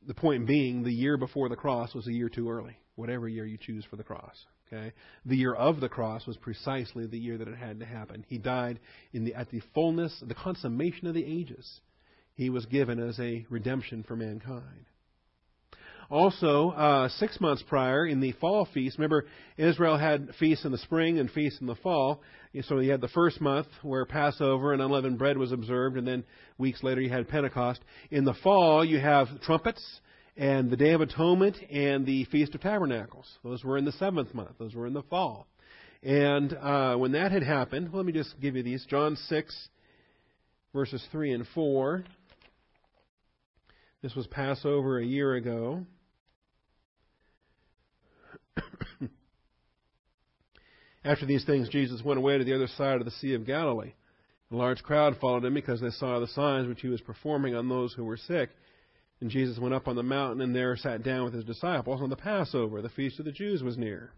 the 0.06 0.14
point 0.14 0.46
being, 0.46 0.82
the 0.82 0.92
year 0.92 1.16
before 1.16 1.48
the 1.48 1.56
cross 1.56 1.94
was 1.94 2.06
a 2.06 2.12
year 2.12 2.28
too 2.28 2.50
early. 2.50 2.76
Whatever 2.96 3.28
year 3.28 3.46
you 3.46 3.56
choose 3.56 3.84
for 3.88 3.96
the 3.96 4.04
cross, 4.04 4.34
okay. 4.70 4.92
The 5.24 5.36
year 5.36 5.54
of 5.54 5.80
the 5.80 5.88
cross 5.88 6.26
was 6.26 6.36
precisely 6.36 7.06
the 7.06 7.18
year 7.18 7.38
that 7.38 7.48
it 7.48 7.56
had 7.56 7.80
to 7.80 7.86
happen. 7.86 8.26
He 8.28 8.36
died 8.36 8.78
in 9.12 9.24
the 9.24 9.34
at 9.34 9.50
the 9.50 9.62
fullness, 9.74 10.22
the 10.26 10.34
consummation 10.34 11.06
of 11.06 11.14
the 11.14 11.24
ages. 11.24 11.80
He 12.34 12.50
was 12.50 12.66
given 12.66 13.00
as 13.00 13.18
a 13.18 13.46
redemption 13.48 14.02
for 14.02 14.16
mankind. 14.16 14.86
Also, 16.11 16.70
uh, 16.70 17.09
six 17.09 17.40
months 17.40 17.62
prior, 17.68 18.05
in 18.05 18.18
the 18.18 18.33
fall 18.33 18.66
feast, 18.75 18.99
remember 18.99 19.27
Israel 19.57 19.96
had 19.96 20.29
feasts 20.40 20.64
in 20.64 20.73
the 20.73 20.79
spring 20.79 21.20
and 21.20 21.31
feasts 21.31 21.61
in 21.61 21.68
the 21.68 21.77
fall. 21.77 22.20
So 22.62 22.81
you 22.81 22.90
had 22.90 23.01
the 23.01 23.09
first 23.09 23.40
month 23.40 23.68
where 23.83 24.05
Passover 24.05 24.73
and 24.73 24.83
unleavened 24.83 25.18
bread 25.18 25.38
was 25.38 25.53
observed, 25.53 25.96
and 25.96 26.07
then 26.07 26.25
weeks 26.59 26.83
later 26.83 27.01
you 27.01 27.11
had 27.11 27.29
Pentecost. 27.29 27.81
In 28.11 28.25
the 28.25 28.35
fall, 28.42 28.85
you 28.85 28.99
have 28.99 29.29
trumpets 29.42 30.01
and 30.37 30.68
the 30.68 30.77
Day 30.77 30.92
of 30.92 31.01
Atonement 31.01 31.57
and 31.70 32.05
the 32.05 32.25
Feast 32.25 32.57
of 32.57 32.61
Tabernacles. 32.61 33.38
Those 33.44 33.62
were 33.62 33.79
in 33.79 33.85
the 33.85 33.92
seventh 33.92 34.35
month. 34.35 34.57
Those 34.59 34.75
were 34.75 34.88
in 34.88 34.94
the 34.94 35.03
fall. 35.05 35.46
And 36.03 36.53
uh, 36.55 36.96
when 36.96 37.12
that 37.12 37.31
had 37.31 37.44
happened, 37.44 37.90
let 37.92 38.05
me 38.05 38.12
just 38.12 38.40
give 38.40 38.57
you 38.57 38.64
these. 38.64 38.85
John 38.87 39.16
6, 39.16 39.68
verses 40.73 41.07
3 41.12 41.35
and 41.35 41.46
4. 41.55 42.05
This 44.03 44.14
was 44.14 44.27
Passover 44.29 44.99
a 44.99 45.05
year 45.05 45.35
ago. 45.35 45.85
After 51.04 51.26
these 51.26 51.44
things, 51.44 51.68
Jesus 51.68 52.02
went 52.04 52.18
away 52.18 52.38
to 52.38 52.44
the 52.44 52.54
other 52.54 52.66
side 52.66 52.98
of 52.98 53.04
the 53.04 53.10
Sea 53.10 53.34
of 53.34 53.46
Galilee. 53.46 53.92
A 54.50 54.56
large 54.56 54.82
crowd 54.82 55.16
followed 55.20 55.44
him 55.44 55.54
because 55.54 55.80
they 55.80 55.90
saw 55.90 56.18
the 56.18 56.26
signs 56.26 56.66
which 56.66 56.80
he 56.80 56.88
was 56.88 57.00
performing 57.00 57.54
on 57.54 57.68
those 57.68 57.94
who 57.94 58.04
were 58.04 58.16
sick. 58.16 58.50
And 59.20 59.30
Jesus 59.30 59.58
went 59.58 59.74
up 59.74 59.86
on 59.86 59.96
the 59.96 60.02
mountain 60.02 60.40
and 60.40 60.54
there 60.54 60.76
sat 60.76 61.02
down 61.02 61.24
with 61.24 61.34
his 61.34 61.44
disciples 61.44 62.00
on 62.00 62.10
the 62.10 62.16
Passover. 62.16 62.82
The 62.82 62.88
feast 62.88 63.18
of 63.18 63.26
the 63.26 63.32
Jews 63.32 63.62
was 63.62 63.76
near. 63.76 64.12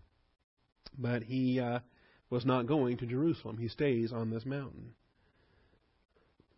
But 0.96 1.24
he 1.24 1.60
uh, 1.60 1.80
was 2.30 2.46
not 2.46 2.66
going 2.66 2.96
to 2.98 3.06
Jerusalem. 3.06 3.58
He 3.58 3.68
stays 3.68 4.12
on 4.12 4.30
this 4.30 4.46
mountain. 4.46 4.94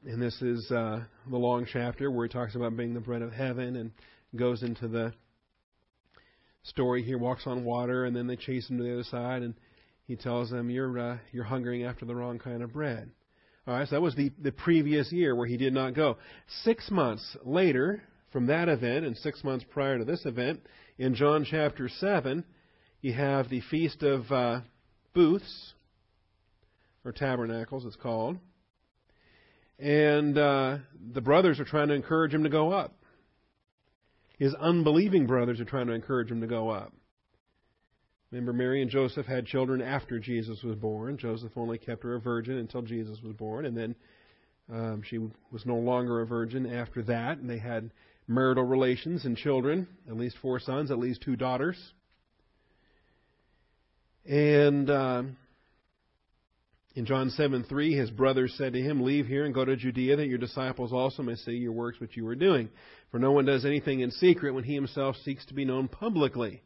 And 0.07 0.21
this 0.21 0.41
is 0.43 0.71
uh, 0.71 1.05
the 1.29 1.37
long 1.37 1.67
chapter 1.71 2.11
where 2.11 2.27
he 2.27 2.33
talks 2.33 2.55
about 2.55 2.77
being 2.77 2.95
the 2.95 3.01
bread 3.01 3.23
of 3.23 3.33
heaven 3.33 3.77
and 3.77 3.91
goes 4.37 4.63
into 4.63 4.87
the 4.87 5.15
story. 6.65 7.03
here 7.03 7.19
walks 7.19 7.47
on 7.47 7.65
water, 7.65 8.05
and 8.05 8.15
then 8.15 8.27
they 8.27 8.37
chase 8.37 8.69
him 8.69 8.79
to 8.79 8.85
the 8.85 8.93
other 8.93 9.05
side, 9.05 9.43
and 9.43 9.55
he 10.07 10.17
tells 10.17 10.51
them, 10.51 10.71
"You're 10.71 10.99
uh, 10.99 11.19
you're 11.33 11.45
hungering 11.45 11.85
after 11.85 12.05
the 12.05 12.15
wrong 12.15 12.39
kind 12.39 12.63
of 12.63 12.73
bread." 12.73 13.11
All 13.67 13.75
right, 13.75 13.89
so 13.89 13.97
that 13.97 14.03
was 14.03 14.15
the 14.15 14.31
the 14.43 14.53
previous 14.53 15.11
year 15.13 15.35
where 15.35 15.47
he 15.47 15.57
did 15.57 15.73
not 15.73 15.95
go. 15.95 16.19
Six 16.63 16.91
months 16.91 17.37
later 17.45 18.03
from 18.33 18.47
that 18.47 18.69
event, 18.69 19.07
and 19.07 19.17
six 19.17 19.45
months 19.45 19.65
prior 19.71 19.99
to 19.99 20.05
this 20.05 20.27
event, 20.27 20.61
in 20.99 21.15
John 21.15 21.47
chapter 21.49 21.89
seven, 21.89 22.45
you 23.01 23.13
have 23.13 23.49
the 23.49 23.61
feast 23.71 24.03
of 24.03 24.31
uh, 24.31 24.61
booths 25.15 25.75
or 27.05 27.13
tabernacles, 27.13 27.85
it's 27.85 27.97
called, 27.97 28.39
and 29.79 30.37
uh, 30.37 30.79
the 31.13 31.21
brothers 31.21 31.61
are 31.61 31.65
trying 31.65 31.89
to 31.89 31.95
encourage 31.95 32.35
him 32.35 32.45
to 32.45 32.51
go 32.51 32.73
up. 32.73 32.95
His 34.45 34.55
unbelieving 34.57 35.27
brothers 35.27 35.59
are 35.59 35.65
trying 35.65 35.87
to 35.87 35.95
encourage 35.95 36.31
him 36.31 36.43
to 36.43 36.47
go 36.47 36.69
up. 36.69 36.93
Remember, 38.31 38.53
Mary 38.53 38.83
and 38.83 38.91
Joseph 38.91 39.25
had 39.25 39.47
children 39.47 39.81
after 39.81 40.19
Jesus 40.19 40.63
was 40.63 40.77
born. 40.77 41.17
Joseph 41.17 41.53
only 41.57 41.79
kept 41.79 42.03
her 42.03 42.17
a 42.17 42.21
virgin 42.21 42.59
until 42.59 42.83
Jesus 42.83 43.23
was 43.23 43.33
born, 43.33 43.65
and 43.65 43.75
then 43.75 43.95
um, 44.71 45.03
she 45.03 45.17
was 45.17 45.65
no 45.65 45.77
longer 45.77 46.21
a 46.21 46.27
virgin 46.27 46.67
after 46.67 47.03
that, 47.05 47.39
and 47.39 47.49
they 47.49 47.57
had 47.57 47.91
marital 48.29 48.65
relations 48.65 49.25
and 49.25 49.35
children, 49.35 49.89
at 50.11 50.19
least 50.19 50.37
four 50.43 50.61
sons, 50.61 50.91
at 50.91 50.99
least 50.99 51.23
two 51.23 51.37
daughters. 51.37 51.79
And 54.27 54.91
uh, 54.91 55.23
in 56.95 57.07
John 57.07 57.31
7 57.31 57.65
3, 57.65 57.95
his 57.95 58.11
brothers 58.11 58.55
said 58.57 58.73
to 58.73 58.81
him, 58.81 59.03
Leave 59.03 59.27
here 59.27 59.45
and 59.45 59.55
go 59.55 59.65
to 59.65 59.77
Judea, 59.77 60.17
that 60.17 60.29
your 60.29 60.39
disciples 60.39 60.93
also 60.93 61.23
may 61.23 61.35
see 61.35 61.53
your 61.53 61.73
works 61.73 61.99
which 61.99 62.17
you 62.17 62.27
are 62.29 62.37
doing. 62.37 62.69
For 63.11 63.19
no 63.19 63.33
one 63.33 63.45
does 63.45 63.65
anything 63.65 64.01
in 64.01 64.11
secret 64.13 64.55
when 64.55 64.65
he 64.65 64.75
himself 64.75 65.17
seeks 65.25 65.45
to 65.47 65.55
be 65.55 65.65
known 65.65 65.89
publicly. 65.89 66.63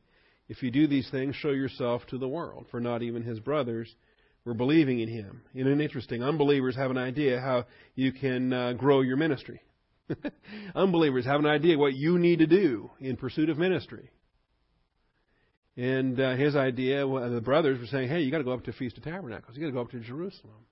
If 0.48 0.62
you 0.62 0.70
do 0.70 0.86
these 0.86 1.10
things, 1.10 1.34
show 1.34 1.50
yourself 1.50 2.06
to 2.08 2.18
the 2.18 2.28
world, 2.28 2.66
for 2.70 2.80
not 2.80 3.02
even 3.02 3.22
his 3.22 3.40
brothers 3.40 3.94
were 4.44 4.54
believing 4.54 5.00
in 5.00 5.08
him. 5.08 5.42
And 5.54 5.66
an 5.66 5.80
interesting, 5.80 6.22
unbelievers 6.22 6.76
have 6.76 6.90
an 6.90 6.98
idea 6.98 7.40
how 7.40 7.66
you 7.94 8.12
can 8.12 8.52
uh, 8.52 8.72
grow 8.74 9.00
your 9.00 9.16
ministry. 9.16 9.60
unbelievers 10.74 11.24
have 11.26 11.40
an 11.40 11.46
idea 11.46 11.78
what 11.78 11.94
you 11.94 12.18
need 12.18 12.38
to 12.38 12.46
do 12.46 12.90
in 13.00 13.16
pursuit 13.16 13.50
of 13.50 13.58
ministry. 13.58 14.10
And 15.78 16.18
uh, 16.18 16.34
his 16.34 16.56
idea, 16.56 17.06
well, 17.06 17.30
the 17.30 17.40
brothers 17.40 17.78
were 17.78 17.86
saying, 17.86 18.08
"Hey, 18.08 18.22
you 18.22 18.32
got 18.32 18.38
to 18.38 18.44
go 18.44 18.50
up 18.50 18.64
to 18.64 18.72
Feast 18.72 18.98
of 18.98 19.04
Tabernacles. 19.04 19.56
You 19.56 19.62
got 19.62 19.68
to 19.68 19.72
go 19.72 19.80
up 19.80 19.92
to 19.92 20.00
Jerusalem." 20.00 20.66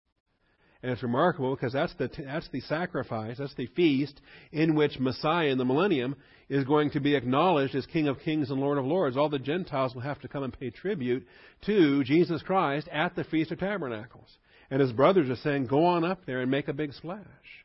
And 0.82 0.90
it's 0.90 1.02
remarkable 1.02 1.54
because 1.54 1.72
that's 1.72 1.94
the 1.94 2.10
that's 2.18 2.48
the 2.48 2.60
sacrifice, 2.62 3.38
that's 3.38 3.54
the 3.54 3.68
feast 3.68 4.20
in 4.50 4.74
which 4.74 4.98
Messiah 4.98 5.46
in 5.46 5.58
the 5.58 5.64
millennium 5.64 6.16
is 6.48 6.64
going 6.64 6.90
to 6.90 7.00
be 7.00 7.14
acknowledged 7.14 7.76
as 7.76 7.86
King 7.86 8.08
of 8.08 8.18
Kings 8.18 8.50
and 8.50 8.60
Lord 8.60 8.78
of 8.78 8.84
Lords. 8.84 9.16
All 9.16 9.28
the 9.28 9.38
Gentiles 9.38 9.94
will 9.94 10.02
have 10.02 10.20
to 10.22 10.28
come 10.28 10.42
and 10.42 10.58
pay 10.58 10.70
tribute 10.70 11.24
to 11.66 12.02
Jesus 12.02 12.42
Christ 12.42 12.88
at 12.88 13.14
the 13.14 13.24
Feast 13.24 13.52
of 13.52 13.60
Tabernacles. 13.60 14.38
And 14.70 14.80
his 14.80 14.90
brothers 14.90 15.30
are 15.30 15.36
saying, 15.36 15.68
"Go 15.68 15.84
on 15.84 16.04
up 16.04 16.26
there 16.26 16.40
and 16.40 16.50
make 16.50 16.66
a 16.66 16.72
big 16.72 16.92
splash." 16.92 17.64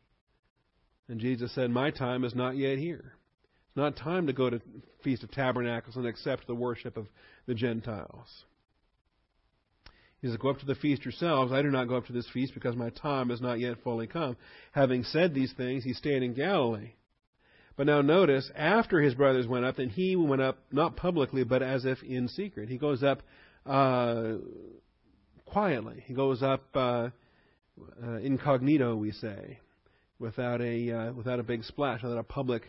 And 1.10 1.20
Jesus 1.20 1.52
said, 1.56 1.72
"My 1.72 1.90
time 1.90 2.24
is 2.24 2.36
not 2.36 2.56
yet 2.56 2.78
here." 2.78 3.16
It's 3.72 3.78
not 3.78 3.96
time 3.96 4.28
to 4.28 4.34
go 4.34 4.50
to 4.50 4.60
Feast 5.02 5.24
of 5.24 5.32
Tabernacles 5.32 5.96
and 5.96 6.06
accept 6.06 6.46
the 6.46 6.54
worship 6.54 6.98
of 6.98 7.08
the 7.48 7.54
Gentiles. 7.54 8.44
He 10.22 10.28
says, 10.28 10.36
Go 10.36 10.50
up 10.50 10.60
to 10.60 10.66
the 10.66 10.76
feast 10.76 11.06
yourselves. 11.06 11.54
I 11.54 11.62
do 11.62 11.72
not 11.72 11.88
go 11.88 11.96
up 11.96 12.06
to 12.08 12.14
this 12.14 12.28
feast 12.34 12.54
because 12.54 12.76
my 12.76 12.90
time 12.90 13.30
has 13.30 13.40
not 13.40 13.62
yet 13.62 13.82
fully 13.82 14.08
come. 14.08 14.36
Having 14.74 15.06
said 15.06 15.34
these 15.34 15.54
things, 15.54 15.86
he 15.86 15.94
stayed 15.94 16.22
in 16.22 16.34
Galilee. 16.34 16.96
But 17.78 17.86
now 17.86 18.02
notice, 18.02 18.52
after 18.58 19.00
his 19.00 19.16
brothers 19.16 19.48
went 19.48 19.64
up, 19.64 19.78
then 19.78 19.88
he 19.88 20.18
went 20.18 20.42
up 20.42 20.58
not 20.70 20.98
publicly, 20.98 21.46
but 21.46 21.64
as 21.64 21.86
if 21.86 22.04
in 22.04 22.28
secret. 22.28 22.68
He 22.68 22.78
goes 22.78 23.04
up 23.04 23.24
uh, 23.66 24.34
quietly. 25.46 26.04
He 26.06 26.14
goes 26.14 26.44
up 26.44 26.66
uh, 26.76 27.10
uh, 28.04 28.18
incognito, 28.22 28.98
we 28.98 29.14
say, 29.14 29.60
without 30.20 30.60
a 30.60 30.92
uh, 30.92 31.14
without 31.14 31.40
a 31.40 31.44
big 31.44 31.64
splash, 31.64 32.04
without 32.04 32.20
a 32.20 32.24
public 32.24 32.64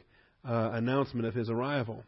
uh, 0.44 0.70
announcement 0.72 1.26
of 1.26 1.34
his 1.34 1.48
arrival. 1.48 2.04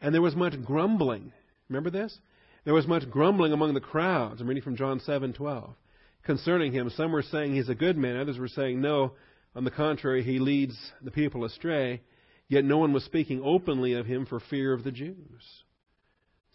And 0.00 0.14
there 0.14 0.22
was 0.22 0.36
much 0.36 0.62
grumbling. 0.64 1.32
Remember 1.68 1.90
this? 1.90 2.18
There 2.64 2.74
was 2.74 2.86
much 2.86 3.10
grumbling 3.10 3.52
among 3.52 3.74
the 3.74 3.80
crowds. 3.80 4.40
I'm 4.40 4.46
reading 4.46 4.62
from 4.62 4.76
John 4.76 5.00
7:12. 5.00 5.74
Concerning 6.22 6.72
him, 6.72 6.90
some 6.90 7.10
were 7.10 7.22
saying 7.22 7.54
he's 7.54 7.68
a 7.68 7.74
good 7.74 7.96
man, 7.96 8.16
others 8.16 8.38
were 8.38 8.48
saying 8.48 8.80
no. 8.80 9.12
On 9.54 9.64
the 9.64 9.70
contrary, 9.70 10.22
he 10.22 10.38
leads 10.38 10.92
the 11.02 11.10
people 11.10 11.44
astray. 11.44 12.00
Yet 12.48 12.64
no 12.64 12.78
one 12.78 12.92
was 12.92 13.04
speaking 13.04 13.40
openly 13.42 13.94
of 13.94 14.06
him 14.06 14.26
for 14.26 14.38
fear 14.38 14.72
of 14.72 14.84
the 14.84 14.92
Jews. 14.92 15.64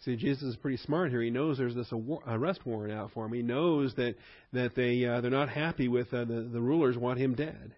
See, 0.04 0.16
Jesus 0.16 0.44
is 0.44 0.56
pretty 0.56 0.76
smart 0.76 1.10
here. 1.10 1.20
He 1.20 1.30
knows 1.30 1.58
there's 1.58 1.74
this 1.74 1.92
arrest 2.26 2.64
warrant 2.64 2.92
out 2.92 3.10
for 3.12 3.26
him. 3.26 3.32
He 3.32 3.42
knows 3.42 3.94
that 3.96 4.14
that 4.52 4.74
they 4.74 5.04
uh, 5.04 5.20
they're 5.20 5.30
not 5.30 5.48
happy 5.48 5.88
with 5.88 6.14
uh, 6.14 6.24
the 6.24 6.48
the 6.52 6.60
rulers 6.60 6.96
want 6.96 7.18
him 7.18 7.34
dead. 7.34 7.74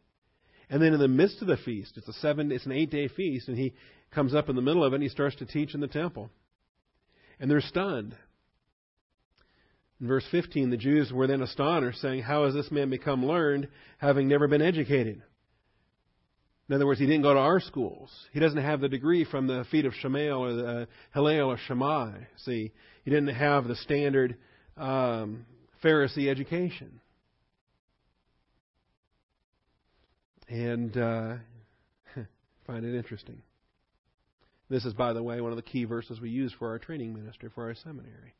And 0.70 0.80
then 0.80 0.94
in 0.94 1.00
the 1.00 1.08
midst 1.08 1.42
of 1.42 1.48
the 1.48 1.56
feast, 1.56 1.96
it's 1.96 2.08
a 2.08 2.12
seven, 2.14 2.52
it's 2.52 2.64
an 2.64 2.72
eight 2.72 2.90
day 2.90 3.08
feast, 3.08 3.48
and 3.48 3.58
he 3.58 3.74
comes 4.12 4.34
up 4.34 4.48
in 4.48 4.56
the 4.56 4.62
middle 4.62 4.84
of 4.84 4.92
it 4.92 4.96
and 4.96 5.02
he 5.02 5.08
starts 5.08 5.36
to 5.36 5.46
teach 5.46 5.74
in 5.74 5.80
the 5.80 5.88
temple. 5.88 6.30
And 7.40 7.50
they're 7.50 7.60
stunned. 7.60 8.14
In 10.00 10.06
verse 10.06 10.24
15, 10.30 10.70
the 10.70 10.76
Jews 10.76 11.12
were 11.12 11.26
then 11.26 11.42
astonished, 11.42 12.00
saying, 12.00 12.22
How 12.22 12.44
has 12.44 12.54
this 12.54 12.70
man 12.70 12.88
become 12.88 13.26
learned, 13.26 13.68
having 13.98 14.28
never 14.28 14.48
been 14.48 14.62
educated? 14.62 15.22
In 16.68 16.74
other 16.74 16.86
words, 16.86 17.00
he 17.00 17.06
didn't 17.06 17.22
go 17.22 17.34
to 17.34 17.40
our 17.40 17.60
schools. 17.60 18.10
He 18.32 18.38
doesn't 18.38 18.62
have 18.62 18.80
the 18.80 18.88
degree 18.88 19.24
from 19.24 19.48
the 19.48 19.64
feet 19.70 19.86
of 19.86 19.92
Shemael 19.92 20.38
or 20.38 20.52
the 20.52 20.66
uh, 20.66 20.86
Hillel 21.12 21.50
or 21.50 21.58
Shammai. 21.66 22.12
See, 22.44 22.70
he 23.04 23.10
didn't 23.10 23.34
have 23.34 23.66
the 23.66 23.74
standard 23.74 24.36
um, 24.76 25.46
Pharisee 25.82 26.28
education. 26.28 27.00
And 30.50 30.96
uh, 30.96 31.34
find 32.66 32.84
it 32.84 32.94
interesting. 32.94 33.40
This 34.68 34.84
is, 34.84 34.92
by 34.92 35.12
the 35.12 35.22
way, 35.22 35.40
one 35.40 35.52
of 35.52 35.56
the 35.56 35.62
key 35.62 35.84
verses 35.84 36.20
we 36.20 36.30
use 36.30 36.52
for 36.58 36.68
our 36.68 36.78
training 36.78 37.14
ministry, 37.14 37.48
for 37.54 37.64
our 37.64 37.74
seminary. 37.74 38.34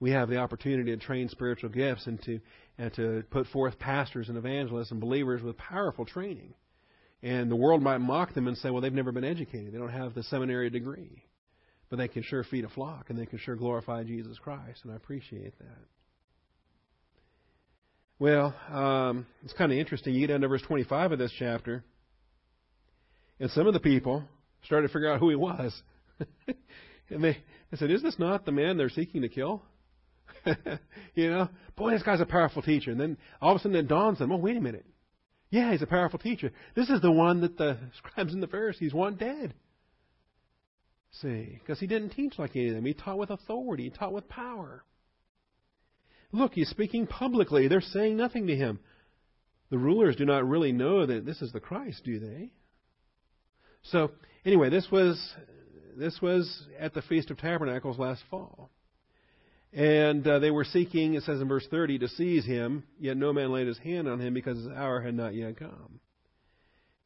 We 0.00 0.12
have 0.12 0.28
the 0.28 0.38
opportunity 0.38 0.92
to 0.92 0.96
train 0.96 1.28
spiritual 1.28 1.70
gifts 1.70 2.06
and 2.06 2.22
to 2.22 2.40
and 2.78 2.94
to 2.94 3.24
put 3.30 3.48
forth 3.48 3.78
pastors 3.80 4.28
and 4.28 4.38
evangelists 4.38 4.92
and 4.92 5.00
believers 5.00 5.42
with 5.42 5.56
powerful 5.56 6.04
training. 6.04 6.54
And 7.20 7.50
the 7.50 7.56
world 7.56 7.82
might 7.82 7.98
mock 7.98 8.32
them 8.34 8.46
and 8.46 8.56
say, 8.56 8.70
well, 8.70 8.80
they've 8.80 8.92
never 8.92 9.10
been 9.10 9.24
educated. 9.24 9.72
They 9.72 9.78
don't 9.78 9.88
have 9.88 10.14
the 10.14 10.22
seminary 10.22 10.70
degree. 10.70 11.24
But 11.90 11.96
they 11.96 12.06
can 12.06 12.22
sure 12.22 12.44
feed 12.44 12.64
a 12.64 12.68
flock 12.68 13.10
and 13.10 13.18
they 13.18 13.26
can 13.26 13.38
sure 13.38 13.56
glorify 13.56 14.04
Jesus 14.04 14.38
Christ. 14.38 14.80
And 14.84 14.92
I 14.92 14.96
appreciate 14.96 15.58
that. 15.58 15.84
Well, 18.18 18.54
um, 18.70 19.26
it's 19.44 19.52
kind 19.52 19.70
of 19.70 19.78
interesting. 19.78 20.14
You 20.14 20.26
get 20.26 20.32
down 20.32 20.40
to 20.40 20.48
verse 20.48 20.62
25 20.62 21.12
of 21.12 21.18
this 21.18 21.32
chapter, 21.38 21.84
and 23.38 23.50
some 23.52 23.66
of 23.66 23.74
the 23.74 23.80
people 23.80 24.24
started 24.64 24.88
to 24.88 24.92
figure 24.92 25.12
out 25.12 25.20
who 25.20 25.30
he 25.30 25.36
was. 25.36 25.80
and 27.10 27.22
they, 27.22 27.38
they 27.70 27.76
said, 27.76 27.90
Is 27.90 28.02
this 28.02 28.18
not 28.18 28.44
the 28.44 28.52
man 28.52 28.76
they're 28.76 28.88
seeking 28.88 29.22
to 29.22 29.28
kill? 29.28 29.62
you 31.14 31.30
know, 31.30 31.48
boy, 31.76 31.92
this 31.92 32.02
guy's 32.02 32.20
a 32.20 32.26
powerful 32.26 32.62
teacher. 32.62 32.90
And 32.90 33.00
then 33.00 33.16
all 33.40 33.52
of 33.52 33.56
a 33.56 33.62
sudden 33.62 33.76
it 33.76 33.88
dawns 33.88 34.20
on 34.20 34.28
them, 34.28 34.38
oh, 34.38 34.40
wait 34.40 34.56
a 34.56 34.60
minute. 34.60 34.86
Yeah, 35.50 35.72
he's 35.72 35.82
a 35.82 35.86
powerful 35.86 36.18
teacher. 36.18 36.52
This 36.74 36.90
is 36.90 37.00
the 37.00 37.10
one 37.10 37.40
that 37.40 37.56
the 37.56 37.78
scribes 37.98 38.32
and 38.32 38.42
the 38.42 38.48
Pharisees 38.48 38.92
want 38.92 39.18
dead. 39.18 39.54
See, 41.22 41.58
because 41.58 41.80
he 41.80 41.86
didn't 41.86 42.10
teach 42.10 42.38
like 42.38 42.54
any 42.54 42.68
of 42.68 42.74
them. 42.74 42.84
He 42.84 42.94
taught 42.94 43.18
with 43.18 43.30
authority. 43.30 43.84
He 43.84 43.90
taught 43.90 44.12
with 44.12 44.28
power. 44.28 44.84
Look, 46.32 46.52
he's 46.54 46.68
speaking 46.68 47.06
publicly. 47.06 47.68
They're 47.68 47.80
saying 47.80 48.16
nothing 48.16 48.46
to 48.48 48.56
him. 48.56 48.80
The 49.70 49.78
rulers 49.78 50.16
do 50.16 50.24
not 50.24 50.48
really 50.48 50.72
know 50.72 51.06
that 51.06 51.24
this 51.26 51.42
is 51.42 51.52
the 51.52 51.60
Christ, 51.60 52.02
do 52.04 52.18
they? 52.18 52.50
So, 53.82 54.10
anyway, 54.44 54.70
this 54.70 54.88
was 54.90 55.18
this 55.96 56.20
was 56.22 56.66
at 56.78 56.94
the 56.94 57.02
Feast 57.02 57.30
of 57.30 57.38
Tabernacles 57.38 57.98
last 57.98 58.22
fall. 58.30 58.70
And 59.72 60.26
uh, 60.26 60.38
they 60.38 60.50
were 60.50 60.64
seeking, 60.64 61.14
it 61.14 61.24
says 61.24 61.40
in 61.40 61.48
verse 61.48 61.66
30, 61.70 61.98
to 61.98 62.08
seize 62.08 62.46
him, 62.46 62.84
yet 62.98 63.16
no 63.16 63.32
man 63.32 63.52
laid 63.52 63.66
his 63.66 63.78
hand 63.78 64.08
on 64.08 64.20
him 64.20 64.32
because 64.32 64.56
his 64.56 64.68
hour 64.68 65.00
had 65.00 65.14
not 65.14 65.34
yet 65.34 65.58
come. 65.58 66.00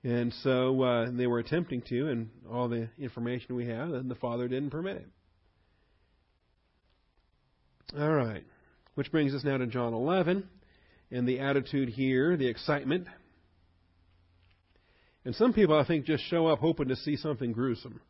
And 0.05 0.33
so 0.43 0.83
uh, 0.83 1.11
they 1.11 1.27
were 1.27 1.39
attempting 1.39 1.83
to, 1.89 2.09
and 2.09 2.31
all 2.51 2.69
the 2.69 2.89
information 2.99 3.57
we 3.57 3.67
have, 3.67 3.93
and 3.93 4.11
the 4.11 4.15
Father 4.17 4.47
didn't 4.47 4.71
permit 4.71 4.97
it. 4.97 5.09
All 7.99 8.13
right. 8.13 8.45
Which 8.95 9.11
brings 9.11 9.35
us 9.35 9.45
now 9.45 9.57
to 9.57 9.67
John 9.67 9.95
11 9.95 10.49
and 11.11 11.27
the 11.27 11.41
attitude 11.41 11.89
here, 11.89 12.37
the 12.37 12.49
excitement. 12.49 13.07
And 15.25 15.35
some 15.35 15.53
people, 15.53 15.79
I 15.79 15.87
think, 15.87 16.05
just 16.05 16.25
show 16.25 16.49
up 16.49 16.59
hoping 16.59 16.89
to 16.89 16.97
see 16.97 17.17
something 17.17 17.53
gruesome. 17.53 18.01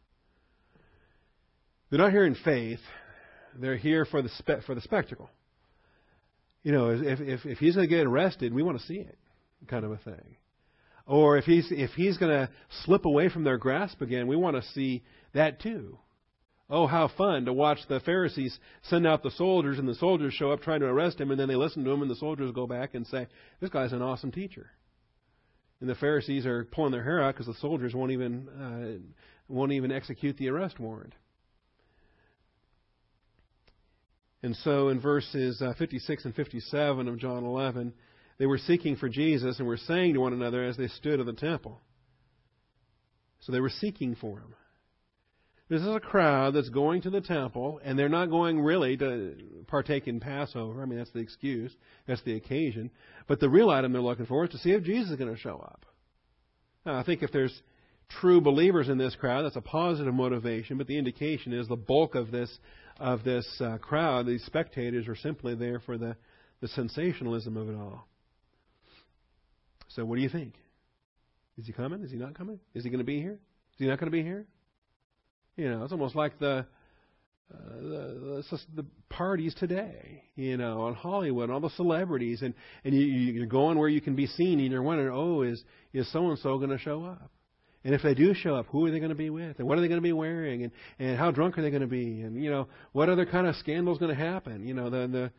They're 1.90 2.00
not 2.00 2.10
here 2.10 2.24
in 2.24 2.34
faith. 2.34 2.80
They're 3.54 3.76
here 3.76 4.06
for 4.06 4.22
the 4.22 4.30
spe- 4.30 4.64
for 4.64 4.74
the 4.74 4.80
spectacle. 4.80 5.28
You 6.62 6.72
know, 6.72 6.90
if 6.90 7.20
if 7.20 7.44
if 7.44 7.58
he's 7.58 7.74
going 7.74 7.88
to 7.88 7.94
get 7.94 8.06
arrested, 8.06 8.54
we 8.54 8.62
want 8.62 8.80
to 8.80 8.86
see 8.86 8.94
it, 8.94 9.18
kind 9.68 9.84
of 9.84 9.92
a 9.92 9.98
thing. 9.98 10.36
Or 11.06 11.36
if 11.36 11.44
he's 11.44 11.66
if 11.70 11.90
he's 11.90 12.16
going 12.16 12.30
to 12.30 12.48
slip 12.84 13.04
away 13.04 13.28
from 13.28 13.44
their 13.44 13.58
grasp 13.58 14.00
again, 14.00 14.26
we 14.26 14.36
want 14.36 14.56
to 14.56 14.62
see 14.70 15.02
that 15.34 15.60
too. 15.60 15.98
Oh, 16.74 16.86
how 16.86 17.08
fun 17.18 17.44
to 17.44 17.52
watch 17.52 17.80
the 17.86 18.00
Pharisees 18.00 18.58
send 18.84 19.06
out 19.06 19.22
the 19.22 19.30
soldiers, 19.32 19.78
and 19.78 19.86
the 19.86 19.94
soldiers 19.94 20.32
show 20.32 20.52
up 20.52 20.62
trying 20.62 20.80
to 20.80 20.86
arrest 20.86 21.20
him, 21.20 21.30
and 21.30 21.38
then 21.38 21.46
they 21.46 21.54
listen 21.54 21.84
to 21.84 21.90
him, 21.90 22.00
and 22.00 22.10
the 22.10 22.16
soldiers 22.16 22.50
go 22.50 22.66
back 22.66 22.94
and 22.94 23.06
say, 23.06 23.26
This 23.60 23.68
guy's 23.68 23.92
an 23.92 24.00
awesome 24.00 24.32
teacher. 24.32 24.70
And 25.80 25.90
the 25.90 25.94
Pharisees 25.94 26.46
are 26.46 26.64
pulling 26.64 26.92
their 26.92 27.04
hair 27.04 27.22
out 27.22 27.34
because 27.34 27.46
the 27.46 27.60
soldiers 27.60 27.94
won't 27.94 28.12
even 28.12 28.48
uh, 28.48 29.52
won't 29.52 29.72
even 29.72 29.92
execute 29.92 30.38
the 30.38 30.48
arrest 30.48 30.80
warrant. 30.80 31.12
And 34.42 34.56
so 34.56 34.88
in 34.88 34.98
verses 34.98 35.60
uh, 35.60 35.74
56 35.78 36.24
and 36.24 36.34
57 36.34 37.06
of 37.06 37.18
John 37.18 37.44
11, 37.44 37.92
they 38.38 38.46
were 38.46 38.58
seeking 38.58 38.96
for 38.96 39.10
Jesus 39.10 39.58
and 39.58 39.68
were 39.68 39.76
saying 39.76 40.14
to 40.14 40.20
one 40.20 40.32
another 40.32 40.64
as 40.64 40.78
they 40.78 40.88
stood 40.88 41.20
in 41.20 41.26
the 41.26 41.34
temple. 41.34 41.80
So 43.40 43.52
they 43.52 43.60
were 43.60 43.68
seeking 43.68 44.14
for 44.14 44.38
him. 44.38 44.54
This 45.68 45.80
is 45.80 45.88
a 45.88 46.00
crowd 46.00 46.54
that's 46.54 46.68
going 46.68 47.02
to 47.02 47.10
the 47.10 47.20
temple, 47.20 47.80
and 47.82 47.98
they're 47.98 48.08
not 48.08 48.28
going 48.30 48.60
really 48.60 48.96
to 48.98 49.64
partake 49.68 50.06
in 50.06 50.20
Passover. 50.20 50.82
I 50.82 50.86
mean, 50.86 50.98
that's 50.98 51.12
the 51.12 51.20
excuse, 51.20 51.74
that's 52.06 52.22
the 52.22 52.34
occasion. 52.34 52.90
But 53.26 53.40
the 53.40 53.48
real 53.48 53.70
item 53.70 53.92
they're 53.92 54.02
looking 54.02 54.26
for 54.26 54.44
is 54.44 54.50
to 54.50 54.58
see 54.58 54.72
if 54.72 54.82
Jesus 54.82 55.10
is 55.10 55.16
going 55.16 55.34
to 55.34 55.40
show 55.40 55.56
up. 55.56 55.86
Now, 56.84 56.98
I 56.98 57.04
think 57.04 57.22
if 57.22 57.32
there's 57.32 57.62
true 58.20 58.40
believers 58.40 58.88
in 58.88 58.98
this 58.98 59.14
crowd. 59.14 59.42
That's 59.42 59.56
a 59.56 59.60
positive 59.60 60.14
motivation, 60.14 60.78
but 60.78 60.86
the 60.86 60.98
indication 60.98 61.52
is 61.52 61.68
the 61.68 61.76
bulk 61.76 62.14
of 62.14 62.30
this 62.30 62.58
of 62.98 63.24
this 63.24 63.46
uh, 63.60 63.78
crowd, 63.78 64.26
these 64.26 64.44
spectators, 64.44 65.08
are 65.08 65.16
simply 65.16 65.54
there 65.54 65.80
for 65.80 65.98
the, 65.98 66.14
the 66.60 66.68
sensationalism 66.68 67.56
of 67.56 67.68
it 67.68 67.74
all. 67.74 68.06
So, 69.88 70.04
what 70.04 70.16
do 70.16 70.22
you 70.22 70.28
think? 70.28 70.54
Is 71.58 71.66
he 71.66 71.72
coming? 71.72 72.02
Is 72.02 72.10
he 72.10 72.16
not 72.16 72.34
coming? 72.34 72.60
Is 72.74 72.84
he 72.84 72.90
going 72.90 72.98
to 72.98 73.04
be 73.04 73.20
here? 73.20 73.40
Is 73.72 73.78
he 73.78 73.86
not 73.86 73.98
going 73.98 74.10
to 74.10 74.16
be 74.16 74.22
here? 74.22 74.46
You 75.56 75.70
know, 75.70 75.82
it's 75.84 75.92
almost 75.92 76.14
like 76.14 76.38
the 76.38 76.66
uh, 77.52 77.76
the, 77.76 78.44
the, 78.50 78.60
the 78.76 78.86
parties 79.10 79.54
today, 79.54 80.24
you 80.36 80.56
know, 80.56 80.82
on 80.82 80.94
Hollywood, 80.94 81.50
all 81.50 81.60
the 81.60 81.68
celebrities, 81.70 82.40
and 82.40 82.54
and 82.84 82.94
you, 82.94 83.00
you're 83.00 83.46
going 83.46 83.78
where 83.78 83.88
you 83.88 84.00
can 84.00 84.14
be 84.14 84.26
seen, 84.26 84.58
and 84.58 84.70
you're 84.70 84.82
wondering, 84.82 85.12
oh, 85.12 85.42
is 85.42 85.62
is 85.92 86.10
so 86.12 86.30
and 86.30 86.38
so 86.38 86.56
going 86.56 86.70
to 86.70 86.78
show 86.78 87.04
up? 87.04 87.30
And 87.84 87.94
if 87.94 88.02
they 88.02 88.14
do 88.14 88.32
show 88.32 88.54
up, 88.54 88.66
who 88.68 88.86
are 88.86 88.90
they 88.90 89.00
going 89.00 89.10
to 89.10 89.16
be 89.16 89.28
with, 89.28 89.58
and 89.58 89.68
what 89.68 89.76
are 89.76 89.80
they 89.82 89.88
going 89.88 90.00
to 90.00 90.02
be 90.02 90.12
wearing, 90.12 90.62
and 90.62 90.72
and 90.98 91.18
how 91.18 91.30
drunk 91.30 91.58
are 91.58 91.62
they 91.62 91.70
going 91.70 91.82
to 91.82 91.88
be, 91.88 92.22
and 92.22 92.42
you 92.42 92.50
know, 92.50 92.68
what 92.92 93.10
other 93.10 93.26
kind 93.26 93.46
of 93.46 93.56
scandal 93.56 93.92
is 93.92 93.98
going 93.98 94.16
to 94.16 94.22
happen? 94.22 94.66
You 94.66 94.72
know, 94.72 94.88
the 94.88 95.06
the 95.06 95.30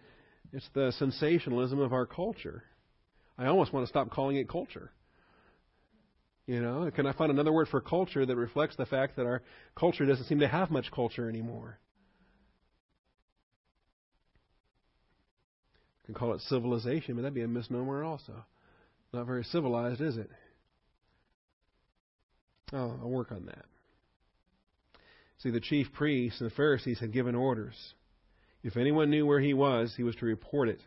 it's 0.51 0.69
the 0.75 0.93
sensationalism 0.99 1.79
of 1.79 1.93
our 1.93 2.05
culture. 2.05 2.63
I 3.37 3.47
almost 3.47 3.73
want 3.73 3.87
to 3.87 3.89
stop 3.89 4.11
calling 4.11 4.35
it 4.35 4.47
culture. 4.47 4.91
You 6.45 6.61
know, 6.61 6.91
can 6.93 7.07
I 7.07 7.13
find 7.13 7.31
another 7.31 7.53
word 7.53 7.69
for 7.69 7.79
culture 7.79 8.25
that 8.25 8.35
reflects 8.35 8.75
the 8.75 8.85
fact 8.85 9.15
that 9.15 9.25
our 9.25 9.41
culture 9.75 10.05
doesn't 10.05 10.25
seem 10.25 10.39
to 10.39 10.47
have 10.47 10.69
much 10.71 10.91
culture 10.91 11.29
anymore? 11.29 11.79
You 16.01 16.07
can 16.07 16.15
call 16.15 16.33
it 16.33 16.41
civilization, 16.41 17.15
but 17.15 17.21
that'd 17.21 17.33
be 17.33 17.43
a 17.43 17.47
misnomer 17.47 18.03
also. 18.03 18.33
Not 19.13 19.25
very 19.25 19.45
civilized, 19.45 20.01
is 20.01 20.17
it? 20.17 20.29
Oh, 22.73 22.97
I'll 23.01 23.09
work 23.09 23.31
on 23.31 23.45
that. 23.45 23.65
See, 25.37 25.49
the 25.49 25.61
chief 25.61 25.93
priests 25.93 26.41
and 26.41 26.49
the 26.49 26.55
Pharisees 26.55 26.99
had 26.99 27.13
given 27.13 27.35
orders. 27.35 27.93
If 28.63 28.75
anyone 28.75 29.09
knew 29.09 29.25
where 29.25 29.39
he 29.39 29.53
was, 29.53 29.93
he 29.95 30.03
was 30.03 30.15
to 30.17 30.25
report 30.25 30.67
it, 30.67 30.81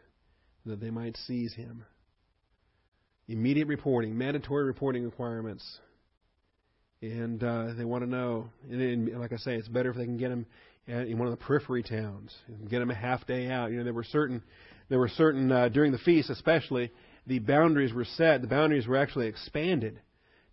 that 0.67 0.81
they 0.81 0.91
might 0.91 1.17
seize 1.17 1.55
him. 1.55 1.85
Immediate 3.29 3.67
reporting, 3.67 4.17
mandatory 4.17 4.65
reporting 4.65 5.05
requirements. 5.05 5.65
And 7.03 7.43
uh, 7.43 7.75
they 7.77 7.85
want 7.85 8.05
to 8.05 8.11
know. 8.11 8.49
And, 8.71 8.81
and, 8.81 9.21
like 9.21 9.33
I 9.33 9.37
say, 9.37 9.55
it's 9.57 9.69
better 9.69 9.91
if 9.91 9.97
they 9.97 10.05
can 10.05 10.17
get 10.17 10.31
him 10.31 10.47
in 10.87 11.19
one 11.19 11.27
of 11.27 11.37
the 11.37 11.45
periphery 11.45 11.83
towns, 11.83 12.35
get 12.69 12.79
them 12.79 12.91
a 12.91 12.95
half 12.95 13.27
day 13.27 13.51
out. 13.51 13.71
You 13.71 13.79
know, 13.79 13.85
there 13.85 13.93
were 13.93 14.05
certain, 14.05 14.43
there 14.89 14.99
were 14.99 15.09
certain 15.09 15.51
uh, 15.51 15.69
during 15.69 15.91
the 15.91 15.99
feast, 15.99 16.31
especially, 16.31 16.93
the 17.27 17.41
boundaries 17.41 17.93
were 17.93 18.05
set. 18.05 18.41
The 18.41 18.47
boundaries 18.47 18.87
were 18.87 18.97
actually 18.97 19.27
expanded 19.27 20.01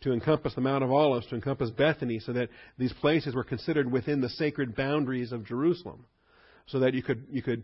to 0.02 0.12
encompass 0.12 0.56
the 0.56 0.62
Mount 0.62 0.84
of 0.84 0.92
Olives, 0.92 1.28
to 1.28 1.36
encompass 1.36 1.70
Bethany, 1.70 2.20
so 2.20 2.34
that 2.34 2.50
these 2.78 2.94
places 2.94 3.36
were 3.36 3.44
considered 3.44 3.92
within 3.92 4.22
the 4.22 4.30
sacred 4.30 4.76
boundaries 4.76 5.32
of 5.32 5.46
Jerusalem, 5.46 6.06
so 6.66 6.80
that 6.80 6.94
you 6.94 7.04
could 7.04 7.26
you 7.30 7.42
could 7.44 7.64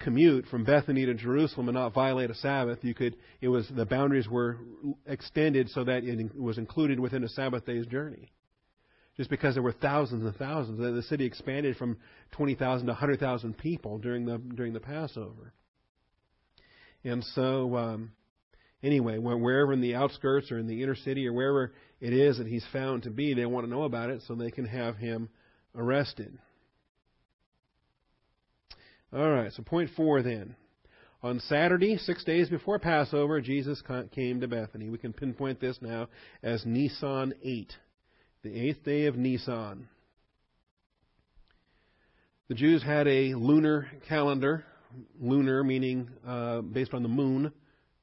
commute 0.00 0.46
from 0.46 0.64
Bethany 0.64 1.06
to 1.06 1.14
Jerusalem 1.14 1.68
and 1.68 1.76
not 1.76 1.94
violate 1.94 2.30
a 2.30 2.34
Sabbath, 2.34 2.78
you 2.82 2.94
could 2.94 3.16
it 3.40 3.48
was 3.48 3.70
the 3.74 3.86
boundaries 3.86 4.28
were 4.28 4.58
extended 5.06 5.68
so 5.70 5.84
that 5.84 6.04
it 6.04 6.34
was 6.34 6.58
included 6.58 6.98
within 6.98 7.22
a 7.22 7.28
Sabbath 7.28 7.64
day's 7.66 7.86
journey. 7.86 8.32
Just 9.16 9.28
because 9.28 9.54
there 9.54 9.62
were 9.62 9.72
thousands 9.72 10.24
and 10.24 10.34
thousands, 10.36 10.78
the 10.78 11.02
city 11.02 11.26
expanded 11.26 11.76
from 11.76 11.98
20,000 12.32 12.86
to 12.86 12.92
100,000 12.92 13.58
people 13.58 13.98
during 13.98 14.24
the 14.24 14.38
during 14.38 14.72
the 14.72 14.80
Passover. 14.80 15.52
And 17.04 17.24
so, 17.34 17.76
um, 17.76 18.12
anyway, 18.82 19.18
wherever 19.18 19.72
in 19.72 19.80
the 19.80 19.94
outskirts 19.94 20.50
or 20.50 20.58
in 20.58 20.66
the 20.66 20.82
inner 20.82 20.94
city 20.94 21.26
or 21.26 21.32
wherever 21.32 21.72
it 22.00 22.12
is 22.12 22.38
that 22.38 22.46
he's 22.46 22.64
found 22.72 23.02
to 23.04 23.10
be, 23.10 23.34
they 23.34 23.46
want 23.46 23.66
to 23.66 23.70
know 23.70 23.84
about 23.84 24.10
it 24.10 24.22
so 24.26 24.34
they 24.34 24.50
can 24.50 24.66
have 24.66 24.96
him 24.96 25.28
arrested. 25.74 26.38
All 29.12 29.28
right, 29.28 29.52
so 29.52 29.62
point 29.62 29.90
four 29.96 30.22
then. 30.22 30.54
On 31.22 31.40
Saturday, 31.40 31.98
six 31.98 32.24
days 32.24 32.48
before 32.48 32.78
Passover, 32.78 33.40
Jesus 33.40 33.82
came 34.12 34.40
to 34.40 34.48
Bethany. 34.48 34.88
We 34.88 34.98
can 34.98 35.12
pinpoint 35.12 35.60
this 35.60 35.76
now 35.82 36.08
as 36.42 36.64
Nisan 36.64 37.34
8, 37.42 37.72
the 38.42 38.58
eighth 38.58 38.84
day 38.84 39.06
of 39.06 39.16
Nisan. 39.16 39.88
The 42.48 42.54
Jews 42.54 42.82
had 42.82 43.06
a 43.06 43.34
lunar 43.34 43.88
calendar, 44.08 44.64
lunar 45.20 45.62
meaning 45.64 46.08
uh, 46.26 46.60
based 46.62 46.94
on 46.94 47.02
the 47.02 47.08
moon, 47.08 47.52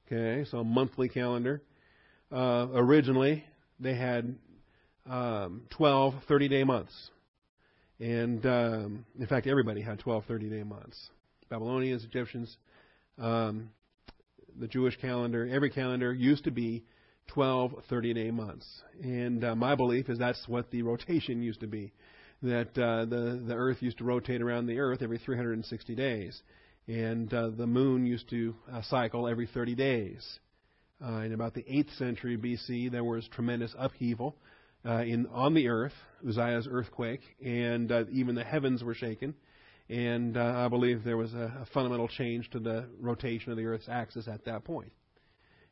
okay, 0.06 0.48
so 0.50 0.60
a 0.60 0.64
monthly 0.64 1.10
calendar. 1.10 1.64
Uh, 2.32 2.68
originally, 2.74 3.46
they 3.80 3.96
had 3.96 4.36
um, 5.10 5.64
12 5.72 6.16
30 6.28 6.48
day 6.50 6.64
months. 6.66 7.12
And 8.00 8.46
um, 8.46 9.06
in 9.20 9.28
fact, 9.28 9.48
everybody 9.48 9.82
had 9.82 10.00
12 10.00 10.26
30 10.26 10.50
day 10.50 10.64
months. 10.64 11.10
Babylonians, 11.50 12.04
Egyptians, 12.04 12.56
um, 13.18 13.70
the 14.60 14.68
Jewish 14.68 14.98
calendar, 15.00 15.48
every 15.52 15.70
calendar 15.70 16.14
used 16.14 16.44
to 16.44 16.52
be 16.52 16.84
12 17.28 17.74
30 17.90 18.14
day 18.14 18.32
months. 18.32 18.66
And 19.02 19.44
uh, 19.44 19.56
my 19.56 19.76
belief 19.76 20.10
is 20.10 20.20
that's 20.20 20.48
what 20.48 20.72
the 20.72 20.84
rotation 20.84 21.42
used 21.42 21.62
to 21.62 21.68
be. 21.68 21.94
That 22.44 22.78
uh, 22.78 23.06
the, 23.06 23.44
the 23.48 23.56
earth 23.56 23.78
used 23.82 23.98
to 23.98 24.04
rotate 24.04 24.42
around 24.42 24.68
the 24.68 24.80
earth 24.80 25.02
every 25.02 25.18
360 25.18 25.96
days. 25.96 26.40
And 26.88 27.34
uh, 27.34 27.50
the 27.50 27.68
moon 27.68 28.06
used 28.06 28.30
to 28.30 28.56
uh, 28.72 28.82
cycle 28.84 29.28
every 29.28 29.48
30 29.48 29.76
days. 29.76 30.40
Uh, 31.04 31.18
in 31.18 31.34
about 31.34 31.54
the 31.54 31.64
8th 31.64 31.96
century 31.98 32.38
BC, 32.38 32.92
there 32.92 33.04
was 33.04 33.28
tremendous 33.28 33.74
upheaval 33.78 34.36
uh, 34.86 35.04
in 35.04 35.28
on 35.28 35.54
the 35.54 35.68
earth, 35.68 35.94
Uzziah's 36.28 36.68
earthquake, 36.70 37.22
and 37.44 37.92
uh, 37.92 38.04
even 38.12 38.36
the 38.36 38.44
heavens 38.44 38.84
were 38.84 38.94
shaken. 38.94 39.34
And 39.90 40.36
uh, 40.36 40.66
I 40.66 40.68
believe 40.68 41.04
there 41.04 41.18
was 41.18 41.34
a, 41.34 41.62
a, 41.62 41.68
fundamental 41.74 42.10
change 42.10 42.50
to 42.50 42.60
the 42.60 42.90
rotation 43.00 43.52
of 43.52 43.58
the 43.58 43.66
Earth's 43.66 43.88
axis 43.88 44.28
at 44.28 44.44
that 44.44 44.66
point. 44.66 44.92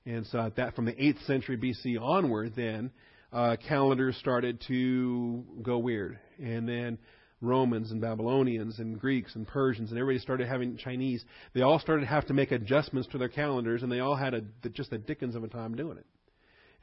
And 0.05 0.25
so 0.27 0.51
that 0.55 0.73
from 0.73 0.85
the 0.85 0.93
8th 0.93 1.25
century 1.25 1.57
BC 1.57 1.99
onward, 2.01 2.53
then 2.55 2.91
uh, 3.33 3.57
calendars 3.67 4.15
started 4.17 4.63
to 4.67 5.43
go 5.61 5.79
weird, 5.79 6.17
and 6.39 6.69
then 6.69 6.97
Romans 7.41 7.91
and 7.91 7.99
Babylonians 7.99 8.79
and 8.79 8.99
Greeks 8.99 9.35
and 9.35 9.45
Persians 9.45 9.91
and 9.91 9.99
everybody 9.99 10.19
started 10.19 10.47
having 10.47 10.77
Chinese. 10.77 11.23
They 11.53 11.61
all 11.61 11.79
started 11.79 12.01
to 12.01 12.07
have 12.07 12.25
to 12.27 12.33
make 12.33 12.51
adjustments 12.51 13.09
to 13.11 13.17
their 13.17 13.29
calendars, 13.29 13.83
and 13.83 13.91
they 13.91 13.99
all 13.99 14.15
had 14.15 14.33
a, 14.33 14.41
just 14.69 14.91
the 14.91 14.97
dickens 14.97 15.35
of 15.35 15.43
a 15.43 15.47
time 15.47 15.75
doing 15.75 15.97
it. 15.97 16.05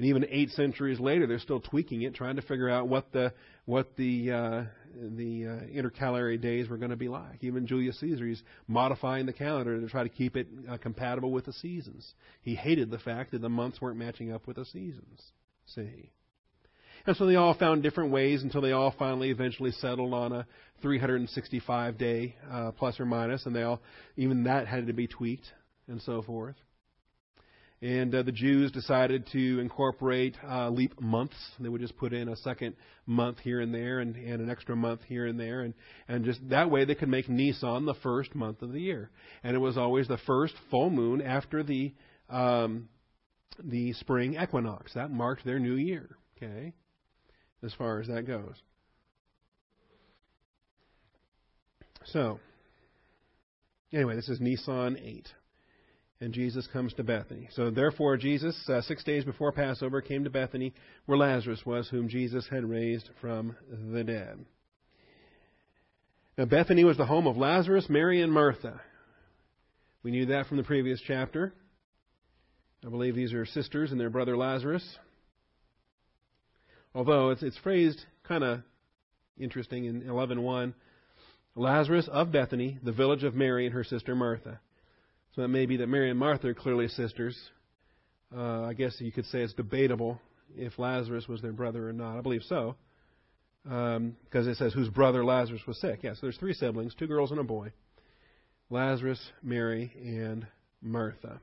And 0.02 0.08
even 0.08 0.26
eight 0.30 0.50
centuries 0.50 0.98
later, 0.98 1.28
they're 1.28 1.38
still 1.38 1.60
tweaking 1.60 2.02
it, 2.02 2.12
trying 2.12 2.34
to 2.34 2.42
figure 2.42 2.68
out 2.68 2.88
what 2.88 3.12
the 3.12 3.32
what 3.66 3.94
the 3.94 4.32
uh, 4.32 4.64
the 5.00 5.46
uh, 5.46 5.66
intercalary 5.72 6.38
days 6.38 6.68
were 6.68 6.76
going 6.76 6.90
to 6.90 6.96
be 6.96 7.06
like. 7.06 7.44
Even 7.44 7.68
Julius 7.68 8.00
Caesar, 8.00 8.26
he's 8.26 8.42
modifying 8.66 9.26
the 9.26 9.32
calendar 9.32 9.80
to 9.80 9.86
try 9.86 10.02
to 10.02 10.08
keep 10.08 10.36
it 10.36 10.48
uh, 10.68 10.76
compatible 10.76 11.30
with 11.30 11.44
the 11.44 11.52
seasons. 11.52 12.14
He 12.40 12.56
hated 12.56 12.90
the 12.90 12.98
fact 12.98 13.30
that 13.30 13.42
the 13.42 13.48
months 13.48 13.80
weren't 13.80 13.96
matching 13.96 14.32
up 14.32 14.48
with 14.48 14.56
the 14.56 14.64
seasons. 14.64 15.22
See. 15.66 16.10
And 17.06 17.16
so 17.16 17.24
they 17.26 17.36
all 17.36 17.54
found 17.54 17.84
different 17.84 18.10
ways 18.10 18.42
until 18.42 18.60
they 18.60 18.72
all 18.72 18.92
finally 18.98 19.30
eventually 19.30 19.70
settled 19.70 20.14
on 20.14 20.32
a 20.32 20.48
365 20.82 21.96
day 21.96 22.34
uh, 22.50 22.72
plus 22.72 22.98
or 22.98 23.06
minus, 23.06 23.46
and 23.46 23.54
they 23.54 23.62
all 23.62 23.80
even 24.16 24.42
that 24.44 24.66
had 24.66 24.88
to 24.88 24.92
be 24.92 25.06
tweaked 25.06 25.46
and 25.86 26.02
so 26.02 26.22
forth. 26.22 26.56
And 27.82 28.14
uh, 28.14 28.22
the 28.22 28.30
Jews 28.30 28.70
decided 28.70 29.26
to 29.32 29.58
incorporate 29.58 30.36
uh, 30.48 30.70
leap 30.70 31.00
months. 31.00 31.34
They 31.58 31.68
would 31.68 31.80
just 31.80 31.96
put 31.96 32.12
in 32.12 32.28
a 32.28 32.36
second 32.36 32.76
month 33.06 33.40
here 33.40 33.60
and 33.60 33.74
there 33.74 33.98
and, 33.98 34.14
and 34.14 34.40
an 34.40 34.48
extra 34.48 34.76
month 34.76 35.00
here 35.08 35.26
and 35.26 35.38
there. 35.38 35.62
And, 35.62 35.74
and 36.06 36.24
just 36.24 36.48
that 36.50 36.70
way 36.70 36.84
they 36.84 36.94
could 36.94 37.08
make 37.08 37.28
Nisan 37.28 37.84
the 37.84 37.94
first 37.94 38.36
month 38.36 38.62
of 38.62 38.72
the 38.72 38.80
year. 38.80 39.10
And 39.42 39.56
it 39.56 39.58
was 39.58 39.76
always 39.76 40.06
the 40.06 40.18
first 40.18 40.54
full 40.70 40.90
moon 40.90 41.20
after 41.20 41.64
the, 41.64 41.92
um, 42.30 42.88
the 43.58 43.94
spring 43.94 44.36
equinox. 44.40 44.94
That 44.94 45.10
marked 45.10 45.44
their 45.44 45.58
new 45.58 45.74
year, 45.74 46.16
okay, 46.36 46.74
as 47.64 47.74
far 47.74 48.00
as 48.00 48.06
that 48.06 48.28
goes. 48.28 48.54
So, 52.04 52.38
anyway, 53.92 54.14
this 54.14 54.28
is 54.28 54.40
Nisan 54.40 54.98
8 54.98 55.28
and 56.22 56.32
Jesus 56.32 56.68
comes 56.72 56.94
to 56.94 57.02
Bethany. 57.02 57.48
So 57.50 57.70
therefore, 57.70 58.16
Jesus, 58.16 58.56
uh, 58.68 58.80
six 58.82 59.02
days 59.02 59.24
before 59.24 59.50
Passover, 59.50 60.00
came 60.00 60.22
to 60.22 60.30
Bethany, 60.30 60.72
where 61.06 61.18
Lazarus 61.18 61.66
was, 61.66 61.88
whom 61.88 62.08
Jesus 62.08 62.46
had 62.48 62.64
raised 62.64 63.10
from 63.20 63.56
the 63.92 64.04
dead. 64.04 64.44
Now, 66.38 66.44
Bethany 66.44 66.84
was 66.84 66.96
the 66.96 67.06
home 67.06 67.26
of 67.26 67.36
Lazarus, 67.36 67.86
Mary, 67.88 68.22
and 68.22 68.32
Martha. 68.32 68.80
We 70.04 70.12
knew 70.12 70.26
that 70.26 70.46
from 70.46 70.58
the 70.58 70.62
previous 70.62 71.00
chapter. 71.04 71.52
I 72.86 72.88
believe 72.88 73.16
these 73.16 73.32
are 73.32 73.44
sisters 73.44 73.90
and 73.90 74.00
their 74.00 74.08
brother 74.08 74.36
Lazarus. 74.36 74.88
Although 76.94 77.30
it's, 77.30 77.42
it's 77.42 77.58
phrased 77.58 78.00
kind 78.28 78.44
of 78.44 78.60
interesting 79.40 79.86
in 79.86 80.02
11.1. 80.02 80.74
Lazarus 81.56 82.08
of 82.12 82.30
Bethany, 82.30 82.78
the 82.80 82.92
village 82.92 83.24
of 83.24 83.34
Mary 83.34 83.66
and 83.66 83.74
her 83.74 83.82
sister 83.82 84.14
Martha. 84.14 84.60
So 85.34 85.42
it 85.42 85.48
may 85.48 85.64
be 85.64 85.78
that 85.78 85.88
Mary 85.88 86.10
and 86.10 86.18
Martha 86.18 86.48
are 86.48 86.54
clearly 86.54 86.88
sisters. 86.88 87.38
Uh, 88.36 88.64
I 88.64 88.74
guess 88.74 88.94
you 88.98 89.12
could 89.12 89.26
say 89.26 89.40
it's 89.40 89.54
debatable 89.54 90.20
if 90.56 90.78
Lazarus 90.78 91.26
was 91.26 91.40
their 91.40 91.52
brother 91.52 91.88
or 91.88 91.92
not. 91.92 92.18
I 92.18 92.20
believe 92.20 92.42
so. 92.42 92.76
Because 93.64 93.96
um, 93.96 94.16
it 94.32 94.56
says 94.56 94.74
whose 94.74 94.90
brother 94.90 95.24
Lazarus 95.24 95.62
was 95.66 95.80
sick. 95.80 96.00
Yeah, 96.02 96.14
so 96.14 96.20
there's 96.22 96.36
three 96.36 96.52
siblings, 96.52 96.94
two 96.94 97.06
girls 97.06 97.30
and 97.30 97.40
a 97.40 97.44
boy. 97.44 97.72
Lazarus, 98.68 99.20
Mary, 99.42 99.92
and 99.96 100.46
Martha. 100.82 101.40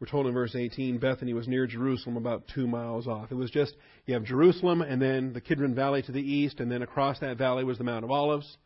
We're 0.00 0.06
told 0.06 0.26
in 0.26 0.32
verse 0.32 0.56
18 0.56 0.98
Bethany 0.98 1.34
was 1.34 1.46
near 1.46 1.66
Jerusalem, 1.66 2.16
about 2.16 2.44
two 2.54 2.66
miles 2.66 3.06
off. 3.06 3.30
It 3.30 3.34
was 3.34 3.50
just, 3.50 3.76
you 4.06 4.14
have 4.14 4.24
Jerusalem 4.24 4.80
and 4.80 5.00
then 5.00 5.34
the 5.34 5.42
Kidron 5.42 5.74
Valley 5.74 6.02
to 6.02 6.12
the 6.12 6.22
east, 6.22 6.58
and 6.58 6.72
then 6.72 6.82
across 6.82 7.20
that 7.20 7.36
valley 7.36 7.64
was 7.64 7.78
the 7.78 7.84
Mount 7.84 8.04
of 8.04 8.10
Olives. 8.10 8.56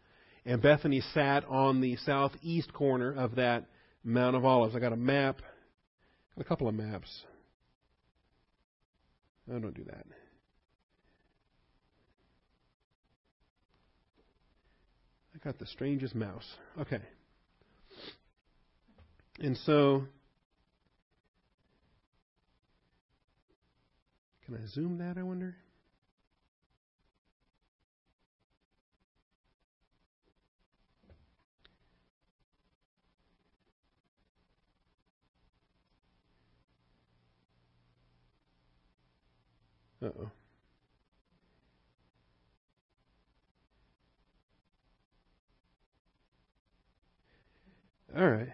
And 0.47 0.61
Bethany 0.61 1.01
sat 1.15 1.45
on 1.47 1.81
the 1.81 1.97
southeast 1.97 2.73
corner 2.73 3.15
of 3.15 3.37
that 3.37 3.67
Mount 4.05 4.37
of 4.37 4.45
Olives. 4.45 4.77
I 4.77 4.79
got 4.79 4.93
a 4.93 4.97
map, 4.97 5.41
got 6.37 6.45
a 6.45 6.45
couple 6.45 6.69
of 6.69 6.75
maps. 6.75 7.25
No, 9.47 9.59
don't 9.59 9.75
do 9.75 9.85
that. 9.85 10.07
I 15.35 15.39
got 15.43 15.59
the 15.59 15.67
strangest 15.67 16.15
mouse. 16.15 16.47
Okay. 16.81 17.01
And 19.41 19.57
so, 19.65 20.05
can 24.45 24.57
I 24.57 24.67
zoom 24.69 24.99
that, 24.99 25.19
I 25.19 25.23
wonder? 25.23 25.57
Uh 40.05 40.09
oh. 40.21 40.31
All 48.15 48.29
right. 48.31 48.49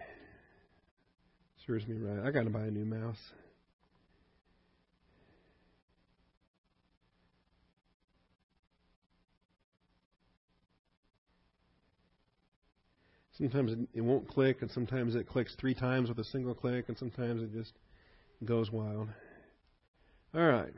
Serves 1.67 1.85
me 1.87 1.97
right. 1.97 2.25
I 2.25 2.31
got 2.31 2.45
to 2.45 2.49
buy 2.49 2.61
a 2.61 2.71
new 2.71 2.85
mouse. 2.85 3.19
Sometimes 13.33 13.73
it, 13.73 13.79
it 13.93 14.01
won't 14.01 14.27
click, 14.29 14.61
and 14.61 14.71
sometimes 14.71 15.15
it 15.15 15.27
clicks 15.27 15.55
three 15.55 15.73
times 15.73 16.07
with 16.07 16.19
a 16.19 16.23
single 16.23 16.53
click, 16.53 16.85
and 16.87 16.97
sometimes 16.97 17.43
it 17.43 17.51
just 17.51 17.73
goes 18.45 18.71
wild. 18.71 19.09
All 20.33 20.47
right. 20.47 20.73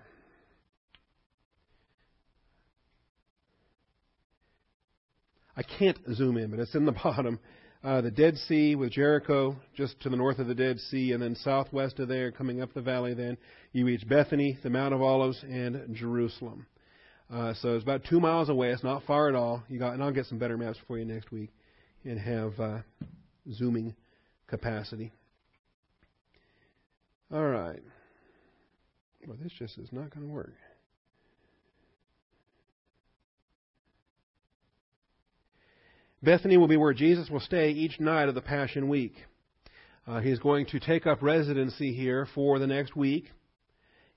I 5.56 5.64
can't 5.64 5.98
zoom 6.14 6.38
in, 6.38 6.50
but 6.50 6.60
it's 6.60 6.76
in 6.76 6.86
the 6.86 6.92
bottom. 7.04 7.40
Uh, 7.84 8.00
the 8.00 8.12
Dead 8.12 8.38
Sea 8.38 8.76
with 8.76 8.92
Jericho 8.92 9.58
just 9.76 10.00
to 10.02 10.10
the 10.10 10.16
north 10.16 10.40
of 10.40 10.48
the 10.48 10.56
Dead 10.56 10.80
Sea, 10.80 11.12
and 11.12 11.22
then 11.22 11.36
southwest 11.36 12.00
of 12.00 12.08
there, 12.08 12.32
coming 12.32 12.62
up 12.62 12.74
the 12.74 12.82
valley, 12.82 13.14
then 13.14 13.38
you 13.74 13.86
reach 13.86 14.08
Bethany, 14.08 14.58
the 14.64 14.70
Mount 14.70 14.94
of 14.94 15.02
Olives, 15.02 15.44
and 15.44 15.94
Jerusalem. 15.94 16.66
Uh, 17.32 17.54
so 17.56 17.76
it's 17.76 17.84
about 17.84 18.04
two 18.10 18.22
miles 18.22 18.48
away. 18.48 18.72
It's 18.72 18.84
not 18.84 19.04
far 19.04 19.28
at 19.28 19.36
all. 19.36 19.64
You 19.68 19.80
got, 19.80 19.94
and 19.94 20.04
I'll 20.04 20.14
get 20.14 20.28
some 20.28 20.38
better 20.38 20.58
maps 20.58 20.78
for 20.88 20.98
you 20.98 21.04
next 21.04 21.32
week, 21.32 21.50
and 22.06 22.18
have 22.20 22.58
uh, 22.60 22.78
zooming 23.52 23.96
capacity. 24.48 25.12
All 27.34 27.48
right. 27.48 27.82
Well, 29.28 29.38
this 29.42 29.52
just 29.58 29.78
is 29.78 29.90
not 29.92 30.14
going 30.14 30.26
to 30.26 30.32
work. 30.32 30.54
Bethany 36.24 36.56
will 36.56 36.70
be 36.70 36.78
where 36.78 36.94
Jesus 36.94 37.30
will 37.30 37.42
stay 37.42 37.72
each 37.72 38.00
night 38.00 38.30
of 38.30 38.36
the 38.36 38.42
Passion 38.42 38.88
Week. 38.88 39.14
Uh, 40.08 40.22
he's 40.22 40.40
going 40.40 40.66
to 40.68 40.80
take 40.80 41.06
up 41.06 41.22
residency 41.22 41.94
here 41.94 42.26
for 42.34 42.60
the 42.60 42.68
next 42.68 42.96
week. 42.96 43.26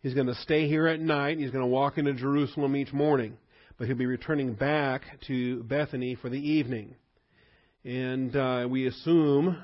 He's 0.03 0.15
going 0.15 0.29
to 0.29 0.35
stay 0.37 0.69
here 0.69 0.87
at 0.87 1.01
night. 1.01 1.39
He's 1.39 1.51
going 1.51 1.65
to 1.65 1.71
walk 1.71 1.99
into 1.99 2.13
Jerusalem 2.15 2.77
each 2.77 2.93
morning. 2.93 3.37
But 3.77 3.89
he'll 3.89 3.97
be 3.97 4.07
returning 4.07 4.55
back 4.55 5.03
to 5.27 5.65
Bethany 5.65 6.15
for 6.15 6.29
the 6.29 6.39
evening. 6.39 6.95
And 7.85 8.37
uh, 8.37 8.69
we 8.71 8.87
assume, 8.87 9.59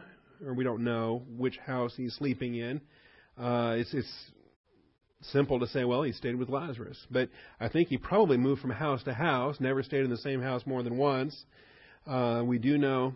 or 0.45 0.53
we 0.53 0.65
don't 0.65 0.83
know, 0.83 1.23
which 1.37 1.59
house 1.59 1.95
he's 1.97 2.15
sleeping 2.15 2.57
in. 2.57 2.81
Uh, 3.39 3.77
it's, 3.79 3.95
it's 3.95 4.13
simple 5.21 5.61
to 5.61 5.69
say, 5.69 5.85
well, 5.85 6.03
he 6.03 6.11
stayed 6.11 6.35
with 6.35 6.49
Lazarus. 6.49 6.99
But 7.09 7.29
I 7.61 7.69
think 7.69 7.87
he 7.87 7.99
probably 7.99 8.37
moved 8.37 8.63
from 8.63 8.71
house 8.71 9.05
to 9.05 9.15
house, 9.15 9.59
never 9.61 9.85
stayed 9.85 10.03
in 10.03 10.11
the 10.11 10.17
same 10.17 10.43
house 10.43 10.63
more 10.67 10.83
than 10.83 10.97
once. 10.97 11.45
Uh, 12.07 12.43
we 12.45 12.59
do 12.59 12.79
know 12.79 13.15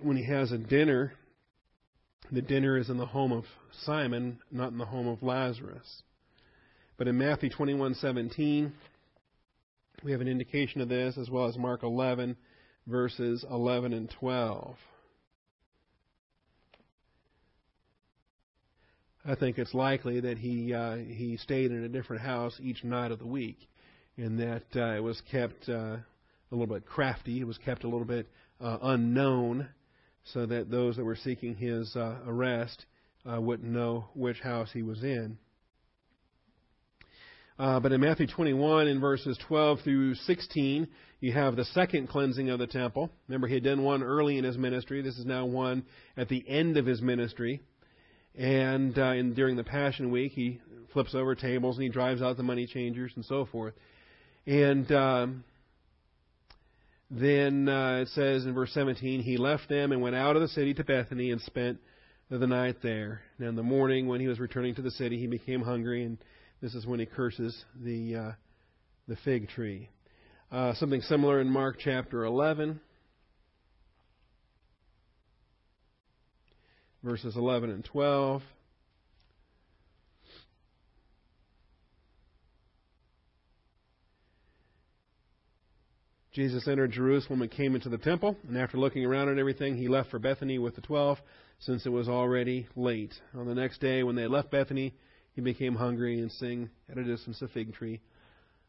when 0.00 0.16
he 0.16 0.24
has 0.24 0.50
a 0.50 0.58
dinner, 0.58 1.12
the 2.32 2.42
dinner 2.42 2.78
is 2.78 2.88
in 2.88 2.96
the 2.96 3.06
home 3.06 3.32
of 3.32 3.44
Simon, 3.84 4.38
not 4.50 4.72
in 4.72 4.78
the 4.78 4.86
home 4.86 5.06
of 5.06 5.22
Lazarus. 5.22 6.02
But 6.96 7.08
in 7.08 7.18
Matthew 7.18 7.50
21:17, 7.50 8.72
we 10.02 10.12
have 10.12 10.20
an 10.20 10.28
indication 10.28 10.80
of 10.80 10.88
this, 10.88 11.18
as 11.18 11.28
well 11.28 11.46
as 11.46 11.58
Mark 11.58 11.82
11, 11.82 12.36
verses 12.86 13.44
11 13.50 13.92
and 13.92 14.10
12. 14.10 14.76
I 19.28 19.34
think 19.34 19.58
it's 19.58 19.74
likely 19.74 20.20
that 20.20 20.38
he 20.38 20.72
uh, 20.72 20.96
he 20.96 21.36
stayed 21.36 21.72
in 21.72 21.84
a 21.84 21.88
different 21.88 22.22
house 22.22 22.58
each 22.62 22.84
night 22.84 23.10
of 23.10 23.18
the 23.18 23.26
week, 23.26 23.58
and 24.16 24.38
that 24.38 24.64
uh, 24.74 24.96
it 24.96 25.02
was 25.02 25.20
kept 25.30 25.68
uh, 25.68 25.96
a 26.50 26.54
little 26.54 26.72
bit 26.72 26.86
crafty. 26.86 27.40
It 27.40 27.46
was 27.46 27.58
kept 27.58 27.84
a 27.84 27.88
little 27.88 28.06
bit 28.06 28.28
uh, 28.60 28.78
unknown 28.82 29.68
so 30.32 30.46
that 30.46 30.70
those 30.70 30.96
that 30.96 31.04
were 31.04 31.16
seeking 31.16 31.54
his 31.54 31.94
uh, 31.96 32.16
arrest 32.26 32.86
uh, 33.30 33.40
wouldn't 33.40 33.70
know 33.70 34.06
which 34.14 34.40
house 34.40 34.70
he 34.72 34.82
was 34.82 35.02
in. 35.02 35.38
Uh, 37.58 37.80
but 37.80 37.90
in 37.90 38.00
Matthew 38.00 38.26
21, 38.26 38.86
in 38.86 39.00
verses 39.00 39.38
12 39.48 39.80
through 39.80 40.14
16, 40.14 40.88
you 41.20 41.32
have 41.32 41.56
the 41.56 41.64
second 41.64 42.08
cleansing 42.08 42.50
of 42.50 42.58
the 42.58 42.66
temple. 42.66 43.10
Remember, 43.28 43.46
he 43.46 43.54
had 43.54 43.64
done 43.64 43.82
one 43.82 44.02
early 44.02 44.36
in 44.36 44.44
his 44.44 44.58
ministry. 44.58 45.00
This 45.00 45.16
is 45.16 45.24
now 45.24 45.46
one 45.46 45.84
at 46.18 46.28
the 46.28 46.44
end 46.46 46.76
of 46.76 46.84
his 46.84 47.00
ministry. 47.00 47.62
And 48.34 48.98
uh, 48.98 49.12
in, 49.12 49.32
during 49.32 49.56
the 49.56 49.64
Passion 49.64 50.10
Week, 50.10 50.32
he 50.32 50.60
flips 50.92 51.14
over 51.14 51.34
tables 51.34 51.76
and 51.76 51.84
he 51.84 51.88
drives 51.88 52.20
out 52.20 52.36
the 52.36 52.42
money 52.42 52.66
changers 52.66 53.12
and 53.16 53.24
so 53.24 53.46
forth. 53.46 53.72
And 54.46 54.92
um, 54.92 55.44
then 57.10 57.68
uh, 57.68 58.00
it 58.02 58.08
says 58.08 58.44
in 58.44 58.54
verse 58.54 58.72
17, 58.72 59.22
he 59.22 59.36
left 59.36 59.68
them 59.68 59.92
and 59.92 60.00
went 60.00 60.16
out 60.16 60.36
of 60.36 60.42
the 60.42 60.48
city 60.48 60.74
to 60.74 60.84
Bethany 60.84 61.30
and 61.30 61.40
spent 61.40 61.78
the 62.30 62.46
night 62.46 62.76
there. 62.82 63.20
And 63.38 63.48
in 63.48 63.56
the 63.56 63.62
morning, 63.62 64.08
when 64.08 64.20
he 64.20 64.26
was 64.26 64.40
returning 64.40 64.74
to 64.74 64.82
the 64.82 64.90
city, 64.90 65.18
he 65.18 65.26
became 65.26 65.62
hungry, 65.62 66.04
and 66.04 66.18
this 66.60 66.74
is 66.74 66.86
when 66.86 66.98
he 66.98 67.06
curses 67.06 67.64
the 67.80 68.16
uh, 68.16 68.32
the 69.06 69.16
fig 69.24 69.48
tree. 69.48 69.88
Uh, 70.50 70.74
something 70.74 71.00
similar 71.02 71.40
in 71.40 71.48
Mark 71.48 71.76
chapter 71.78 72.24
11, 72.24 72.80
verses 77.02 77.36
11 77.36 77.70
and 77.70 77.84
12. 77.84 78.42
Jesus 86.36 86.68
entered 86.68 86.92
Jerusalem 86.92 87.40
and 87.40 87.50
came 87.50 87.74
into 87.74 87.88
the 87.88 87.96
temple, 87.96 88.36
and 88.46 88.58
after 88.58 88.76
looking 88.76 89.06
around 89.06 89.30
at 89.30 89.38
everything, 89.38 89.74
he 89.74 89.88
left 89.88 90.10
for 90.10 90.18
Bethany 90.18 90.58
with 90.58 90.74
the 90.74 90.82
twelve, 90.82 91.16
since 91.60 91.86
it 91.86 91.88
was 91.88 92.10
already 92.10 92.68
late. 92.76 93.14
On 93.34 93.46
the 93.46 93.54
next 93.54 93.80
day, 93.80 94.02
when 94.02 94.16
they 94.16 94.26
left 94.26 94.50
Bethany, 94.50 94.92
he 95.32 95.40
became 95.40 95.74
hungry 95.74 96.20
and 96.20 96.30
seeing 96.30 96.68
at 96.90 96.98
a 96.98 97.04
distance 97.04 97.40
a 97.40 97.48
fig 97.48 97.72
tree. 97.72 98.02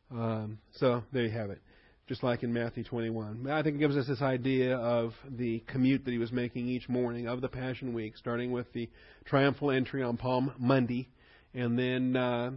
Um, 0.10 0.60
so 0.78 1.04
there 1.12 1.26
you 1.26 1.32
have 1.32 1.50
it, 1.50 1.60
just 2.08 2.24
like 2.24 2.42
in 2.42 2.54
Matthew 2.54 2.86
21. 2.86 3.50
I 3.52 3.64
think 3.64 3.76
it 3.76 3.80
gives 3.80 3.98
us 3.98 4.08
this 4.08 4.22
idea 4.22 4.78
of 4.78 5.12
the 5.30 5.60
commute 5.68 6.06
that 6.06 6.12
he 6.12 6.20
was 6.20 6.32
making 6.32 6.70
each 6.70 6.88
morning 6.88 7.28
of 7.28 7.42
the 7.42 7.50
Passion 7.50 7.94
Week, 7.94 8.16
starting 8.16 8.54
with 8.54 8.72
the 8.72 8.90
triumphal 9.26 9.72
entry 9.72 10.04
on 10.04 10.16
Palm 10.16 10.54
Monday, 10.58 11.10
and 11.54 11.78
then. 11.78 12.16
Uh, 12.16 12.52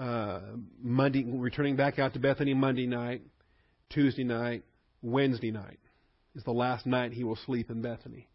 uh, 0.00 0.40
Monday, 0.82 1.24
returning 1.24 1.76
back 1.76 1.98
out 1.98 2.14
to 2.14 2.18
Bethany 2.18 2.54
Monday 2.54 2.86
night, 2.86 3.22
Tuesday 3.90 4.24
night, 4.24 4.64
Wednesday 5.02 5.50
night 5.50 5.78
is 6.34 6.44
the 6.44 6.52
last 6.52 6.86
night 6.86 7.12
he 7.12 7.24
will 7.24 7.38
sleep 7.46 7.70
in 7.70 7.82
Bethany. 7.82 8.28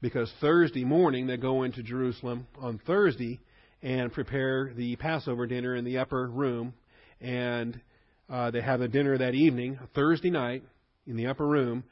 Because 0.00 0.30
Thursday 0.40 0.84
morning 0.84 1.26
they 1.26 1.36
go 1.36 1.62
into 1.62 1.82
Jerusalem 1.82 2.46
on 2.60 2.80
Thursday 2.86 3.40
and 3.82 4.12
prepare 4.12 4.72
the 4.74 4.96
Passover 4.96 5.46
dinner 5.46 5.76
in 5.76 5.84
the 5.84 5.98
upper 5.98 6.26
room, 6.26 6.74
and 7.20 7.80
uh, 8.28 8.50
they 8.50 8.60
have 8.60 8.80
a 8.80 8.88
dinner 8.88 9.16
that 9.18 9.34
evening, 9.34 9.78
Thursday 9.94 10.30
night, 10.30 10.64
in 11.06 11.16
the 11.16 11.26
upper 11.26 11.46
room. 11.46 11.84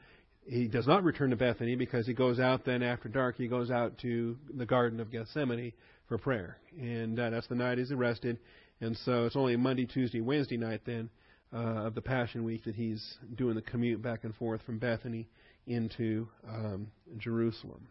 He 0.45 0.67
does 0.67 0.87
not 0.87 1.03
return 1.03 1.29
to 1.29 1.35
Bethany 1.35 1.75
because 1.75 2.05
he 2.05 2.13
goes 2.13 2.39
out 2.39 2.65
then 2.65 2.83
after 2.83 3.07
dark. 3.07 3.37
He 3.37 3.47
goes 3.47 3.71
out 3.71 3.97
to 3.99 4.37
the 4.53 4.65
Garden 4.65 4.99
of 4.99 5.11
Gethsemane 5.11 5.71
for 6.07 6.17
prayer. 6.17 6.57
And 6.77 7.17
uh, 7.19 7.29
that's 7.29 7.47
the 7.47 7.55
night 7.55 7.77
he's 7.77 7.91
arrested. 7.91 8.37
And 8.83 8.97
so 8.97 9.25
it's 9.25 9.37
only 9.37 9.55
Monday, 9.55 9.85
Tuesday, 9.85 10.19
Wednesday 10.19 10.57
night 10.57 10.81
then 10.85 11.09
uh, 11.53 11.85
of 11.85 11.95
the 11.95 12.01
Passion 12.01 12.43
Week 12.43 12.65
that 12.65 12.75
he's 12.75 13.15
doing 13.33 13.55
the 13.55 13.61
commute 13.61 14.01
back 14.01 14.25
and 14.25 14.35
forth 14.35 14.61
from 14.63 14.77
Bethany 14.77 15.29
into 15.65 16.27
um, 16.45 16.87
Jerusalem. 17.17 17.87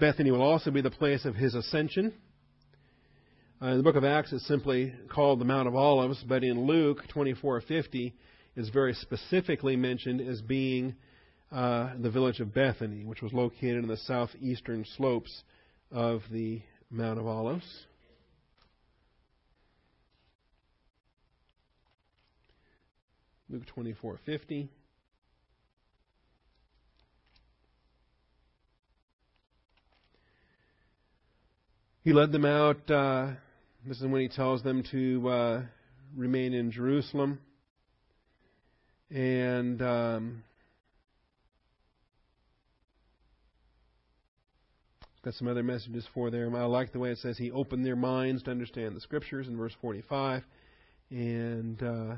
Bethany 0.00 0.32
will 0.32 0.42
also 0.42 0.72
be 0.72 0.80
the 0.80 0.90
place 0.90 1.24
of 1.24 1.36
his 1.36 1.54
ascension. 1.54 2.12
Uh, 3.62 3.66
in 3.66 3.76
the 3.76 3.84
book 3.84 3.94
of 3.94 4.02
Acts, 4.02 4.32
it's 4.32 4.44
simply 4.48 4.92
called 5.08 5.38
the 5.38 5.44
Mount 5.44 5.68
of 5.68 5.76
Olives, 5.76 6.24
but 6.26 6.42
in 6.42 6.66
Luke 6.66 7.04
24:50, 7.14 8.14
is 8.56 8.68
very 8.70 8.94
specifically 8.94 9.76
mentioned 9.76 10.20
as 10.20 10.42
being 10.42 10.96
uh, 11.52 11.90
the 12.00 12.10
village 12.10 12.40
of 12.40 12.52
Bethany, 12.52 13.04
which 13.04 13.22
was 13.22 13.32
located 13.32 13.76
in 13.76 13.86
the 13.86 13.96
southeastern 13.96 14.84
slopes 14.96 15.44
of 15.92 16.22
the 16.32 16.62
Mount 16.90 17.20
of 17.20 17.28
Olives. 17.28 17.86
Luke 23.48 23.62
24:50. 23.76 24.68
He 32.02 32.12
led 32.12 32.32
them 32.32 32.44
out. 32.44 32.90
Uh, 32.90 33.32
this 33.84 34.00
is 34.00 34.06
when 34.06 34.20
he 34.20 34.28
tells 34.28 34.62
them 34.62 34.82
to 34.90 35.28
uh, 35.28 35.62
remain 36.16 36.54
in 36.54 36.70
Jerusalem. 36.70 37.40
And 39.10 39.80
um, 39.82 40.44
got 45.24 45.34
some 45.34 45.46
other 45.48 45.62
messages 45.62 46.06
for 46.14 46.30
them. 46.30 46.56
I 46.56 46.64
like 46.64 46.92
the 46.92 46.98
way 46.98 47.10
it 47.10 47.18
says 47.18 47.38
he 47.38 47.50
opened 47.52 47.86
their 47.86 47.96
minds 47.96 48.42
to 48.44 48.50
understand 48.50 48.96
the 48.96 49.00
scriptures 49.00 49.46
in 49.46 49.56
verse 49.56 49.74
45. 49.80 50.42
And. 51.10 51.82
Uh, 51.82 52.14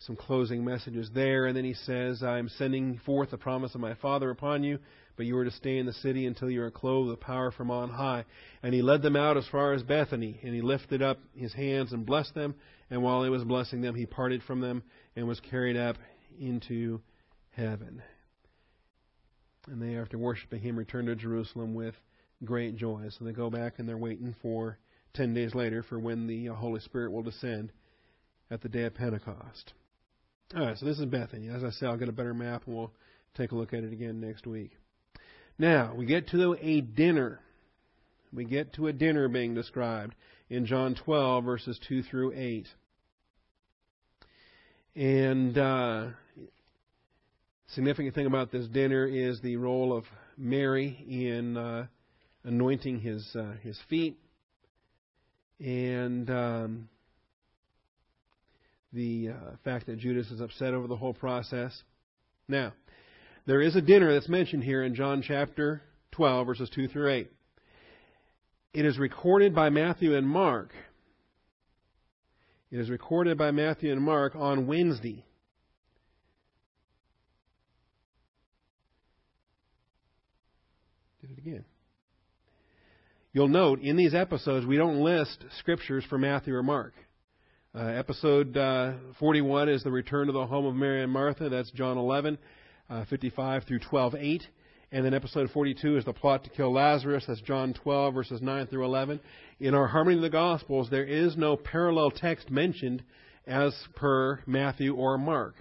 some 0.00 0.16
closing 0.16 0.64
messages 0.64 1.10
there. 1.12 1.46
And 1.46 1.56
then 1.56 1.64
he 1.64 1.74
says, 1.74 2.22
I'm 2.22 2.48
sending 2.48 3.00
forth 3.04 3.30
the 3.30 3.38
promise 3.38 3.74
of 3.74 3.80
my 3.80 3.94
Father 3.94 4.30
upon 4.30 4.62
you, 4.62 4.78
but 5.16 5.26
you 5.26 5.36
are 5.36 5.44
to 5.44 5.50
stay 5.50 5.78
in 5.78 5.86
the 5.86 5.92
city 5.92 6.26
until 6.26 6.50
you 6.50 6.62
are 6.62 6.70
clothed 6.70 7.10
with 7.10 7.20
power 7.20 7.50
from 7.50 7.70
on 7.70 7.90
high. 7.90 8.24
And 8.62 8.72
he 8.72 8.82
led 8.82 9.02
them 9.02 9.16
out 9.16 9.36
as 9.36 9.46
far 9.48 9.72
as 9.72 9.82
Bethany, 9.82 10.38
and 10.42 10.54
he 10.54 10.62
lifted 10.62 11.02
up 11.02 11.18
his 11.34 11.52
hands 11.52 11.92
and 11.92 12.06
blessed 12.06 12.34
them. 12.34 12.54
And 12.90 13.02
while 13.02 13.24
he 13.24 13.30
was 13.30 13.44
blessing 13.44 13.80
them, 13.80 13.94
he 13.94 14.06
parted 14.06 14.42
from 14.44 14.60
them 14.60 14.82
and 15.16 15.26
was 15.26 15.40
carried 15.40 15.76
up 15.76 15.96
into 16.40 17.00
heaven. 17.50 18.02
And 19.66 19.82
they, 19.82 19.96
after 19.96 20.16
worshiping 20.16 20.60
him, 20.60 20.78
returned 20.78 21.08
to 21.08 21.16
Jerusalem 21.16 21.74
with 21.74 21.94
great 22.44 22.76
joy. 22.76 23.08
So 23.18 23.24
they 23.24 23.32
go 23.32 23.50
back 23.50 23.74
and 23.78 23.88
they're 23.88 23.98
waiting 23.98 24.34
for 24.40 24.78
10 25.14 25.34
days 25.34 25.54
later 25.54 25.82
for 25.82 25.98
when 25.98 26.26
the 26.28 26.46
Holy 26.46 26.80
Spirit 26.80 27.10
will 27.10 27.22
descend 27.22 27.72
at 28.50 28.62
the 28.62 28.68
day 28.68 28.84
of 28.84 28.94
Pentecost. 28.94 29.74
All 30.56 30.64
right, 30.64 30.78
so 30.78 30.86
this 30.86 30.98
is 30.98 31.04
Bethany. 31.04 31.48
As 31.48 31.62
I 31.62 31.68
say, 31.70 31.84
I'll 31.84 31.98
get 31.98 32.08
a 32.08 32.12
better 32.12 32.32
map 32.32 32.62
and 32.66 32.74
we'll 32.74 32.90
take 33.36 33.52
a 33.52 33.54
look 33.54 33.74
at 33.74 33.84
it 33.84 33.92
again 33.92 34.18
next 34.18 34.46
week. 34.46 34.70
Now, 35.58 35.92
we 35.94 36.06
get 36.06 36.28
to 36.28 36.56
a 36.58 36.80
dinner. 36.80 37.40
We 38.32 38.46
get 38.46 38.72
to 38.74 38.86
a 38.86 38.92
dinner 38.94 39.28
being 39.28 39.54
described 39.54 40.14
in 40.48 40.64
John 40.64 40.94
12, 40.94 41.44
verses 41.44 41.78
2 41.86 42.02
through 42.04 42.32
8. 42.32 42.66
And 44.96 45.58
uh, 45.58 46.06
significant 47.66 48.14
thing 48.14 48.26
about 48.26 48.50
this 48.50 48.66
dinner 48.68 49.06
is 49.06 49.42
the 49.42 49.56
role 49.56 49.94
of 49.94 50.04
Mary 50.38 51.04
in 51.06 51.58
uh, 51.58 51.88
anointing 52.44 53.00
his 53.00 53.28
uh, 53.36 53.52
his 53.62 53.78
feet, 53.90 54.18
and 55.60 56.30
um, 56.30 56.88
the 58.98 59.28
uh, 59.28 59.56
fact 59.62 59.86
that 59.86 59.98
Judas 59.98 60.28
is 60.32 60.40
upset 60.40 60.74
over 60.74 60.88
the 60.88 60.96
whole 60.96 61.14
process. 61.14 61.82
Now, 62.48 62.72
there 63.46 63.62
is 63.62 63.76
a 63.76 63.80
dinner 63.80 64.12
that's 64.12 64.28
mentioned 64.28 64.64
here 64.64 64.82
in 64.82 64.96
John 64.96 65.22
chapter 65.22 65.82
12, 66.12 66.46
verses 66.46 66.70
2 66.74 66.88
through 66.88 67.12
8. 67.12 67.30
It 68.74 68.84
is 68.84 68.98
recorded 68.98 69.54
by 69.54 69.70
Matthew 69.70 70.16
and 70.16 70.28
Mark. 70.28 70.72
It 72.72 72.80
is 72.80 72.90
recorded 72.90 73.38
by 73.38 73.52
Matthew 73.52 73.92
and 73.92 74.02
Mark 74.02 74.34
on 74.34 74.66
Wednesday. 74.66 75.24
Did 81.20 81.30
it 81.30 81.38
again. 81.38 81.64
You'll 83.32 83.46
note 83.46 83.80
in 83.80 83.96
these 83.96 84.14
episodes 84.14 84.66
we 84.66 84.76
don't 84.76 85.04
list 85.04 85.44
scriptures 85.60 86.04
for 86.08 86.18
Matthew 86.18 86.52
or 86.52 86.64
Mark. 86.64 86.94
Uh, 87.74 87.80
episode 87.80 88.56
uh, 88.56 88.94
41 89.18 89.68
is 89.68 89.84
the 89.84 89.90
return 89.90 90.26
to 90.26 90.32
the 90.32 90.46
home 90.46 90.64
of 90.64 90.74
Mary 90.74 91.02
and 91.02 91.12
Martha. 91.12 91.50
That's 91.50 91.70
John 91.72 91.98
11, 91.98 92.38
uh, 92.88 93.04
55 93.10 93.64
through 93.64 93.80
12:8. 93.80 94.42
And 94.90 95.04
then 95.04 95.12
episode 95.12 95.50
42 95.50 95.98
is 95.98 96.04
the 96.06 96.14
plot 96.14 96.44
to 96.44 96.50
kill 96.50 96.72
Lazarus. 96.72 97.26
That's 97.28 97.42
John 97.42 97.74
12, 97.74 98.14
verses 98.14 98.40
9 98.40 98.68
through 98.68 98.86
11. 98.86 99.20
In 99.60 99.74
our 99.74 99.86
Harmony 99.86 100.16
of 100.16 100.22
the 100.22 100.30
Gospels, 100.30 100.88
there 100.88 101.04
is 101.04 101.36
no 101.36 101.58
parallel 101.58 102.10
text 102.10 102.50
mentioned 102.50 103.02
as 103.46 103.74
per 103.94 104.40
Matthew 104.46 104.94
or 104.94 105.18
Mark. 105.18 105.54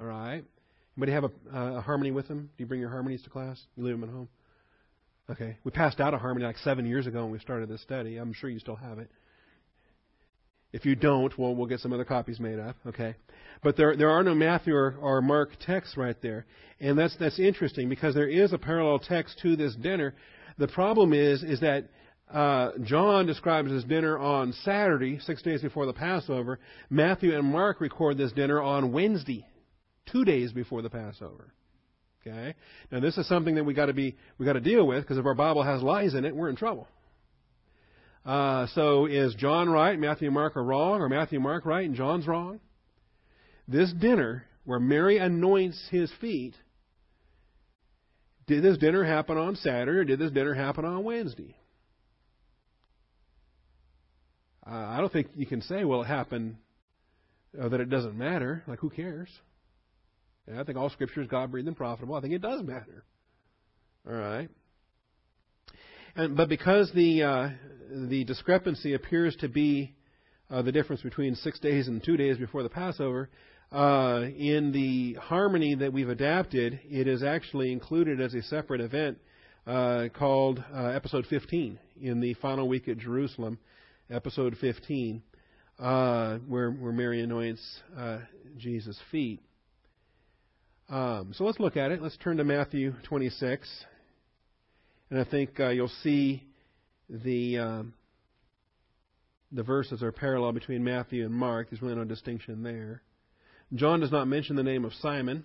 All 0.00 0.06
right? 0.06 0.44
Anybody 0.96 1.12
have 1.12 1.24
a, 1.24 1.30
a 1.78 1.80
harmony 1.80 2.12
with 2.12 2.28
them? 2.28 2.50
Do 2.56 2.62
you 2.62 2.66
bring 2.66 2.80
your 2.80 2.90
harmonies 2.90 3.22
to 3.22 3.30
class? 3.30 3.60
You 3.74 3.82
leave 3.82 3.98
them 3.98 4.08
at 4.08 4.14
home? 4.14 4.28
Okay. 5.28 5.58
We 5.64 5.72
passed 5.72 5.98
out 5.98 6.14
a 6.14 6.18
harmony 6.18 6.46
like 6.46 6.58
seven 6.58 6.86
years 6.86 7.08
ago 7.08 7.22
when 7.22 7.32
we 7.32 7.40
started 7.40 7.68
this 7.68 7.82
study. 7.82 8.16
I'm 8.16 8.32
sure 8.32 8.48
you 8.48 8.60
still 8.60 8.76
have 8.76 9.00
it. 9.00 9.10
If 10.72 10.84
you 10.84 10.94
don't, 10.94 11.36
well, 11.38 11.54
we'll 11.54 11.66
get 11.66 11.80
some 11.80 11.92
other 11.92 12.04
copies 12.04 12.38
made 12.38 12.58
up. 12.58 12.76
Okay, 12.86 13.14
but 13.62 13.76
there 13.76 13.96
there 13.96 14.10
are 14.10 14.22
no 14.22 14.34
Matthew 14.34 14.74
or, 14.74 14.96
or 15.00 15.22
Mark 15.22 15.50
texts 15.60 15.96
right 15.96 16.16
there, 16.20 16.46
and 16.80 16.98
that's 16.98 17.16
that's 17.16 17.38
interesting 17.38 17.88
because 17.88 18.14
there 18.14 18.28
is 18.28 18.52
a 18.52 18.58
parallel 18.58 18.98
text 18.98 19.38
to 19.42 19.56
this 19.56 19.74
dinner. 19.74 20.14
The 20.58 20.68
problem 20.68 21.12
is 21.12 21.42
is 21.42 21.60
that 21.60 21.88
uh, 22.30 22.72
John 22.82 23.26
describes 23.26 23.70
this 23.70 23.84
dinner 23.84 24.18
on 24.18 24.52
Saturday, 24.52 25.18
six 25.20 25.40
days 25.40 25.62
before 25.62 25.86
the 25.86 25.94
Passover. 25.94 26.58
Matthew 26.90 27.34
and 27.36 27.46
Mark 27.46 27.80
record 27.80 28.18
this 28.18 28.32
dinner 28.32 28.60
on 28.60 28.92
Wednesday, 28.92 29.46
two 30.12 30.24
days 30.24 30.52
before 30.52 30.82
the 30.82 30.90
Passover. 30.90 31.52
Okay. 32.26 32.54
Now 32.92 33.00
this 33.00 33.16
is 33.16 33.26
something 33.26 33.54
that 33.54 33.64
we 33.64 33.72
got 33.72 33.86
to 33.86 33.94
be 33.94 34.16
we 34.36 34.44
got 34.44 34.54
to 34.54 34.60
deal 34.60 34.86
with 34.86 35.02
because 35.02 35.16
if 35.16 35.24
our 35.24 35.34
Bible 35.34 35.62
has 35.62 35.82
lies 35.82 36.14
in 36.14 36.26
it, 36.26 36.36
we're 36.36 36.50
in 36.50 36.56
trouble. 36.56 36.88
Uh, 38.28 38.66
so 38.74 39.06
is 39.06 39.34
John 39.36 39.70
right? 39.70 39.98
Matthew 39.98 40.26
and 40.26 40.34
Mark 40.34 40.54
are 40.58 40.62
wrong, 40.62 41.00
or 41.00 41.08
Matthew 41.08 41.36
and 41.38 41.44
Mark 41.44 41.64
right 41.64 41.86
and 41.86 41.94
John's 41.94 42.26
wrong? 42.26 42.60
This 43.66 43.90
dinner, 43.90 44.44
where 44.66 44.78
Mary 44.78 45.16
anoints 45.16 45.82
his 45.90 46.12
feet, 46.20 46.54
did 48.46 48.62
this 48.62 48.76
dinner 48.76 49.02
happen 49.02 49.38
on 49.38 49.56
Saturday 49.56 49.98
or 49.98 50.04
did 50.04 50.18
this 50.18 50.30
dinner 50.30 50.52
happen 50.52 50.84
on 50.84 51.04
Wednesday? 51.04 51.56
Uh, 54.66 54.74
I 54.74 54.98
don't 54.98 55.10
think 55.10 55.28
you 55.34 55.46
can 55.46 55.62
say, 55.62 55.84
well, 55.84 56.02
it 56.02 56.06
happened, 56.06 56.56
uh, 57.58 57.70
that 57.70 57.80
it 57.80 57.88
doesn't 57.88 58.16
matter. 58.16 58.62
Like, 58.66 58.80
who 58.80 58.90
cares? 58.90 59.30
I 60.54 60.64
think 60.64 60.76
all 60.76 60.90
Scripture 60.90 61.22
is 61.22 61.28
God 61.28 61.50
breathed 61.50 61.68
and 61.68 61.76
profitable. 61.76 62.14
I 62.14 62.20
think 62.20 62.34
it 62.34 62.42
does 62.42 62.62
matter. 62.62 63.04
All 64.06 64.14
right. 64.14 64.50
And, 66.18 66.36
but 66.36 66.48
because 66.48 66.90
the 66.96 67.22
uh, 67.22 67.48
the 68.08 68.24
discrepancy 68.24 68.94
appears 68.94 69.36
to 69.36 69.48
be 69.48 69.94
uh, 70.50 70.62
the 70.62 70.72
difference 70.72 71.00
between 71.00 71.36
six 71.36 71.60
days 71.60 71.86
and 71.86 72.02
two 72.02 72.16
days 72.16 72.36
before 72.36 72.64
the 72.64 72.68
Passover, 72.68 73.30
uh, 73.70 74.22
in 74.36 74.72
the 74.72 75.14
harmony 75.20 75.76
that 75.76 75.92
we've 75.92 76.08
adapted, 76.08 76.80
it 76.90 77.06
is 77.06 77.22
actually 77.22 77.70
included 77.70 78.20
as 78.20 78.34
a 78.34 78.42
separate 78.42 78.80
event 78.80 79.18
uh, 79.64 80.08
called 80.12 80.60
uh, 80.74 80.86
Episode 80.86 81.24
15 81.30 81.78
in 82.02 82.20
the 82.20 82.34
final 82.34 82.66
week 82.66 82.88
at 82.88 82.98
Jerusalem, 82.98 83.56
Episode 84.10 84.56
15, 84.60 85.22
uh, 85.78 86.38
where 86.48 86.72
where 86.72 86.92
Mary 86.92 87.22
anoints 87.22 87.62
Jesus' 88.56 88.98
feet. 89.12 89.40
Um, 90.88 91.32
so 91.32 91.44
let's 91.44 91.60
look 91.60 91.76
at 91.76 91.92
it. 91.92 92.02
Let's 92.02 92.16
turn 92.16 92.38
to 92.38 92.44
Matthew 92.44 92.94
26. 93.04 93.84
And 95.10 95.20
I 95.20 95.24
think 95.24 95.58
uh, 95.58 95.68
you'll 95.70 95.88
see 96.02 96.44
the 97.08 97.58
um, 97.58 97.94
the 99.52 99.62
verses 99.62 100.02
are 100.02 100.12
parallel 100.12 100.52
between 100.52 100.84
Matthew 100.84 101.24
and 101.24 101.34
Mark. 101.34 101.70
There's 101.70 101.80
really 101.80 101.94
no 101.94 102.04
distinction 102.04 102.62
there. 102.62 103.02
John 103.74 104.00
does 104.00 104.12
not 104.12 104.28
mention 104.28 104.56
the 104.56 104.62
name 104.62 104.84
of 104.84 104.92
Simon. 104.94 105.44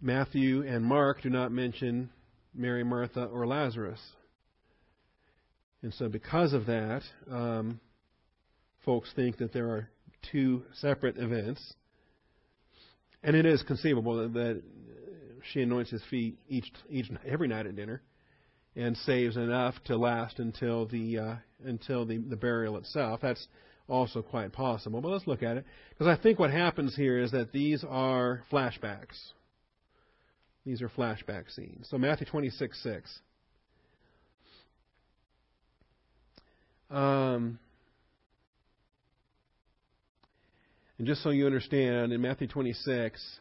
Matthew 0.00 0.62
and 0.62 0.84
Mark 0.84 1.22
do 1.22 1.30
not 1.30 1.52
mention 1.52 2.10
Mary, 2.54 2.84
Martha, 2.84 3.24
or 3.24 3.46
Lazarus. 3.46 4.00
And 5.82 5.92
so, 5.94 6.08
because 6.08 6.52
of 6.52 6.66
that, 6.66 7.02
um, 7.30 7.80
folks 8.84 9.12
think 9.14 9.38
that 9.38 9.52
there 9.52 9.68
are 9.68 9.90
two 10.32 10.62
separate 10.80 11.16
events. 11.18 11.74
And 13.22 13.36
it 13.36 13.46
is 13.46 13.62
conceivable 13.62 14.16
that, 14.16 14.32
that 14.34 14.62
she 15.52 15.62
anoints 15.62 15.90
his 15.90 16.02
feet 16.10 16.38
each, 16.48 16.70
each 16.90 17.10
every 17.26 17.48
night 17.48 17.66
at 17.66 17.76
dinner. 17.76 18.02
and 18.76 18.96
saves 18.98 19.36
enough 19.36 19.74
to 19.86 19.96
last 19.96 20.38
until 20.38 20.86
the 20.86 21.18
uh, 21.18 21.34
until 21.64 22.06
the, 22.06 22.18
the 22.18 22.36
burial 22.36 22.76
itself. 22.76 23.20
That's 23.20 23.46
also 23.88 24.22
quite 24.22 24.52
possible. 24.52 25.00
But 25.00 25.08
let's 25.08 25.26
look 25.26 25.42
at 25.42 25.56
it 25.56 25.64
because 25.90 26.06
I 26.06 26.20
think 26.20 26.38
what 26.38 26.50
happens 26.50 26.94
here 26.94 27.18
is 27.18 27.32
that 27.32 27.52
these 27.52 27.84
are 27.88 28.42
flashbacks. 28.52 29.18
These 30.64 30.82
are 30.82 30.88
flashback 30.88 31.50
scenes. 31.54 31.88
So 31.90 31.98
Matthew 31.98 32.26
26 32.26 32.82
6. 32.82 33.18
Um, 36.90 37.58
and 40.98 41.06
just 41.06 41.22
so 41.22 41.30
you 41.30 41.46
understand, 41.46 42.12
in 42.12 42.20
Matthew 42.22 42.46
26, 42.48 43.38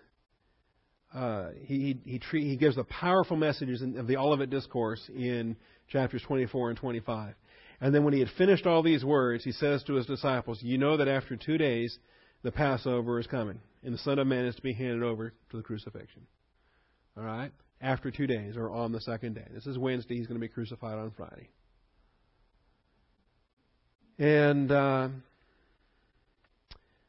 uh, 1.17 1.49
he 1.65 1.99
he, 2.05 2.21
he, 2.31 2.49
he 2.49 2.57
gives 2.57 2.75
the 2.75 2.83
powerful 2.83 3.35
messages 3.35 3.81
of 3.81 4.05
the 4.07 4.17
Olivet 4.17 4.49
Discourse 4.49 5.01
in 5.09 5.55
chapters 5.89 6.21
24 6.27 6.69
and 6.69 6.77
25. 6.77 7.33
And 7.81 7.93
then 7.93 8.03
when 8.03 8.13
he 8.13 8.19
had 8.19 8.29
finished 8.37 8.65
all 8.65 8.83
these 8.83 9.03
words, 9.03 9.43
he 9.43 9.51
says 9.51 9.83
to 9.83 9.93
his 9.95 10.05
disciples, 10.05 10.59
You 10.61 10.77
know 10.77 10.97
that 10.97 11.07
after 11.07 11.35
two 11.35 11.57
days 11.57 11.97
the 12.43 12.51
Passover 12.51 13.19
is 13.19 13.27
coming, 13.27 13.59
and 13.83 13.93
the 13.93 13.99
Son 13.99 14.19
of 14.19 14.27
Man 14.27 14.45
is 14.45 14.55
to 14.55 14.61
be 14.61 14.73
handed 14.73 15.03
over 15.03 15.33
to 15.51 15.57
the 15.57 15.63
crucifixion. 15.63 16.27
All 17.17 17.23
right? 17.23 17.51
After 17.81 18.11
two 18.11 18.27
days, 18.27 18.55
or 18.55 18.71
on 18.71 18.91
the 18.91 19.01
second 19.01 19.35
day. 19.35 19.45
This 19.53 19.65
is 19.65 19.77
Wednesday. 19.77 20.17
He's 20.17 20.27
going 20.27 20.39
to 20.39 20.45
be 20.45 20.51
crucified 20.51 20.97
on 20.97 21.11
Friday. 21.11 21.49
And 24.19 24.71
uh, 24.71 25.09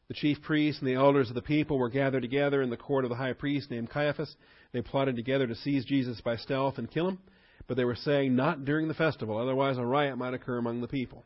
the 0.08 0.14
chief 0.14 0.40
priests 0.42 0.80
and 0.80 0.88
the 0.88 0.94
elders 0.94 1.28
of 1.28 1.34
the 1.34 1.42
people 1.42 1.78
were 1.78 1.90
gathered 1.90 2.22
together 2.22 2.62
in 2.62 2.70
the 2.70 2.76
court 2.76 3.04
of 3.04 3.10
the 3.10 3.16
high 3.16 3.34
priest 3.34 3.70
named 3.70 3.90
Caiaphas. 3.90 4.34
They 4.72 4.80
plotted 4.80 5.16
together 5.16 5.46
to 5.46 5.54
seize 5.54 5.84
Jesus 5.84 6.20
by 6.22 6.36
stealth 6.36 6.78
and 6.78 6.90
kill 6.90 7.08
him, 7.08 7.18
but 7.66 7.76
they 7.76 7.84
were 7.84 7.94
saying 7.94 8.34
not 8.34 8.64
during 8.64 8.88
the 8.88 8.94
festival, 8.94 9.38
otherwise 9.38 9.76
a 9.76 9.84
riot 9.84 10.16
might 10.16 10.34
occur 10.34 10.56
among 10.56 10.80
the 10.80 10.88
people. 10.88 11.24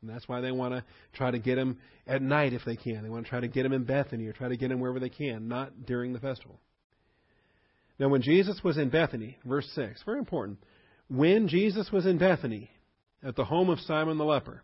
And 0.00 0.10
that's 0.10 0.28
why 0.28 0.40
they 0.40 0.50
want 0.50 0.74
to 0.74 0.84
try 1.12 1.30
to 1.30 1.38
get 1.38 1.58
him 1.58 1.78
at 2.06 2.22
night 2.22 2.52
if 2.52 2.64
they 2.64 2.76
can. 2.76 3.02
They 3.02 3.08
want 3.08 3.24
to 3.24 3.30
try 3.30 3.40
to 3.40 3.48
get 3.48 3.64
him 3.64 3.72
in 3.72 3.84
Bethany 3.84 4.26
or 4.26 4.32
try 4.32 4.48
to 4.48 4.56
get 4.56 4.70
him 4.70 4.80
wherever 4.80 4.98
they 4.98 5.08
can, 5.08 5.48
not 5.48 5.86
during 5.86 6.12
the 6.12 6.18
festival. 6.18 6.58
Now, 7.98 8.08
when 8.08 8.22
Jesus 8.22 8.60
was 8.64 8.78
in 8.78 8.88
Bethany, 8.88 9.38
verse 9.44 9.68
6, 9.74 10.02
very 10.04 10.18
important. 10.18 10.58
When 11.08 11.46
Jesus 11.46 11.92
was 11.92 12.04
in 12.04 12.18
Bethany, 12.18 12.70
at 13.22 13.36
the 13.36 13.44
home 13.44 13.70
of 13.70 13.78
Simon 13.80 14.18
the 14.18 14.24
leper, 14.24 14.62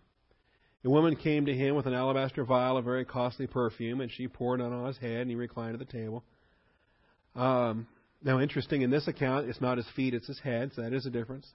a 0.85 0.91
woman 0.91 1.17
came 1.17 1.47
to 1.47 1.55
him 1.55 1.75
with 1.75 1.87
an 1.87 1.95
alabaster 1.95 2.45
vial 2.45 2.77
of 2.77 2.85
very 2.85 3.05
costly 3.05 3.47
perfume, 3.47 4.01
and 4.01 4.11
she 4.11 4.29
poured 4.29 4.61
it 4.61 4.65
on 4.65 4.87
his 4.87 4.99
head, 4.99 5.23
and 5.23 5.31
he 5.31 5.37
reclined 5.37 5.75
at 5.75 5.79
the 5.81 5.93
table. 5.93 6.25
Um, 7.35 7.87
now, 8.23 8.41
interesting, 8.41 8.83
in 8.83 8.91
this 8.91 9.09
account, 9.09 9.49
it's 9.49 9.61
not 9.61 9.77
his 9.77 9.87
feet, 9.95 10.15
it's 10.15 10.27
his 10.27 10.41
head, 10.41 10.73
so 10.75 10.83
that 10.83 10.93
is 10.93 11.07
a 11.07 11.11
difference. 11.11 11.47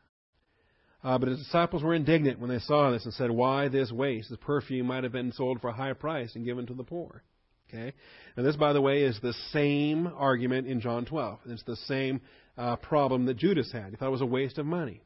Uh, 1.03 1.17
but 1.17 1.27
his 1.27 1.39
disciples 1.39 1.83
were 1.83 1.93
indignant 1.93 2.39
when 2.39 2.49
they 2.49 2.59
saw 2.59 2.91
this 2.91 3.03
and 3.03 3.13
said, 3.13 3.29
Why 3.29 3.67
this 3.67 3.91
waste? 3.91 4.29
This 4.29 4.39
perfume 4.41 4.87
might 4.87 5.03
have 5.03 5.11
been 5.11 5.33
sold 5.33 5.59
for 5.59 5.69
a 5.69 5.73
high 5.73 5.93
price 5.93 6.35
and 6.35 6.45
given 6.45 6.65
to 6.67 6.73
the 6.73 6.83
poor. 6.83 7.23
Okay? 7.69 7.93
And 8.37 8.45
this, 8.45 8.55
by 8.55 8.71
the 8.71 8.81
way, 8.81 9.03
is 9.03 9.19
the 9.21 9.33
same 9.51 10.07
argument 10.07 10.67
in 10.67 10.79
John 10.79 11.05
12. 11.05 11.39
It's 11.47 11.63
the 11.63 11.75
same 11.75 12.21
uh, 12.57 12.77
problem 12.77 13.25
that 13.25 13.37
Judas 13.37 13.71
had. 13.71 13.89
He 13.89 13.95
thought 13.95 14.07
it 14.07 14.11
was 14.11 14.21
a 14.21 14.25
waste 14.25 14.57
of 14.57 14.65
money. 14.65 15.01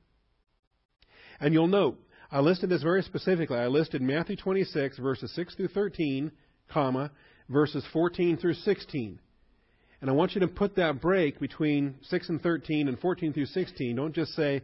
And 1.39 1.53
you'll 1.53 1.68
note, 1.68 1.99
I 2.32 2.39
listed 2.39 2.69
this 2.69 2.84
very 2.84 3.01
specifically. 3.03 3.57
I 3.57 3.67
listed 3.67 4.01
Matthew 4.01 4.36
26, 4.36 4.97
verses 4.97 5.34
6 5.34 5.55
through 5.55 5.69
13, 5.69 6.32
comma, 6.69 7.11
verses 7.49 7.86
14 7.93 8.38
through 8.38 8.55
16. 8.55 9.19
And 10.01 10.09
I 10.09 10.13
want 10.13 10.36
you 10.36 10.41
to 10.41 10.47
put 10.47 10.75
that 10.75 11.01
break 11.01 11.39
between 11.39 11.95
6 12.03 12.30
and 12.30 12.41
13 12.41 12.88
and 12.88 12.99
14 12.99 13.34
through 13.34 13.45
16. 13.45 13.95
Don't 13.95 14.13
just 14.13 14.34
say 14.34 14.61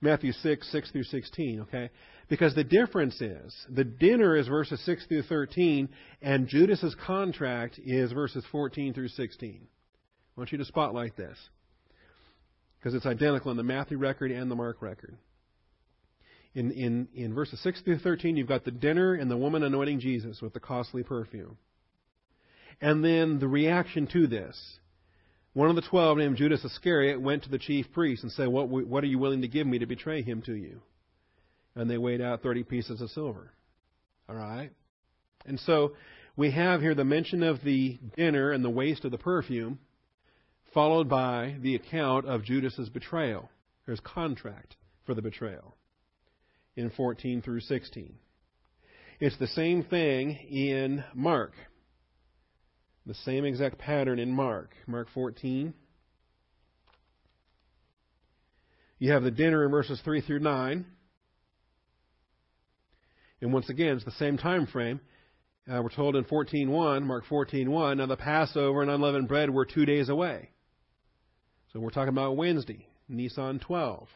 Matthew 0.00 0.32
6, 0.32 0.72
6 0.72 0.90
through 0.90 1.04
16, 1.04 1.60
okay? 1.60 1.90
Because 2.28 2.54
the 2.54 2.64
difference 2.64 3.20
is 3.20 3.54
the 3.68 3.84
dinner 3.84 4.36
is 4.36 4.48
verses 4.48 4.82
6 4.84 5.06
through 5.06 5.22
13, 5.22 5.88
and 6.22 6.48
Judas's 6.48 6.96
contract 7.06 7.78
is 7.84 8.10
verses 8.12 8.44
14 8.50 8.94
through 8.94 9.08
16. 9.08 9.60
I 9.60 10.40
want 10.40 10.50
you 10.50 10.58
to 10.58 10.64
spotlight 10.64 11.16
this 11.16 11.38
because 12.78 12.94
it's 12.94 13.06
identical 13.06 13.50
in 13.50 13.58
the 13.58 13.62
Matthew 13.62 13.98
record 13.98 14.32
and 14.32 14.50
the 14.50 14.56
Mark 14.56 14.80
record 14.80 15.16
in, 16.54 16.70
in, 16.72 17.08
in 17.14 17.34
verses 17.34 17.60
6 17.62 17.80
through 17.82 17.98
13, 17.98 18.36
you've 18.36 18.48
got 18.48 18.64
the 18.64 18.70
dinner 18.70 19.14
and 19.14 19.30
the 19.30 19.36
woman 19.36 19.62
anointing 19.62 20.00
Jesus 20.00 20.40
with 20.42 20.52
the 20.52 20.60
costly 20.60 21.02
perfume. 21.02 21.56
And 22.80 23.04
then 23.04 23.38
the 23.38 23.48
reaction 23.48 24.06
to 24.08 24.26
this. 24.26 24.78
One 25.54 25.68
of 25.68 25.76
the 25.76 25.82
twelve, 25.82 26.16
named 26.16 26.36
Judas 26.36 26.64
Iscariot, 26.64 27.20
went 27.20 27.44
to 27.44 27.50
the 27.50 27.58
chief 27.58 27.92
priest 27.92 28.22
and 28.22 28.32
said, 28.32 28.48
what, 28.48 28.68
what 28.68 29.04
are 29.04 29.08
you 29.08 29.18
willing 29.18 29.42
to 29.42 29.48
give 29.48 29.66
me 29.66 29.78
to 29.78 29.86
betray 29.86 30.22
him 30.22 30.42
to 30.42 30.54
you? 30.54 30.80
And 31.74 31.88
they 31.88 31.98
weighed 31.98 32.20
out 32.20 32.42
30 32.42 32.64
pieces 32.64 33.00
of 33.00 33.10
silver. 33.10 33.52
All 34.28 34.34
right? 34.34 34.70
And 35.46 35.60
so 35.60 35.92
we 36.36 36.50
have 36.50 36.80
here 36.80 36.94
the 36.94 37.04
mention 37.04 37.42
of 37.42 37.62
the 37.62 37.98
dinner 38.16 38.52
and 38.52 38.64
the 38.64 38.70
waste 38.70 39.04
of 39.04 39.10
the 39.10 39.18
perfume, 39.18 39.78
followed 40.72 41.08
by 41.08 41.56
the 41.60 41.74
account 41.74 42.26
of 42.26 42.44
Judas's 42.44 42.88
betrayal. 42.88 43.50
There's 43.86 44.00
contract 44.00 44.76
for 45.04 45.14
the 45.14 45.22
betrayal 45.22 45.76
in 46.76 46.90
14 46.90 47.42
through 47.42 47.60
16. 47.60 48.14
It's 49.20 49.38
the 49.38 49.46
same 49.46 49.84
thing 49.84 50.30
in 50.30 51.04
Mark. 51.14 51.52
The 53.06 53.14
same 53.14 53.44
exact 53.44 53.78
pattern 53.78 54.18
in 54.18 54.30
Mark. 54.30 54.70
Mark 54.86 55.08
14. 55.12 55.74
You 58.98 59.12
have 59.12 59.24
the 59.24 59.30
dinner 59.30 59.64
in 59.64 59.70
verses 59.70 60.00
3 60.04 60.20
through 60.20 60.40
9. 60.40 60.86
And 63.40 63.52
once 63.52 63.68
again, 63.68 63.96
it's 63.96 64.04
the 64.04 64.12
same 64.12 64.38
time 64.38 64.66
frame. 64.66 65.00
Uh, 65.68 65.80
we're 65.82 65.90
told 65.90 66.16
in 66.16 66.24
14.1, 66.24 67.02
Mark 67.02 67.24
14.1, 67.26 67.96
now 67.96 68.06
the 68.06 68.16
Passover 68.16 68.82
and 68.82 68.90
unleavened 68.90 69.28
bread 69.28 69.50
were 69.50 69.64
two 69.64 69.84
days 69.84 70.08
away. 70.08 70.50
So 71.72 71.80
we're 71.80 71.90
talking 71.90 72.08
about 72.08 72.36
Wednesday, 72.36 72.86
Nisan 73.08 73.58
12. 73.60 74.08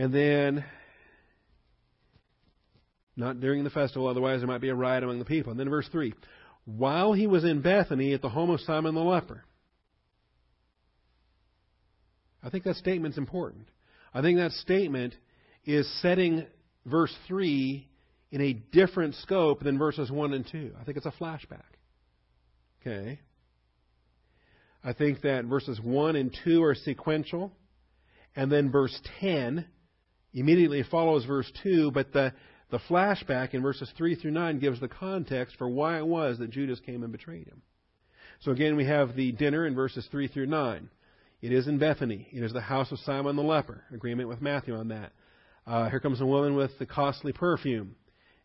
And 0.00 0.14
then, 0.14 0.64
not 3.16 3.38
during 3.38 3.64
the 3.64 3.70
festival, 3.70 4.08
otherwise 4.08 4.40
there 4.40 4.46
might 4.46 4.62
be 4.62 4.70
a 4.70 4.74
riot 4.74 5.04
among 5.04 5.18
the 5.18 5.26
people. 5.26 5.50
And 5.50 5.60
then 5.60 5.68
verse 5.68 5.86
3 5.92 6.14
While 6.64 7.12
he 7.12 7.26
was 7.26 7.44
in 7.44 7.60
Bethany 7.60 8.14
at 8.14 8.22
the 8.22 8.30
home 8.30 8.48
of 8.48 8.60
Simon 8.60 8.94
the 8.94 9.02
leper. 9.02 9.44
I 12.42 12.48
think 12.48 12.64
that 12.64 12.76
statement's 12.76 13.18
important. 13.18 13.68
I 14.14 14.22
think 14.22 14.38
that 14.38 14.52
statement 14.52 15.14
is 15.66 15.86
setting 16.00 16.46
verse 16.86 17.14
3 17.28 17.86
in 18.30 18.40
a 18.40 18.54
different 18.54 19.16
scope 19.16 19.62
than 19.62 19.76
verses 19.76 20.10
1 20.10 20.32
and 20.32 20.48
2. 20.50 20.76
I 20.80 20.84
think 20.84 20.96
it's 20.96 21.04
a 21.04 21.10
flashback. 21.10 21.60
Okay? 22.80 23.20
I 24.82 24.94
think 24.94 25.20
that 25.20 25.44
verses 25.44 25.78
1 25.78 26.16
and 26.16 26.34
2 26.42 26.62
are 26.62 26.74
sequential. 26.74 27.52
And 28.34 28.50
then 28.50 28.72
verse 28.72 28.98
10 29.20 29.66
immediately 30.32 30.82
follows 30.82 31.24
verse 31.24 31.50
2, 31.62 31.90
but 31.92 32.12
the, 32.12 32.32
the 32.70 32.78
flashback 32.88 33.54
in 33.54 33.62
verses 33.62 33.90
3 33.96 34.14
through 34.14 34.30
9 34.30 34.58
gives 34.58 34.80
the 34.80 34.88
context 34.88 35.56
for 35.56 35.68
why 35.68 35.98
it 35.98 36.06
was 36.06 36.38
that 36.38 36.50
Judas 36.50 36.80
came 36.80 37.02
and 37.02 37.12
betrayed 37.12 37.48
him. 37.48 37.62
So 38.40 38.52
again, 38.52 38.76
we 38.76 38.86
have 38.86 39.16
the 39.16 39.32
dinner 39.32 39.66
in 39.66 39.74
verses 39.74 40.06
3 40.10 40.28
through 40.28 40.46
9. 40.46 40.88
It 41.42 41.52
is 41.52 41.66
in 41.68 41.78
Bethany. 41.78 42.28
It 42.32 42.42
is 42.42 42.52
the 42.52 42.60
house 42.60 42.92
of 42.92 42.98
Simon 43.00 43.36
the 43.36 43.42
leper. 43.42 43.84
Agreement 43.92 44.28
with 44.28 44.42
Matthew 44.42 44.76
on 44.76 44.88
that. 44.88 45.12
Uh, 45.66 45.88
here 45.88 46.00
comes 46.00 46.20
a 46.20 46.26
woman 46.26 46.54
with 46.54 46.70
the 46.78 46.86
costly 46.86 47.32
perfume 47.32 47.96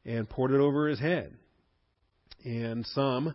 and 0.05 0.29
poured 0.29 0.51
it 0.51 0.59
over 0.59 0.87
his 0.87 0.99
head. 0.99 1.33
And 2.43 2.85
some 2.87 3.33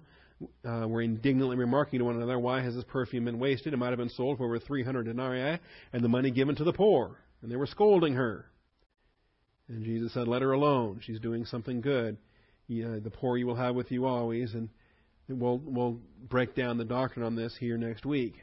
uh, 0.64 0.86
were 0.88 1.02
indignantly 1.02 1.56
remarking 1.56 1.98
to 1.98 2.04
one 2.04 2.16
another, 2.16 2.38
Why 2.38 2.62
has 2.62 2.74
this 2.74 2.84
perfume 2.84 3.24
been 3.26 3.38
wasted? 3.38 3.74
It 3.74 3.76
might 3.76 3.90
have 3.90 3.98
been 3.98 4.10
sold 4.10 4.38
for 4.38 4.44
over 4.44 4.58
300 4.58 5.04
denarii 5.04 5.58
and 5.92 6.04
the 6.04 6.08
money 6.08 6.30
given 6.30 6.56
to 6.56 6.64
the 6.64 6.72
poor. 6.72 7.18
And 7.42 7.50
they 7.50 7.56
were 7.56 7.66
scolding 7.66 8.14
her. 8.14 8.46
And 9.68 9.84
Jesus 9.84 10.12
said, 10.12 10.28
Let 10.28 10.42
her 10.42 10.52
alone. 10.52 11.00
She's 11.02 11.20
doing 11.20 11.44
something 11.44 11.80
good. 11.80 12.16
The 12.68 13.12
poor 13.12 13.36
you 13.36 13.46
will 13.46 13.56
have 13.56 13.74
with 13.74 13.90
you 13.90 14.06
always. 14.06 14.54
And 14.54 14.68
we'll, 15.28 15.58
we'll 15.58 16.00
break 16.28 16.54
down 16.54 16.78
the 16.78 16.84
doctrine 16.84 17.24
on 17.24 17.36
this 17.36 17.56
here 17.58 17.78
next 17.78 18.04
week. 18.04 18.34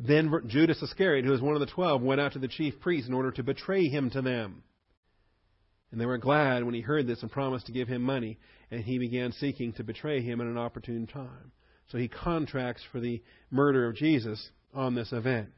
Then 0.00 0.32
Judas 0.48 0.82
Iscariot, 0.82 1.24
who 1.24 1.30
was 1.30 1.40
one 1.40 1.54
of 1.54 1.60
the 1.60 1.66
twelve, 1.66 2.02
went 2.02 2.20
out 2.20 2.32
to 2.32 2.38
the 2.38 2.48
chief 2.48 2.80
priests 2.80 3.08
in 3.08 3.14
order 3.14 3.30
to 3.32 3.42
betray 3.42 3.88
him 3.88 4.10
to 4.10 4.22
them. 4.22 4.64
And 5.92 6.00
they 6.00 6.06
were 6.06 6.18
glad 6.18 6.64
when 6.64 6.74
he 6.74 6.80
heard 6.80 7.06
this 7.06 7.22
and 7.22 7.30
promised 7.30 7.66
to 7.66 7.72
give 7.72 7.86
him 7.86 8.02
money. 8.02 8.38
And 8.70 8.82
he 8.82 8.98
began 8.98 9.32
seeking 9.32 9.74
to 9.74 9.84
betray 9.84 10.22
him 10.22 10.40
at 10.40 10.46
an 10.46 10.56
opportune 10.56 11.06
time. 11.06 11.52
So 11.90 11.98
he 11.98 12.08
contracts 12.08 12.82
for 12.90 13.00
the 13.00 13.22
murder 13.50 13.86
of 13.86 13.94
Jesus 13.94 14.50
on 14.74 14.94
this 14.94 15.12
event 15.12 15.50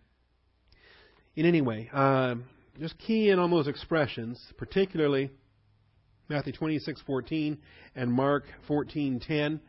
in 1.37 1.47
any 1.47 1.61
way, 1.61 1.91
uh, 1.93 2.37
just 2.79 2.99
key 2.99 3.31
in 3.31 3.39
on 3.39 3.51
those 3.51 3.69
expressions, 3.69 4.41
particularly 4.57 5.31
Matthew 6.29 6.53
26:14 6.53 7.59
and 7.95 8.13
Mark 8.13 8.45
14:10, 8.67 9.61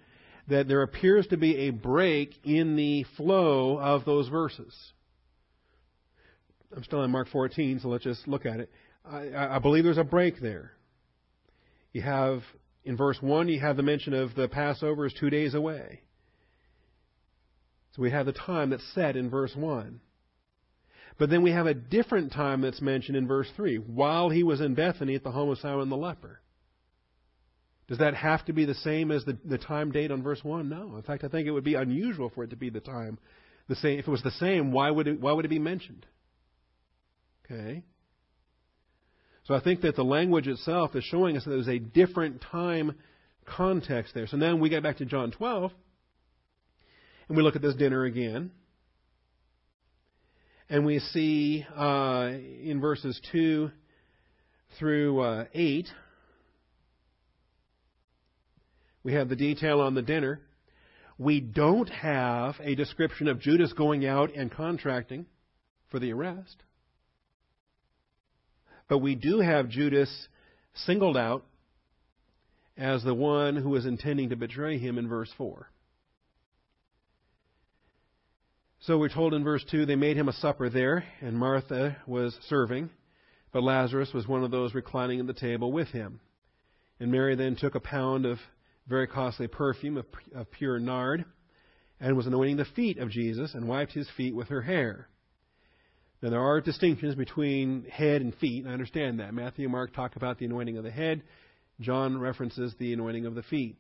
that 0.48 0.68
there 0.68 0.82
appears 0.82 1.28
to 1.28 1.38
be 1.38 1.56
a 1.58 1.70
break 1.72 2.40
in 2.44 2.76
the 2.76 3.04
flow 3.16 3.80
of 3.80 4.06
those 4.06 4.28
verses. 4.28 4.94
I'm 6.76 6.84
still 6.84 7.04
in 7.04 7.12
Mark 7.12 7.28
14, 7.30 7.80
so 7.80 7.90
let's 7.90 8.04
just 8.04 8.28
look 8.28 8.46
at 8.46 8.60
it. 8.60 8.70
I, 9.06 9.56
I 9.56 9.60
believe 9.60 9.84
there's 9.84 9.98
a 9.98 10.04
break 10.04 10.40
there. 10.40 10.72
You 11.94 12.02
have, 12.02 12.44
in 12.84 12.98
verse 12.98 13.22
1, 13.22 13.48
you 13.48 13.60
have 13.60 13.78
the 13.78 13.84
mention 13.84 14.14
of 14.14 14.36
the 14.36 14.48
Passover 14.48 15.06
is 15.06 15.14
two 15.14 15.30
days 15.30 15.54
away. 15.54 16.02
So 17.94 18.02
we 18.02 18.12
have 18.12 18.26
the 18.26 18.34
time 18.34 18.72
that's 18.72 18.84
set 18.94 19.16
in 19.16 19.30
verse 19.30 19.56
1. 19.56 20.02
But 21.18 21.30
then 21.30 21.44
we 21.44 21.52
have 21.52 21.66
a 21.66 21.74
different 21.74 22.34
time 22.34 22.62
that's 22.62 22.82
mentioned 22.82 23.18
in 23.18 23.28
verse 23.28 23.48
3, 23.56 23.78
while 23.78 24.30
he 24.30 24.44
was 24.44 24.60
in 24.60 24.76
Bethany 24.76 25.16
at 25.16 25.24
the 25.24 25.32
home 25.32 25.50
of 25.50 25.60
Simon 25.60 25.90
the 25.90 25.96
leper. 25.96 26.42
Does 27.88 28.00
that 28.00 28.16
have 28.16 28.44
to 28.46 28.54
be 28.54 28.66
the 28.66 28.74
same 28.74 29.12
as 29.12 29.24
the, 29.26 29.38
the 29.46 29.58
time 29.58 29.92
date 29.92 30.12
on 30.12 30.24
verse 30.24 30.44
1? 30.44 30.68
No. 30.68 30.96
In 30.96 31.04
fact, 31.04 31.24
I 31.24 31.28
think 31.28 31.48
it 31.48 31.52
would 31.52 31.64
be 31.64 31.76
unusual 31.76 32.32
for 32.34 32.44
it 32.44 32.50
to 32.50 32.56
be 32.56 32.70
the 32.70 32.80
time. 32.80 33.20
The 33.68 33.76
same. 33.76 34.00
If 34.00 34.08
it 34.08 34.12
was 34.12 34.24
the 34.24 34.32
same, 34.32 34.72
why 34.72 34.90
would 34.90 35.08
it, 35.08 35.22
why 35.22 35.32
would 35.32 35.46
it 35.46 35.50
be 35.50 35.60
mentioned? 35.60 36.06
Okay? 37.46 37.84
So 39.46 39.54
I 39.54 39.60
think 39.60 39.82
that 39.82 39.96
the 39.96 40.04
language 40.04 40.48
itself 40.48 40.96
is 40.96 41.04
showing 41.04 41.38
us 41.38 41.44
that 41.44 41.52
there's 41.52 41.68
a 41.68 41.78
different 41.78 42.42
time 42.42 42.96
context 43.46 44.16
there. 44.16 44.26
So 44.26 44.38
now 44.38 44.56
we 44.56 44.70
get 44.70 44.82
back 44.82 44.98
to 44.98 45.06
John 45.06 45.32
12, 45.32 45.72
and 47.28 47.38
we 47.38 47.44
look 47.44 47.56
at 47.56 47.62
this 47.62 47.76
dinner 47.76 48.04
again. 48.04 48.52
And 50.70 50.86
we 50.86 51.00
see 51.00 51.66
uh, 51.76 52.32
in 52.64 52.80
verses 52.82 53.20
2 53.32 53.70
through 54.80 55.22
uh, 55.22 55.46
8, 55.54 55.88
we 59.04 59.14
have 59.14 59.30
the 59.30 59.36
detail 59.36 59.80
on 59.80 59.94
the 59.94 60.02
dinner. 60.02 60.42
We 61.20 61.40
don't 61.40 61.90
have 61.90 62.56
a 62.60 62.74
description 62.74 63.28
of 63.28 63.40
Judas 63.40 63.74
going 63.74 64.08
out 64.08 64.34
and 64.36 64.52
contracting 64.52 65.28
for 65.92 66.00
the 66.00 66.12
arrest. 66.12 66.58
But 68.90 69.00
we 69.00 69.14
do 69.14 69.40
have 69.40 69.70
Judas 69.70 70.28
singled 70.74 71.16
out 71.16 71.46
as 72.76 73.04
the 73.04 73.14
one 73.14 73.56
who 73.56 73.70
was 73.70 73.86
intending 73.86 74.30
to 74.30 74.36
betray 74.36 74.80
him 74.80 74.98
in 74.98 75.08
verse 75.08 75.32
4. 75.38 75.70
So 78.86 79.00
we're 79.00 79.10
told 79.10 79.34
in 79.34 79.44
verse 79.44 79.66
2 79.72 79.88
they 79.88 79.96
made 79.96 80.16
him 80.16 80.30
a 80.30 80.34
supper 80.34 80.70
there, 80.70 81.06
and 81.20 81.36
Martha 81.36 81.98
was 82.06 82.38
serving, 82.48 82.92
but 83.52 83.64
Lazarus 83.64 84.14
was 84.14 84.28
one 84.28 84.44
of 84.44 84.52
those 84.52 84.76
reclining 84.76 85.20
at 85.20 85.26
the 85.26 85.34
table 85.34 85.72
with 85.72 85.88
him. 85.88 86.20
And 87.00 87.12
Mary 87.12 87.36
then 87.36 87.56
took 87.56 87.74
a 87.74 87.80
pound 87.80 88.28
of 88.28 88.38
very 88.88 89.08
costly 89.08 89.48
perfume 89.48 89.98
of, 89.98 90.06
of 90.36 90.52
pure 90.52 90.78
nard 90.78 91.26
and 92.00 92.16
was 92.16 92.28
anointing 92.28 92.58
the 92.58 92.66
feet 92.66 93.00
of 93.00 93.10
Jesus 93.10 93.56
and 93.56 93.68
wiped 93.68 93.94
his 93.94 94.08
feet 94.16 94.36
with 94.36 94.50
her 94.50 94.62
hair. 94.62 95.08
Now, 96.22 96.30
there 96.30 96.44
are 96.44 96.62
distinctions 96.62 97.16
between 97.16 97.86
head 97.86 98.22
and 98.22 98.36
feet. 98.36 98.66
and 98.66 98.70
I 98.70 98.74
understand 98.74 99.20
that. 99.20 99.34
Matthew 99.34 99.66
and 99.66 99.72
Mark 99.72 99.96
talk 99.96 100.16
about 100.16 100.38
the 100.38 100.46
anointing 100.46 100.78
of 100.78 100.84
the 100.84 100.92
head. 100.92 101.24
John 101.80 102.20
references 102.20 102.76
the 102.78 102.94
anointing 102.94 103.26
of 103.26 103.34
the 103.34 103.44
feet. 103.44 103.78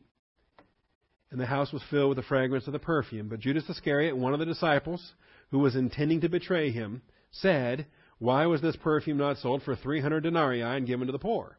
And 1.35 1.41
the 1.41 1.47
house 1.47 1.73
was 1.73 1.83
filled 1.91 2.07
with 2.07 2.15
the 2.15 2.23
fragrance 2.23 2.65
of 2.65 2.71
the 2.71 2.79
perfume. 2.79 3.27
But 3.27 3.41
Judas 3.41 3.69
Iscariot, 3.69 4.15
one 4.15 4.31
of 4.31 4.39
the 4.39 4.45
disciples, 4.45 5.11
who 5.51 5.59
was 5.59 5.75
intending 5.75 6.21
to 6.21 6.29
betray 6.29 6.71
him, 6.71 7.01
said, 7.29 7.87
Why 8.19 8.45
was 8.45 8.61
this 8.61 8.77
perfume 8.77 9.17
not 9.17 9.39
sold 9.39 9.61
for 9.61 9.75
300 9.75 10.21
denarii 10.21 10.61
and 10.61 10.87
given 10.87 11.07
to 11.07 11.11
the 11.11 11.19
poor? 11.19 11.57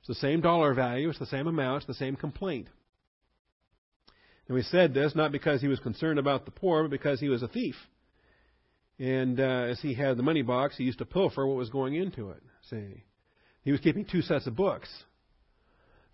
It's 0.00 0.08
the 0.08 0.14
same 0.16 0.42
dollar 0.42 0.74
value, 0.74 1.08
it's 1.08 1.18
the 1.18 1.24
same 1.24 1.46
amount, 1.46 1.78
it's 1.78 1.86
the 1.86 1.94
same 1.94 2.14
complaint. 2.14 2.68
And 4.48 4.54
we 4.54 4.60
said 4.60 4.92
this 4.92 5.14
not 5.14 5.32
because 5.32 5.62
he 5.62 5.68
was 5.68 5.80
concerned 5.80 6.18
about 6.18 6.44
the 6.44 6.50
poor, 6.50 6.82
but 6.82 6.90
because 6.90 7.18
he 7.18 7.30
was 7.30 7.42
a 7.42 7.48
thief. 7.48 7.76
And 8.98 9.40
uh, 9.40 9.68
as 9.70 9.80
he 9.80 9.94
had 9.94 10.18
the 10.18 10.22
money 10.22 10.42
box, 10.42 10.76
he 10.76 10.84
used 10.84 10.98
to 10.98 11.06
pilfer 11.06 11.46
what 11.46 11.56
was 11.56 11.70
going 11.70 11.94
into 11.94 12.32
it. 12.32 12.42
See, 12.68 13.02
he 13.62 13.72
was 13.72 13.80
keeping 13.80 14.04
two 14.04 14.20
sets 14.20 14.46
of 14.46 14.56
books. 14.56 14.90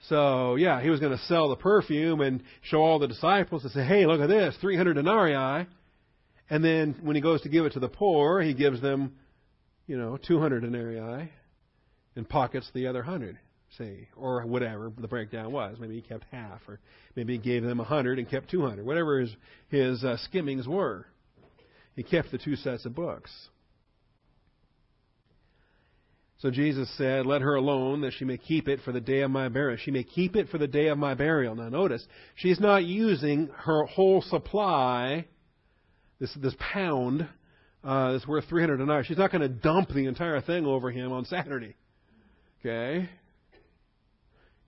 So 0.09 0.57
yeah, 0.57 0.80
he 0.80 0.90
was 0.90 1.00
going 1.00 1.16
to 1.16 1.24
sell 1.24 1.48
the 1.48 1.57
perfume 1.57 2.20
and 2.20 2.42
show 2.62 2.78
all 2.78 2.98
the 2.98 3.09
disciples 3.09 3.62
and 3.64 3.72
say, 3.72 3.84
"Hey, 3.84 4.07
look 4.07 4.20
at 4.20 4.28
this, 4.28 4.57
300 4.61 4.94
denarii." 4.94 5.66
And 6.50 6.64
then 6.64 6.96
when 7.03 7.16
he 7.16 7.22
goes 7.22 7.40
to 7.42 7.48
give 7.48 7.64
it 7.64 7.72
to 7.74 7.80
the 7.80 7.88
poor, 7.88 8.42
he 8.42 8.53
gives 8.53 8.80
them, 8.80 9.14
you 9.86 9.96
know, 9.96 10.18
200 10.18 10.61
denarii 10.61 11.30
and 12.16 12.28
pockets 12.28 12.70
the 12.74 12.88
other 12.88 13.03
hundred. 13.03 13.38
say, 13.78 14.09
or 14.16 14.44
whatever 14.44 14.92
the 14.98 15.09
breakdown 15.09 15.50
was. 15.50 15.78
Maybe 15.80 15.94
he 15.94 16.03
kept 16.03 16.24
half, 16.30 16.61
or 16.68 16.78
maybe 17.16 17.34
he 17.34 17.38
gave 17.38 17.62
them 17.62 17.80
a 17.80 17.84
hundred 17.84 18.18
and 18.18 18.28
kept 18.28 18.50
200. 18.50 18.84
Whatever 18.84 19.20
his 19.20 19.34
his 19.68 20.05
uh, 20.05 20.16
skimmings 20.24 20.68
were. 20.68 21.07
He 21.96 22.03
kept 22.03 22.30
the 22.30 22.38
two 22.38 22.57
sets 22.57 22.84
of 22.86 22.94
books. 22.94 23.30
So 26.43 26.51
Jesus 26.51 26.90
said, 26.99 27.24
Let 27.24 27.40
her 27.40 27.55
alone, 27.55 28.01
that 28.01 28.14
she 28.14 28.24
may 28.24 28.36
keep 28.36 28.66
it 28.66 28.80
for 28.84 28.90
the 28.90 29.01
day 29.01 29.20
of 29.20 29.30
my 29.30 29.49
burial. 29.49 29.78
She 29.80 29.93
may 29.93 30.03
keep 30.03 30.34
it 30.34 30.49
for 30.49 30.59
the 30.59 30.66
day 30.66 30.88
of 30.88 30.99
my 30.99 31.14
burial. 31.14 31.55
Now 31.55 31.68
notice, 31.68 32.05
she's 32.34 32.59
not 32.59 32.82
using 32.82 33.49
her 33.59 33.84
whole 33.84 34.22
supply, 34.22 35.26
this, 36.18 36.34
this 36.34 36.57
pound, 36.59 37.28
uh, 37.84 38.12
that's 38.12 38.26
worth 38.26 38.47
300 38.49 38.78
denarii. 38.78 39.05
She's 39.05 39.18
not 39.18 39.30
going 39.30 39.43
to 39.43 39.49
dump 39.49 39.90
the 39.90 40.07
entire 40.07 40.40
thing 40.40 40.66
over 40.66 40.90
him 40.90 41.12
on 41.12 41.26
Saturday. 41.26 41.76
Okay? 42.61 43.09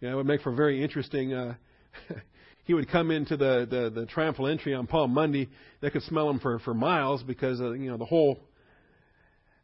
Yeah, 0.01 0.13
it 0.13 0.15
would 0.15 0.27
make 0.27 0.43
for 0.43 0.55
very 0.55 0.81
interesting 0.81 1.33
uh, 1.33 1.55
he 2.65 2.75
would 2.75 2.89
come 2.89 3.11
into 3.11 3.37
the, 3.37 3.67
the, 3.69 4.01
the 4.01 4.07
triumphal 4.07 4.47
entry 4.47 4.75
on 4.75 4.87
Palm 4.87 5.13
Monday. 5.13 5.49
They 5.81 5.91
could 5.91 6.03
smell 6.03 6.31
him 6.31 6.39
for, 6.39 6.61
for 6.61 6.73
miles 6.73 7.25
because, 7.25 7.59
of, 7.59 7.77
you 7.77 7.91
know, 7.91 7.97
the 7.97 8.05
whole. 8.05 8.39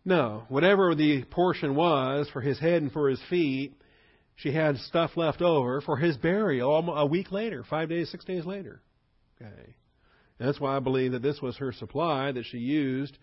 No, 0.04 0.44
whatever 0.48 0.94
the 0.94 1.24
portion 1.24 1.74
was 1.74 2.28
for 2.30 2.40
his 2.40 2.58
head 2.58 2.82
and 2.82 2.92
for 2.92 3.08
his 3.08 3.20
feet, 3.28 3.74
she 4.36 4.52
had 4.52 4.78
stuff 4.78 5.16
left 5.16 5.42
over 5.42 5.80
for 5.82 5.96
his 5.96 6.16
burial 6.16 6.90
a 6.90 7.04
week 7.04 7.30
later, 7.30 7.64
five 7.68 7.90
days, 7.90 8.10
six 8.10 8.24
days 8.24 8.46
later. 8.46 8.80
Okay. 9.40 9.74
And 10.38 10.48
that's 10.48 10.58
why 10.58 10.76
I 10.76 10.80
believe 10.80 11.12
that 11.12 11.22
this 11.22 11.42
was 11.42 11.58
her 11.58 11.72
supply 11.72 12.32
that 12.32 12.46
she 12.46 12.58
used 12.58 13.18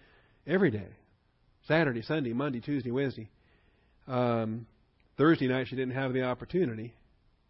every 0.45 0.69
day 0.69 0.89
Saturday, 1.67 2.01
Sunday, 2.03 2.33
Monday, 2.33 2.59
Tuesday, 2.59 2.91
Wednesday. 2.91 3.29
Um, 4.07 4.67
Thursday 5.17 5.47
night, 5.47 5.67
she 5.67 5.75
didn't 5.75 5.95
have 5.95 6.13
the 6.13 6.23
opportunity. 6.23 6.93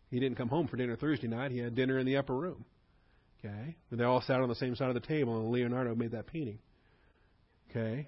He 0.09 0.19
didn't 0.19 0.37
come 0.37 0.47
home 0.47 0.67
for 0.67 0.77
dinner 0.77 0.95
Thursday 0.95 1.27
night. 1.27 1.51
He 1.51 1.59
had 1.59 1.75
dinner 1.75 1.99
in 1.99 2.05
the 2.05 2.17
upper 2.17 2.35
room. 2.35 2.65
Okay? 3.39 3.75
They 3.91 4.03
all 4.03 4.21
sat 4.21 4.39
on 4.39 4.49
the 4.49 4.55
same 4.55 4.75
side 4.75 4.87
of 4.87 4.95
the 4.95 5.05
table, 5.05 5.39
and 5.39 5.51
Leonardo 5.51 5.93
made 5.93 6.11
that 6.11 6.27
painting. 6.27 6.59
Okay? 7.69 8.07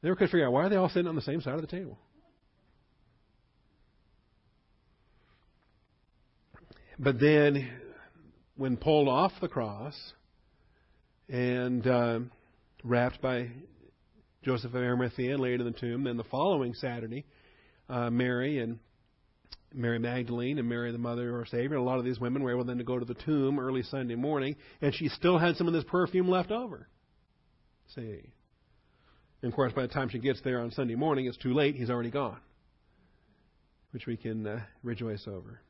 They 0.00 0.08
never 0.08 0.16
could 0.16 0.30
figure 0.30 0.46
out 0.46 0.52
why 0.52 0.64
are 0.64 0.68
they 0.68 0.76
all 0.76 0.88
sitting 0.88 1.08
on 1.08 1.16
the 1.16 1.22
same 1.22 1.40
side 1.40 1.54
of 1.54 1.60
the 1.60 1.66
table. 1.66 1.98
But 6.98 7.20
then, 7.20 7.68
when 8.56 8.76
pulled 8.76 9.08
off 9.08 9.32
the 9.40 9.48
cross 9.48 9.94
and 11.28 11.86
uh, 11.86 12.20
wrapped 12.82 13.22
by 13.22 13.50
Joseph 14.44 14.74
of 14.74 14.82
Arimathea 14.82 15.32
and 15.32 15.40
laid 15.40 15.60
in 15.60 15.66
the 15.66 15.78
tomb, 15.78 16.04
then 16.04 16.16
the 16.16 16.24
following 16.24 16.74
Saturday, 16.74 17.24
uh, 17.88 18.10
Mary 18.10 18.58
and 18.58 18.78
Mary 19.72 19.98
Magdalene 19.98 20.58
and 20.58 20.68
Mary, 20.68 20.90
the 20.90 20.98
mother 20.98 21.28
of 21.28 21.34
our 21.36 21.46
Savior. 21.46 21.76
And 21.76 21.86
a 21.86 21.88
lot 21.88 21.98
of 21.98 22.04
these 22.04 22.18
women 22.18 22.42
were 22.42 22.50
able 22.50 22.64
then 22.64 22.78
to 22.78 22.84
go 22.84 22.98
to 22.98 23.04
the 23.04 23.14
tomb 23.14 23.60
early 23.60 23.82
Sunday 23.82 24.14
morning, 24.14 24.56
and 24.80 24.94
she 24.94 25.08
still 25.08 25.38
had 25.38 25.56
some 25.56 25.66
of 25.68 25.74
this 25.74 25.84
perfume 25.84 26.28
left 26.28 26.50
over. 26.50 26.88
See? 27.94 28.32
And 29.42 29.52
of 29.52 29.56
course, 29.56 29.72
by 29.72 29.82
the 29.82 29.88
time 29.88 30.08
she 30.08 30.18
gets 30.18 30.40
there 30.42 30.60
on 30.60 30.70
Sunday 30.72 30.96
morning, 30.96 31.26
it's 31.26 31.36
too 31.36 31.54
late. 31.54 31.76
He's 31.76 31.90
already 31.90 32.10
gone, 32.10 32.40
which 33.92 34.06
we 34.06 34.16
can 34.16 34.46
uh, 34.46 34.60
rejoice 34.82 35.24
over. 35.26 35.60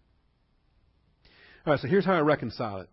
All 1.66 1.74
right, 1.74 1.80
so 1.80 1.88
here's 1.88 2.04
how 2.04 2.14
I 2.14 2.20
reconcile 2.20 2.80
it. 2.80 2.88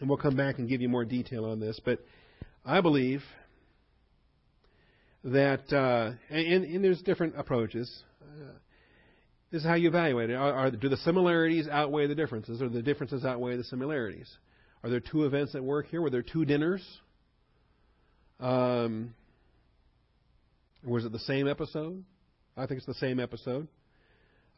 And 0.00 0.08
we'll 0.08 0.18
come 0.18 0.36
back 0.36 0.58
and 0.58 0.68
give 0.68 0.80
you 0.80 0.88
more 0.88 1.04
detail 1.04 1.44
on 1.44 1.60
this. 1.60 1.78
But 1.84 1.98
I 2.64 2.80
believe 2.80 3.22
that, 5.24 5.70
uh, 5.72 6.12
and, 6.30 6.64
and, 6.64 6.82
there's 6.82 7.02
different 7.02 7.34
approaches. 7.36 8.02
Uh, 8.22 8.52
this 9.50 9.60
is 9.60 9.66
how 9.66 9.74
you 9.74 9.88
evaluate 9.88 10.30
it. 10.30 10.34
Are, 10.34 10.52
are, 10.52 10.70
do 10.70 10.88
the 10.88 10.96
similarities 10.98 11.68
outweigh 11.68 12.06
the 12.06 12.14
differences, 12.14 12.62
or 12.62 12.70
the 12.70 12.82
differences 12.82 13.24
outweigh 13.24 13.58
the 13.58 13.64
similarities? 13.64 14.30
Are 14.82 14.90
there 14.90 15.00
two 15.00 15.26
events 15.26 15.54
at 15.54 15.62
work 15.62 15.88
here? 15.88 16.00
Were 16.00 16.10
there 16.10 16.22
two 16.22 16.46
dinners? 16.46 16.82
Um, 18.40 19.14
was 20.84 21.04
it 21.04 21.12
the 21.12 21.18
same 21.20 21.48
episode? 21.48 22.04
I 22.56 22.66
think 22.66 22.78
it's 22.78 22.86
the 22.86 22.94
same 22.94 23.20
episode. 23.20 23.68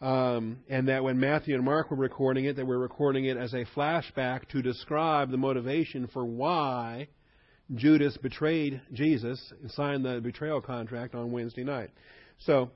Um, 0.00 0.58
and 0.68 0.88
that 0.88 1.04
when 1.04 1.18
Matthew 1.20 1.54
and 1.54 1.64
Mark 1.64 1.90
were 1.90 1.96
recording 1.96 2.44
it, 2.46 2.56
they 2.56 2.62
were 2.62 2.78
recording 2.78 3.24
it 3.26 3.36
as 3.36 3.54
a 3.54 3.64
flashback 3.76 4.48
to 4.48 4.60
describe 4.60 5.30
the 5.30 5.36
motivation 5.36 6.08
for 6.08 6.24
why 6.24 7.08
Judas 7.74 8.16
betrayed 8.18 8.82
Jesus 8.92 9.52
and 9.62 9.70
signed 9.70 10.04
the 10.04 10.20
betrayal 10.20 10.60
contract 10.60 11.14
on 11.14 11.32
Wednesday 11.32 11.64
night. 11.64 11.90
So 12.40 12.70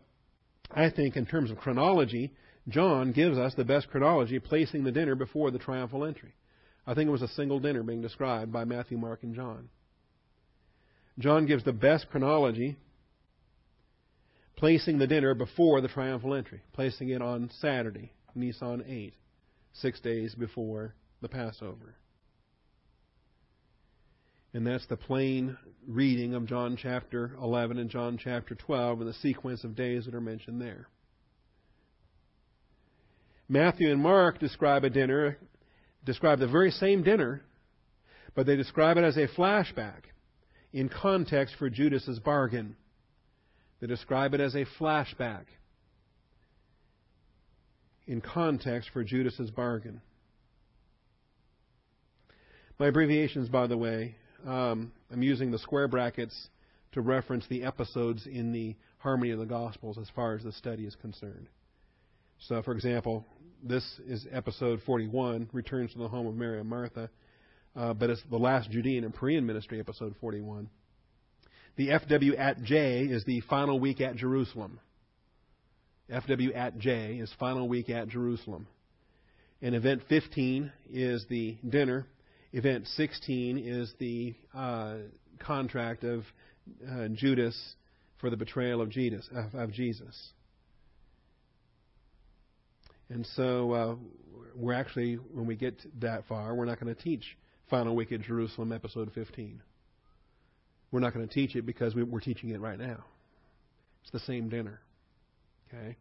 I 0.71 0.91
think, 0.91 1.17
in 1.17 1.27
terms 1.27 1.51
of 1.51 1.59
chronology, 1.59 2.33
John 2.69 3.13
gives 3.13 3.39
us 3.39 3.55
the 3.55 3.65
best 3.65 3.89
chronology, 3.91 4.39
placing 4.39 4.85
the 4.85 4.93
dinner 4.93 5.15
before 5.15 5.51
the 5.51 5.59
triumphal 5.59 6.05
entry. 6.05 6.35
I 6.87 6.95
think 6.95 7.09
it 7.09 7.13
was 7.13 7.23
a 7.23 7.29
single 7.29 7.61
dinner 7.61 7.83
being 7.83 8.01
described 8.01 8.53
by 8.53 8.65
Matthew, 8.65 8.97
Mark, 8.97 9.23
and 9.23 9.35
John. 9.35 9.69
John 11.19 11.47
gives 11.47 11.65
the 11.65 11.73
best 11.73 12.09
chronology, 12.11 12.77
placing 14.59 14.99
the 14.99 15.07
dinner 15.07 15.35
before 15.35 15.81
the 15.81 15.87
triumphal 15.87 16.35
entry, 16.35 16.61
placing 16.73 17.11
it 17.11 17.23
on 17.23 17.49
Saturday, 17.61 18.11
Nisan 18.35 18.85
8, 18.87 19.15
six 19.73 20.01
days 20.01 20.35
before 20.35 20.95
the 21.23 21.29
Passover. 21.29 21.95
And 24.53 24.67
that's 24.67 24.87
the 24.87 24.97
plain 24.97 25.57
reading 25.87 26.35
of 26.35 26.47
John 26.47 26.77
chapter 26.77 27.37
11 27.41 27.79
and 27.79 27.89
John 27.89 28.19
chapter 28.21 28.57
12 28.57 29.01
and 29.01 29.09
the 29.09 29.15
sequence 29.15 29.63
of 29.63 29.77
days 29.77 30.07
that 30.07 30.15
are 30.15 30.21
mentioned 30.21 30.61
there. 30.61 30.89
Matthew 33.49 33.93
and 33.93 34.03
Mark 34.03 34.41
describe 34.41 34.83
a 34.83 34.91
dinner, 34.91 35.39
describe 36.05 36.41
the 36.41 36.49
very 36.49 36.73
same 36.73 37.05
dinner, 37.05 37.43
but 38.35 38.47
they 38.47 38.57
describe 38.57 38.97
it 38.97 39.05
as 39.05 39.17
a 39.17 39.29
flashback 39.29 40.03
in 40.73 40.89
context 40.89 41.55
for 41.61 41.71
Judas's 41.71 42.19
bargain. 42.19 42.75
They 43.81 43.87
describe 43.87 44.35
it 44.35 44.41
as 44.41 44.55
a 44.55 44.65
flashback 44.79 45.45
in 48.07 48.21
context 48.21 48.91
for 48.93 49.05
Judas's 49.05 49.51
bargain. 49.51 50.01
My 52.79 52.87
abbreviations, 52.87 53.49
by 53.49 53.67
the 53.67 53.77
way, 53.77 54.15
um, 54.47 54.93
I'm 55.13 55.23
using 55.23 55.51
the 55.51 55.59
square 55.59 55.89
brackets 55.89 56.49
to 56.93 57.01
reference 57.01 57.45
the 57.49 57.65
episodes 57.65 58.27
in 58.27 58.53
the 58.53 58.77
Harmony 58.99 59.31
of 59.31 59.39
the 59.39 59.47
Gospels 59.47 59.99
as 59.99 60.09
far 60.15 60.35
as 60.35 60.43
the 60.43 60.53
study 60.53 60.85
is 60.85 60.95
concerned. 60.97 61.49
So, 62.41 62.63
for 62.63 62.73
example, 62.73 63.27
this 63.63 63.85
is 64.07 64.27
episode 64.31 64.81
41, 64.87 65.51
Returns 65.53 65.93
to 65.93 65.99
the 65.99 66.09
Home 66.09 66.27
of 66.27 66.35
Mary 66.35 66.61
and 66.61 66.69
Martha, 66.69 67.11
uh, 67.77 67.95
but 67.95 68.11
it's 68.11 68.23
the 68.31 68.39
last 68.39 68.71
Judean 68.71 69.05
and 69.05 69.15
Perean 69.15 69.45
ministry, 69.45 69.81
episode 69.81 70.15
41. 70.21 70.69
The 71.79 71.91
FW 71.91 72.37
at 72.37 72.65
J 72.65 73.05
is 73.05 73.23
the 73.23 73.41
final 73.43 73.79
week 73.79 74.01
at 74.01 74.17
Jerusalem. 74.17 74.81
FW 76.11 76.57
at 76.57 76.77
J 76.79 77.19
is 77.19 77.33
final 77.39 77.69
week 77.69 77.89
at 77.89 78.09
Jerusalem. 78.09 78.67
And 79.63 79.77
event 79.77 80.03
15 80.09 80.73
is 80.91 81.25
the 81.31 81.57
dinner. 81.67 82.05
Event 82.53 82.89
16 82.89 83.59
is 83.59 83.95
the 84.01 84.35
uh, 84.53 84.97
contract 85.39 86.03
of 86.03 86.25
uh, 86.85 87.07
Judas 87.15 87.57
for 88.21 88.29
the 88.29 88.37
betrayal 88.37 88.81
of 88.81 88.91
Jesus. 88.91 89.29
Of, 89.55 89.71
Jesus. 89.71 90.31
And 93.09 93.25
so 93.37 93.73
uh, 93.73 93.95
we're 94.57 94.73
actually, 94.73 95.15
when 95.15 95.47
we 95.47 95.55
get 95.55 95.81
that 96.01 96.27
far, 96.27 96.57
we're 96.57 96.65
not 96.65 96.81
going 96.81 96.93
to 96.93 97.01
teach 97.01 97.39
Final 97.71 97.95
Week 97.95 98.11
at 98.11 98.23
Jerusalem, 98.23 98.73
episode 98.73 99.13
15. 99.15 99.63
We're 100.91 101.01
not 101.01 101.15
going 101.15 101.27
to 101.27 101.33
teach 101.33 101.55
it 101.55 101.67
because 101.67 101.95
we, 101.95 102.03
we're 102.03 102.21
teaching 102.21 102.51
it 102.51 102.61
right 102.61 102.79
now. 102.79 103.05
It's 104.03 104.11
the 104.11 104.21
same 104.21 104.49
dinner. 104.49 104.81
Okay? 105.69 105.97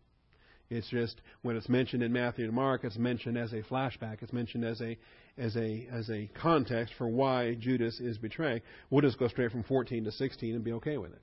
It's 0.70 0.90
just 0.90 1.22
when 1.44 1.56
it's 1.56 1.70
mentioned 1.70 2.04
in 2.04 2.12
Matthew 2.12 2.46
and 2.46 2.54
Mark, 2.54 2.84
it's 2.84 2.98
mentioned 2.98 3.38
as 3.38 3.54
a 3.54 3.62
flashback. 3.64 4.22
It's 4.22 4.34
mentioned 4.34 4.66
as 4.66 4.82
a 4.82 4.98
as 5.38 5.56
a 5.56 5.88
as 5.92 6.10
a 6.10 6.30
context 6.42 6.94
for 6.98 7.08
why 7.08 7.56
Judas 7.56 8.00
is 8.00 8.18
betraying. 8.18 8.62
We'll 8.90 9.02
just 9.02 9.18
go 9.18 9.28
straight 9.30 9.52
from 9.52 9.64
14 9.64 10.04
to 10.04 10.12
16 10.12 10.56
and 10.56 10.64
be 10.64 10.74
okay 10.74 10.98
with 10.98 11.14
it. 11.14 11.22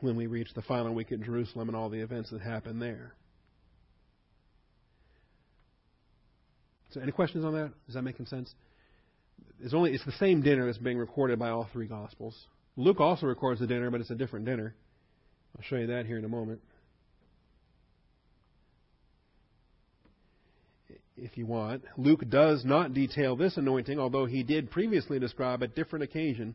When 0.00 0.16
we 0.16 0.26
reach 0.26 0.52
the 0.54 0.62
final 0.62 0.94
week 0.94 1.12
in 1.12 1.22
Jerusalem 1.22 1.68
and 1.68 1.76
all 1.76 1.88
the 1.88 2.00
events 2.00 2.30
that 2.30 2.42
happen 2.42 2.78
there. 2.78 3.14
So, 6.90 7.00
any 7.00 7.12
questions 7.12 7.44
on 7.44 7.54
that? 7.54 7.72
Is 7.88 7.94
that 7.94 8.02
making 8.02 8.26
sense? 8.26 8.54
It's 9.60 9.74
only 9.74 9.92
it's 9.92 10.04
the 10.04 10.12
same 10.12 10.42
dinner 10.42 10.66
that's 10.66 10.78
being 10.78 10.98
recorded 10.98 11.38
by 11.38 11.50
all 11.50 11.68
three 11.72 11.86
Gospels. 11.86 12.36
Luke 12.76 13.00
also 13.00 13.26
records 13.26 13.60
the 13.60 13.66
dinner, 13.66 13.90
but 13.90 14.00
it's 14.00 14.10
a 14.10 14.14
different 14.14 14.44
dinner. 14.44 14.74
I'll 15.56 15.64
show 15.64 15.76
you 15.76 15.86
that 15.88 16.06
here 16.06 16.18
in 16.18 16.24
a 16.24 16.28
moment. 16.28 16.60
If 21.16 21.38
you 21.38 21.46
want, 21.46 21.82
Luke 21.96 22.28
does 22.28 22.62
not 22.64 22.92
detail 22.92 23.36
this 23.36 23.56
anointing, 23.56 23.98
although 23.98 24.26
he 24.26 24.42
did 24.42 24.70
previously 24.70 25.18
describe 25.18 25.62
a 25.62 25.66
different 25.66 26.02
occasion 26.02 26.54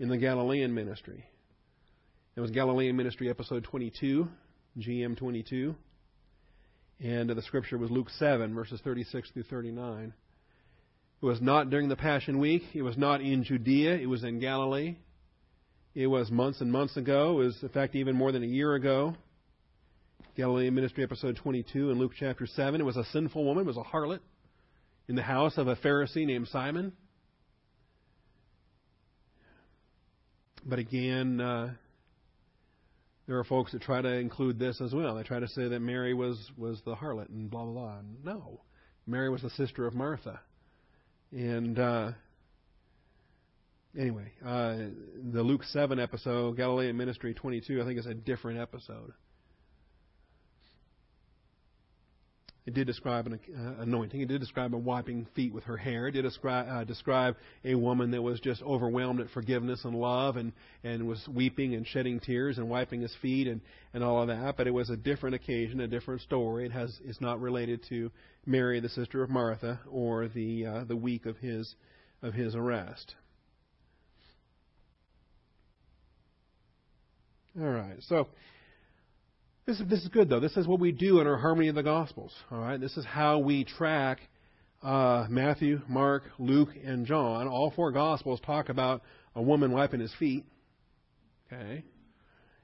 in 0.00 0.08
the 0.08 0.16
Galilean 0.16 0.74
ministry. 0.74 1.24
It 2.34 2.40
was 2.40 2.50
Galilean 2.50 2.96
ministry 2.96 3.30
episode 3.30 3.62
22, 3.62 4.26
GM 4.78 5.16
22. 5.16 5.76
And 7.00 7.30
the 7.30 7.42
scripture 7.42 7.78
was 7.78 7.90
Luke 7.92 8.10
7, 8.10 8.54
verses 8.54 8.80
36 8.82 9.30
through 9.30 9.44
39. 9.44 10.12
It 11.22 11.26
was 11.26 11.40
not 11.40 11.70
during 11.70 11.88
the 11.88 11.94
Passion 11.94 12.40
Week. 12.40 12.64
It 12.74 12.82
was 12.82 12.98
not 12.98 13.20
in 13.20 13.44
Judea. 13.44 13.94
It 13.94 14.06
was 14.06 14.24
in 14.24 14.40
Galilee. 14.40 14.96
It 15.94 16.08
was 16.08 16.32
months 16.32 16.60
and 16.60 16.72
months 16.72 16.96
ago. 16.96 17.40
It 17.40 17.44
was, 17.44 17.62
in 17.62 17.68
fact, 17.68 17.94
even 17.94 18.16
more 18.16 18.32
than 18.32 18.42
a 18.42 18.46
year 18.46 18.74
ago. 18.74 19.14
Galilean 20.36 20.74
Ministry, 20.74 21.04
episode 21.04 21.36
22, 21.36 21.90
in 21.90 21.98
Luke 21.98 22.12
chapter 22.18 22.46
7. 22.46 22.80
It 22.80 22.84
was 22.84 22.96
a 22.96 23.04
sinful 23.12 23.44
woman, 23.44 23.62
it 23.62 23.66
was 23.66 23.76
a 23.76 23.82
harlot, 23.82 24.18
in 25.06 25.14
the 25.14 25.22
house 25.22 25.58
of 25.58 25.68
a 25.68 25.76
Pharisee 25.76 26.26
named 26.26 26.48
Simon. 26.48 26.92
But 30.64 30.80
again, 30.80 31.40
uh, 31.40 31.74
there 33.28 33.38
are 33.38 33.44
folks 33.44 33.70
that 33.72 33.82
try 33.82 34.02
to 34.02 34.12
include 34.12 34.58
this 34.58 34.80
as 34.80 34.92
well. 34.92 35.14
They 35.14 35.22
try 35.22 35.38
to 35.38 35.48
say 35.48 35.68
that 35.68 35.80
Mary 35.80 36.14
was, 36.14 36.50
was 36.56 36.80
the 36.84 36.96
harlot 36.96 37.28
and 37.28 37.48
blah, 37.48 37.64
blah, 37.64 37.72
blah. 37.72 37.98
No. 38.24 38.62
Mary 39.06 39.28
was 39.30 39.42
the 39.42 39.50
sister 39.50 39.86
of 39.86 39.94
Martha. 39.94 40.40
And 41.32 41.78
uh, 41.78 42.12
anyway, 43.98 44.32
uh, 44.44 44.76
the 45.32 45.42
Luke 45.42 45.64
7 45.64 45.98
episode, 45.98 46.56
Galilean 46.56 46.96
Ministry 46.96 47.32
22, 47.34 47.80
I 47.80 47.84
think 47.84 47.98
is 47.98 48.06
a 48.06 48.14
different 48.14 48.60
episode. 48.60 49.12
It 52.64 52.74
did 52.74 52.86
describe 52.86 53.26
an 53.26 53.40
uh, 53.56 53.82
anointing. 53.82 54.20
It 54.20 54.28
did 54.28 54.40
describe 54.40 54.72
a 54.72 54.78
wiping 54.78 55.26
feet 55.34 55.52
with 55.52 55.64
her 55.64 55.76
hair. 55.76 56.06
It 56.06 56.12
did 56.12 56.22
describe, 56.22 56.68
uh, 56.68 56.84
describe 56.84 57.34
a 57.64 57.74
woman 57.74 58.12
that 58.12 58.22
was 58.22 58.38
just 58.38 58.62
overwhelmed 58.62 59.20
at 59.20 59.30
forgiveness 59.30 59.84
and 59.84 59.96
love 59.96 60.36
and, 60.36 60.52
and 60.84 61.08
was 61.08 61.26
weeping 61.28 61.74
and 61.74 61.84
shedding 61.84 62.20
tears 62.20 62.58
and 62.58 62.70
wiping 62.70 63.00
his 63.00 63.14
feet 63.20 63.48
and, 63.48 63.60
and 63.92 64.04
all 64.04 64.22
of 64.22 64.28
that. 64.28 64.56
But 64.56 64.68
it 64.68 64.70
was 64.70 64.90
a 64.90 64.96
different 64.96 65.34
occasion, 65.34 65.80
a 65.80 65.88
different 65.88 66.20
story. 66.20 66.64
It 66.64 66.72
has 66.72 66.96
it's 67.04 67.20
not 67.20 67.40
related 67.40 67.84
to 67.88 68.12
Mary, 68.46 68.78
the 68.78 68.88
sister 68.88 69.24
of 69.24 69.30
Martha, 69.30 69.80
or 69.90 70.28
the 70.28 70.66
uh, 70.66 70.84
the 70.84 70.96
week 70.96 71.26
of 71.26 71.38
his 71.38 71.74
of 72.22 72.32
his 72.32 72.54
arrest. 72.54 73.16
All 77.60 77.68
right, 77.68 77.96
so 78.08 78.28
this 79.66 79.80
is, 79.80 79.88
this 79.88 80.02
is 80.02 80.08
good, 80.08 80.28
though. 80.28 80.40
This 80.40 80.56
is 80.56 80.66
what 80.66 80.80
we 80.80 80.92
do 80.92 81.20
in 81.20 81.26
our 81.26 81.38
Harmony 81.38 81.68
of 81.68 81.74
the 81.74 81.82
Gospels. 81.82 82.32
All 82.50 82.58
right? 82.58 82.80
This 82.80 82.96
is 82.96 83.04
how 83.04 83.38
we 83.38 83.64
track 83.64 84.18
uh, 84.82 85.26
Matthew, 85.30 85.80
Mark, 85.88 86.24
Luke, 86.38 86.70
and 86.84 87.06
John. 87.06 87.46
All 87.46 87.70
four 87.70 87.92
Gospels 87.92 88.40
talk 88.40 88.68
about 88.68 89.02
a 89.34 89.42
woman 89.42 89.72
wiping 89.72 90.00
his 90.00 90.12
feet. 90.18 90.44
Okay? 91.46 91.84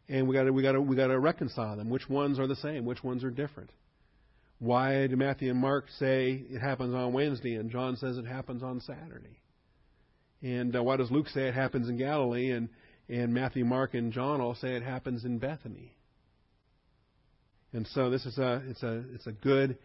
And 0.09 0.27
we 0.27 0.35
got 0.35 0.45
to 0.45 0.53
we 0.53 0.63
got 0.63 0.73
to 0.73 0.81
we 0.81 0.97
got 0.97 1.09
to 1.09 1.19
reconcile 1.19 1.77
them. 1.77 1.91
Which 1.91 2.09
ones 2.09 2.39
are 2.39 2.47
the 2.47 2.57
same? 2.57 2.85
Which 2.85 3.05
ones 3.05 3.23
are 3.25 3.31
different? 3.31 3.71
Why 4.59 5.07
do 5.07 5.17
Matthew 5.17 5.51
and 5.51 5.61
Mark 5.61 5.87
say 5.99 6.43
it 6.51 6.61
happens 6.61 6.95
on 6.95 7.13
Wednesday 7.13 7.55
and 7.55 7.71
John 7.71 7.97
says 7.97 8.17
it 8.17 8.27
happens 8.27 8.63
on 8.63 8.81
Saturday? 8.81 9.41
And 10.43 10.75
uh, 10.75 10.83
why 10.83 10.97
does 10.97 11.11
Luke 11.11 11.29
say 11.29 11.49
it 11.49 11.55
happens 11.55 11.89
in 11.89 11.97
Galilee 11.97 12.51
and 12.51 12.71
and 13.09 13.33
Matthew, 13.33 13.65
Mark, 13.65 13.95
and 13.95 14.13
John 14.13 14.41
all 14.41 14.55
say 14.55 14.75
it 14.75 14.83
happens 14.83 15.25
in 15.25 15.39
Bethany? 15.39 15.95
And 17.73 17.87
so 17.89 18.11
this 18.11 18.25
is 18.25 18.39
a 18.39 18.63
it's 18.69 18.83
a 18.83 19.05
it's 19.15 19.27
a 19.27 19.33
good 19.33 19.79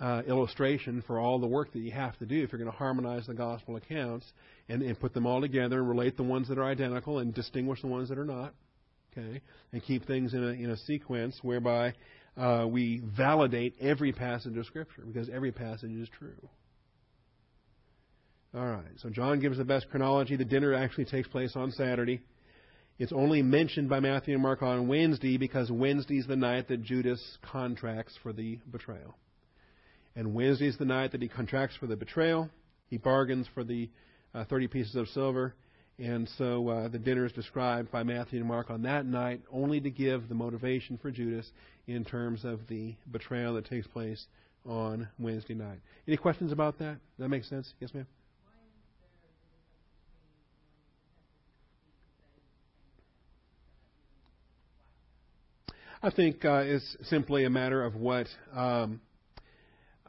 uh, 0.00 0.22
illustration 0.26 1.02
for 1.06 1.18
all 1.18 1.38
the 1.38 1.46
work 1.46 1.72
that 1.72 1.80
you 1.80 1.92
have 1.92 2.16
to 2.18 2.26
do 2.26 2.42
if 2.42 2.52
you're 2.52 2.58
going 2.58 2.70
to 2.70 2.76
harmonize 2.76 3.26
the 3.26 3.34
gospel 3.34 3.76
accounts 3.76 4.26
and, 4.68 4.82
and 4.82 4.98
put 4.98 5.12
them 5.12 5.26
all 5.26 5.40
together 5.40 5.78
and 5.78 5.88
relate 5.88 6.16
the 6.16 6.22
ones 6.22 6.48
that 6.48 6.58
are 6.58 6.64
identical 6.64 7.18
and 7.18 7.34
distinguish 7.34 7.80
the 7.82 7.86
ones 7.86 8.08
that 8.08 8.18
are 8.18 8.24
not. 8.24 8.54
Okay, 9.12 9.40
and 9.72 9.82
keep 9.82 10.06
things 10.06 10.34
in 10.34 10.44
a 10.44 10.48
in 10.48 10.70
a 10.70 10.76
sequence 10.76 11.38
whereby 11.42 11.94
uh, 12.36 12.66
we 12.68 13.02
validate 13.16 13.74
every 13.80 14.12
passage 14.12 14.56
of 14.56 14.64
Scripture 14.66 15.02
because 15.04 15.28
every 15.28 15.52
passage 15.52 15.90
is 15.90 16.08
true. 16.18 16.48
All 18.54 18.66
right, 18.66 18.98
so 18.98 19.10
John 19.10 19.38
gives 19.40 19.58
the 19.58 19.64
best 19.64 19.88
chronology. 19.90 20.36
The 20.36 20.44
dinner 20.44 20.74
actually 20.74 21.04
takes 21.04 21.28
place 21.28 21.52
on 21.54 21.70
Saturday. 21.70 22.20
It's 23.00 23.12
only 23.12 23.40
mentioned 23.40 23.88
by 23.88 24.00
Matthew 24.00 24.34
and 24.34 24.42
Mark 24.42 24.60
on 24.62 24.86
Wednesday 24.86 25.38
because 25.38 25.70
Wednesday 25.70 26.18
is 26.18 26.26
the 26.26 26.36
night 26.36 26.68
that 26.68 26.82
Judas 26.82 27.38
contracts 27.40 28.12
for 28.22 28.34
the 28.34 28.58
betrayal. 28.70 29.16
And 30.14 30.34
Wednesday 30.34 30.66
is 30.66 30.76
the 30.76 30.84
night 30.84 31.12
that 31.12 31.22
he 31.22 31.28
contracts 31.28 31.74
for 31.76 31.86
the 31.86 31.96
betrayal. 31.96 32.50
He 32.88 32.98
bargains 32.98 33.46
for 33.54 33.64
the 33.64 33.88
uh, 34.34 34.44
30 34.44 34.68
pieces 34.68 34.96
of 34.96 35.08
silver. 35.08 35.54
And 35.98 36.28
so 36.36 36.68
uh, 36.68 36.88
the 36.88 36.98
dinner 36.98 37.24
is 37.24 37.32
described 37.32 37.90
by 37.90 38.02
Matthew 38.02 38.38
and 38.38 38.46
Mark 38.46 38.68
on 38.68 38.82
that 38.82 39.06
night 39.06 39.40
only 39.50 39.80
to 39.80 39.90
give 39.90 40.28
the 40.28 40.34
motivation 40.34 40.98
for 40.98 41.10
Judas 41.10 41.50
in 41.86 42.04
terms 42.04 42.44
of 42.44 42.60
the 42.68 42.96
betrayal 43.10 43.54
that 43.54 43.64
takes 43.64 43.86
place 43.86 44.26
on 44.66 45.08
Wednesday 45.18 45.54
night. 45.54 45.78
Any 46.06 46.18
questions 46.18 46.52
about 46.52 46.78
that? 46.80 46.98
Does 47.16 47.20
that 47.20 47.28
make 47.30 47.44
sense? 47.44 47.72
Yes, 47.80 47.94
ma'am? 47.94 48.06
I 56.02 56.08
think 56.08 56.46
uh, 56.46 56.62
it's 56.64 56.96
simply 57.10 57.44
a 57.44 57.50
matter 57.50 57.84
of 57.84 57.94
what 57.94 58.26
um, 58.54 59.02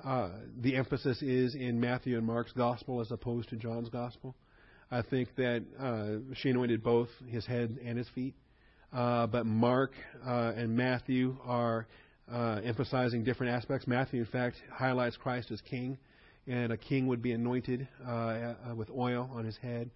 uh, 0.02 0.30
the 0.62 0.78
emphasis 0.78 1.22
is 1.22 1.54
in 1.54 1.82
Matthew 1.82 2.18
and 2.18 2.26
Mark's 2.26 2.54
gospel 2.54 3.02
as 3.02 3.12
opposed 3.12 3.50
to 3.50 3.58
John's 3.58 3.90
gospel. 3.90 4.34
I 4.90 5.02
think 5.02 5.36
that 5.36 5.66
uh, 5.78 6.34
she 6.36 6.50
anointed 6.50 6.82
both 6.82 7.10
his 7.28 7.46
head 7.46 7.78
and 7.84 7.98
his 7.98 8.08
feet. 8.16 8.36
Uh, 8.94 9.28
but 9.28 9.46
Mark 9.46 9.92
uh, 10.26 10.54
and 10.56 10.78
Matthew 10.78 11.36
are 11.44 11.88
uh, 12.32 12.62
emphasizing 12.64 13.26
different 13.26 13.52
aspects. 13.52 13.86
Matthew, 13.86 14.22
in 14.22 14.28
fact, 14.28 14.56
highlights 14.72 15.18
Christ 15.18 15.52
as 15.52 15.60
king, 15.60 15.98
and 16.48 16.72
a 16.72 16.78
king 16.78 17.08
would 17.08 17.22
be 17.22 17.34
anointed 17.34 17.86
uh, 18.08 18.54
with 18.78 18.90
oil 18.92 19.30
on 19.34 19.44
his 19.44 19.58
head. 19.58 19.92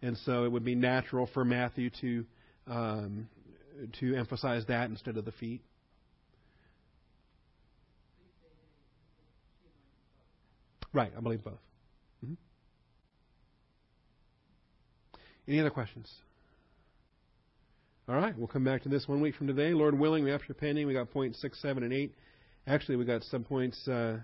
And 0.00 0.16
so 0.18 0.44
it 0.44 0.52
would 0.52 0.64
be 0.64 0.76
natural 0.76 1.28
for 1.34 1.44
Matthew 1.44 1.90
to 2.02 2.24
um, 2.68 3.28
to 4.00 4.14
emphasize 4.14 4.64
that 4.66 4.90
instead 4.90 5.16
of 5.16 5.24
the 5.24 5.32
feet. 5.32 5.62
Right, 10.92 11.12
I 11.16 11.20
believe 11.20 11.44
both. 11.44 11.54
Mm-hmm. 12.24 12.34
Any 15.48 15.60
other 15.60 15.70
questions? 15.70 16.12
All 18.08 18.16
right, 18.16 18.36
we'll 18.36 18.48
come 18.48 18.64
back 18.64 18.82
to 18.82 18.88
this 18.88 19.06
one 19.06 19.20
week 19.20 19.36
from 19.36 19.46
today. 19.46 19.72
Lord 19.72 19.96
willing, 19.96 20.24
we 20.24 20.30
have 20.30 20.40
after 20.40 20.52
pending, 20.52 20.88
we 20.88 20.94
got 20.94 21.12
points 21.12 21.40
six, 21.40 21.62
seven, 21.62 21.84
and 21.84 21.92
eight. 21.92 22.12
Actually, 22.66 22.96
we 22.96 23.04
got 23.04 23.22
subpoints 23.32 23.88
uh, 23.88 24.18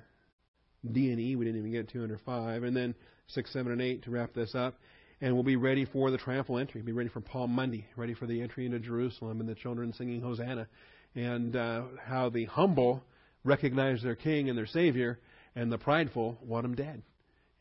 D 0.90 1.10
and 1.10 1.20
E. 1.20 1.36
We 1.36 1.44
didn't 1.44 1.60
even 1.60 1.70
get 1.70 1.88
to 1.90 2.02
under 2.02 2.18
five, 2.18 2.64
and 2.64 2.76
then 2.76 2.96
six, 3.28 3.52
seven, 3.52 3.70
and 3.70 3.80
eight 3.80 4.02
to 4.04 4.10
wrap 4.10 4.34
this 4.34 4.56
up. 4.56 4.74
And 5.20 5.32
we'll 5.32 5.44
be 5.44 5.56
ready 5.56 5.86
for 5.86 6.10
the 6.10 6.18
triumphal 6.18 6.58
entry. 6.58 6.82
Be 6.82 6.92
ready 6.92 7.08
for 7.08 7.20
Palm 7.20 7.50
Monday. 7.50 7.86
Ready 7.96 8.12
for 8.12 8.26
the 8.26 8.42
entry 8.42 8.66
into 8.66 8.78
Jerusalem 8.78 9.40
and 9.40 9.48
the 9.48 9.54
children 9.54 9.94
singing 9.94 10.20
Hosanna, 10.20 10.68
and 11.14 11.56
uh, 11.56 11.84
how 12.04 12.28
the 12.28 12.44
humble 12.44 13.02
recognize 13.42 14.02
their 14.02 14.14
King 14.14 14.50
and 14.50 14.58
their 14.58 14.66
Savior, 14.66 15.18
and 15.54 15.72
the 15.72 15.78
prideful 15.78 16.36
want 16.42 16.64
them 16.64 16.74
dead. 16.74 17.02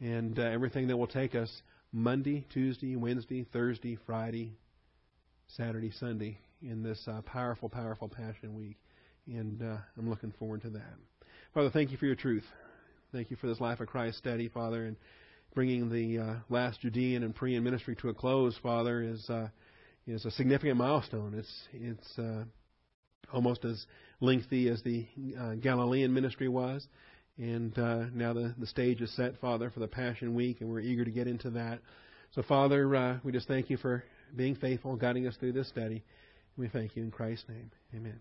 And 0.01 0.37
uh, 0.37 0.43
everything 0.43 0.87
that 0.87 0.97
will 0.97 1.07
take 1.07 1.33
us 1.33 1.49
Monday, 1.93 2.45
Tuesday, 2.53 2.97
Wednesday, 2.97 3.45
Thursday, 3.53 3.97
Friday, 4.05 4.57
Saturday, 5.47 5.91
Sunday 5.97 6.37
in 6.61 6.83
this 6.83 7.01
uh, 7.07 7.21
powerful, 7.21 7.69
powerful 7.69 8.09
Passion 8.09 8.53
Week. 8.53 8.75
And 9.27 9.61
uh, 9.61 9.77
I'm 9.97 10.09
looking 10.09 10.33
forward 10.37 10.61
to 10.63 10.69
that. 10.71 10.93
Father, 11.53 11.69
thank 11.69 11.91
you 11.91 11.97
for 11.97 12.05
your 12.05 12.15
truth. 12.15 12.43
Thank 13.13 13.31
you 13.31 13.37
for 13.37 13.47
this 13.47 13.61
Life 13.61 13.79
of 13.79 13.87
Christ 13.87 14.17
study, 14.17 14.49
Father, 14.49 14.85
and 14.85 14.97
bringing 15.55 15.89
the 15.89 16.19
uh, 16.19 16.35
last 16.49 16.81
Judean 16.81 17.23
and 17.23 17.35
Perean 17.35 17.63
ministry 17.63 17.95
to 18.01 18.09
a 18.09 18.13
close, 18.13 18.55
Father, 18.61 19.01
is 19.01 19.27
uh, 19.29 19.47
is 20.05 20.25
a 20.25 20.31
significant 20.31 20.77
milestone. 20.77 21.33
It's 21.33 21.67
it's 21.73 22.19
uh, 22.19 22.43
almost 23.33 23.65
as 23.65 23.85
lengthy 24.19 24.69
as 24.69 24.83
the 24.83 25.07
uh, 25.39 25.55
Galilean 25.55 26.13
ministry 26.13 26.47
was. 26.49 26.85
And 27.37 27.77
uh, 27.77 28.05
now 28.13 28.33
the, 28.33 28.55
the 28.57 28.67
stage 28.67 29.01
is 29.01 29.13
set, 29.15 29.37
Father, 29.39 29.69
for 29.69 29.81
the 29.81 29.87
Passion 29.87 30.35
Week, 30.35 30.61
and 30.61 30.69
we're 30.69 30.79
eager 30.79 31.03
to 31.03 31.11
get 31.11 31.27
into 31.27 31.49
that. 31.51 31.79
So, 32.33 32.43
Father, 32.43 32.95
uh, 32.95 33.17
we 33.23 33.31
just 33.31 33.47
thank 33.47 33.69
you 33.69 33.77
for 33.77 34.03
being 34.35 34.55
faithful, 34.55 34.95
guiding 34.95 35.27
us 35.27 35.35
through 35.37 35.53
this 35.53 35.67
study. 35.67 36.03
We 36.57 36.69
thank 36.69 36.95
you 36.95 37.03
in 37.03 37.11
Christ's 37.11 37.49
name. 37.49 37.71
Amen. 37.93 38.19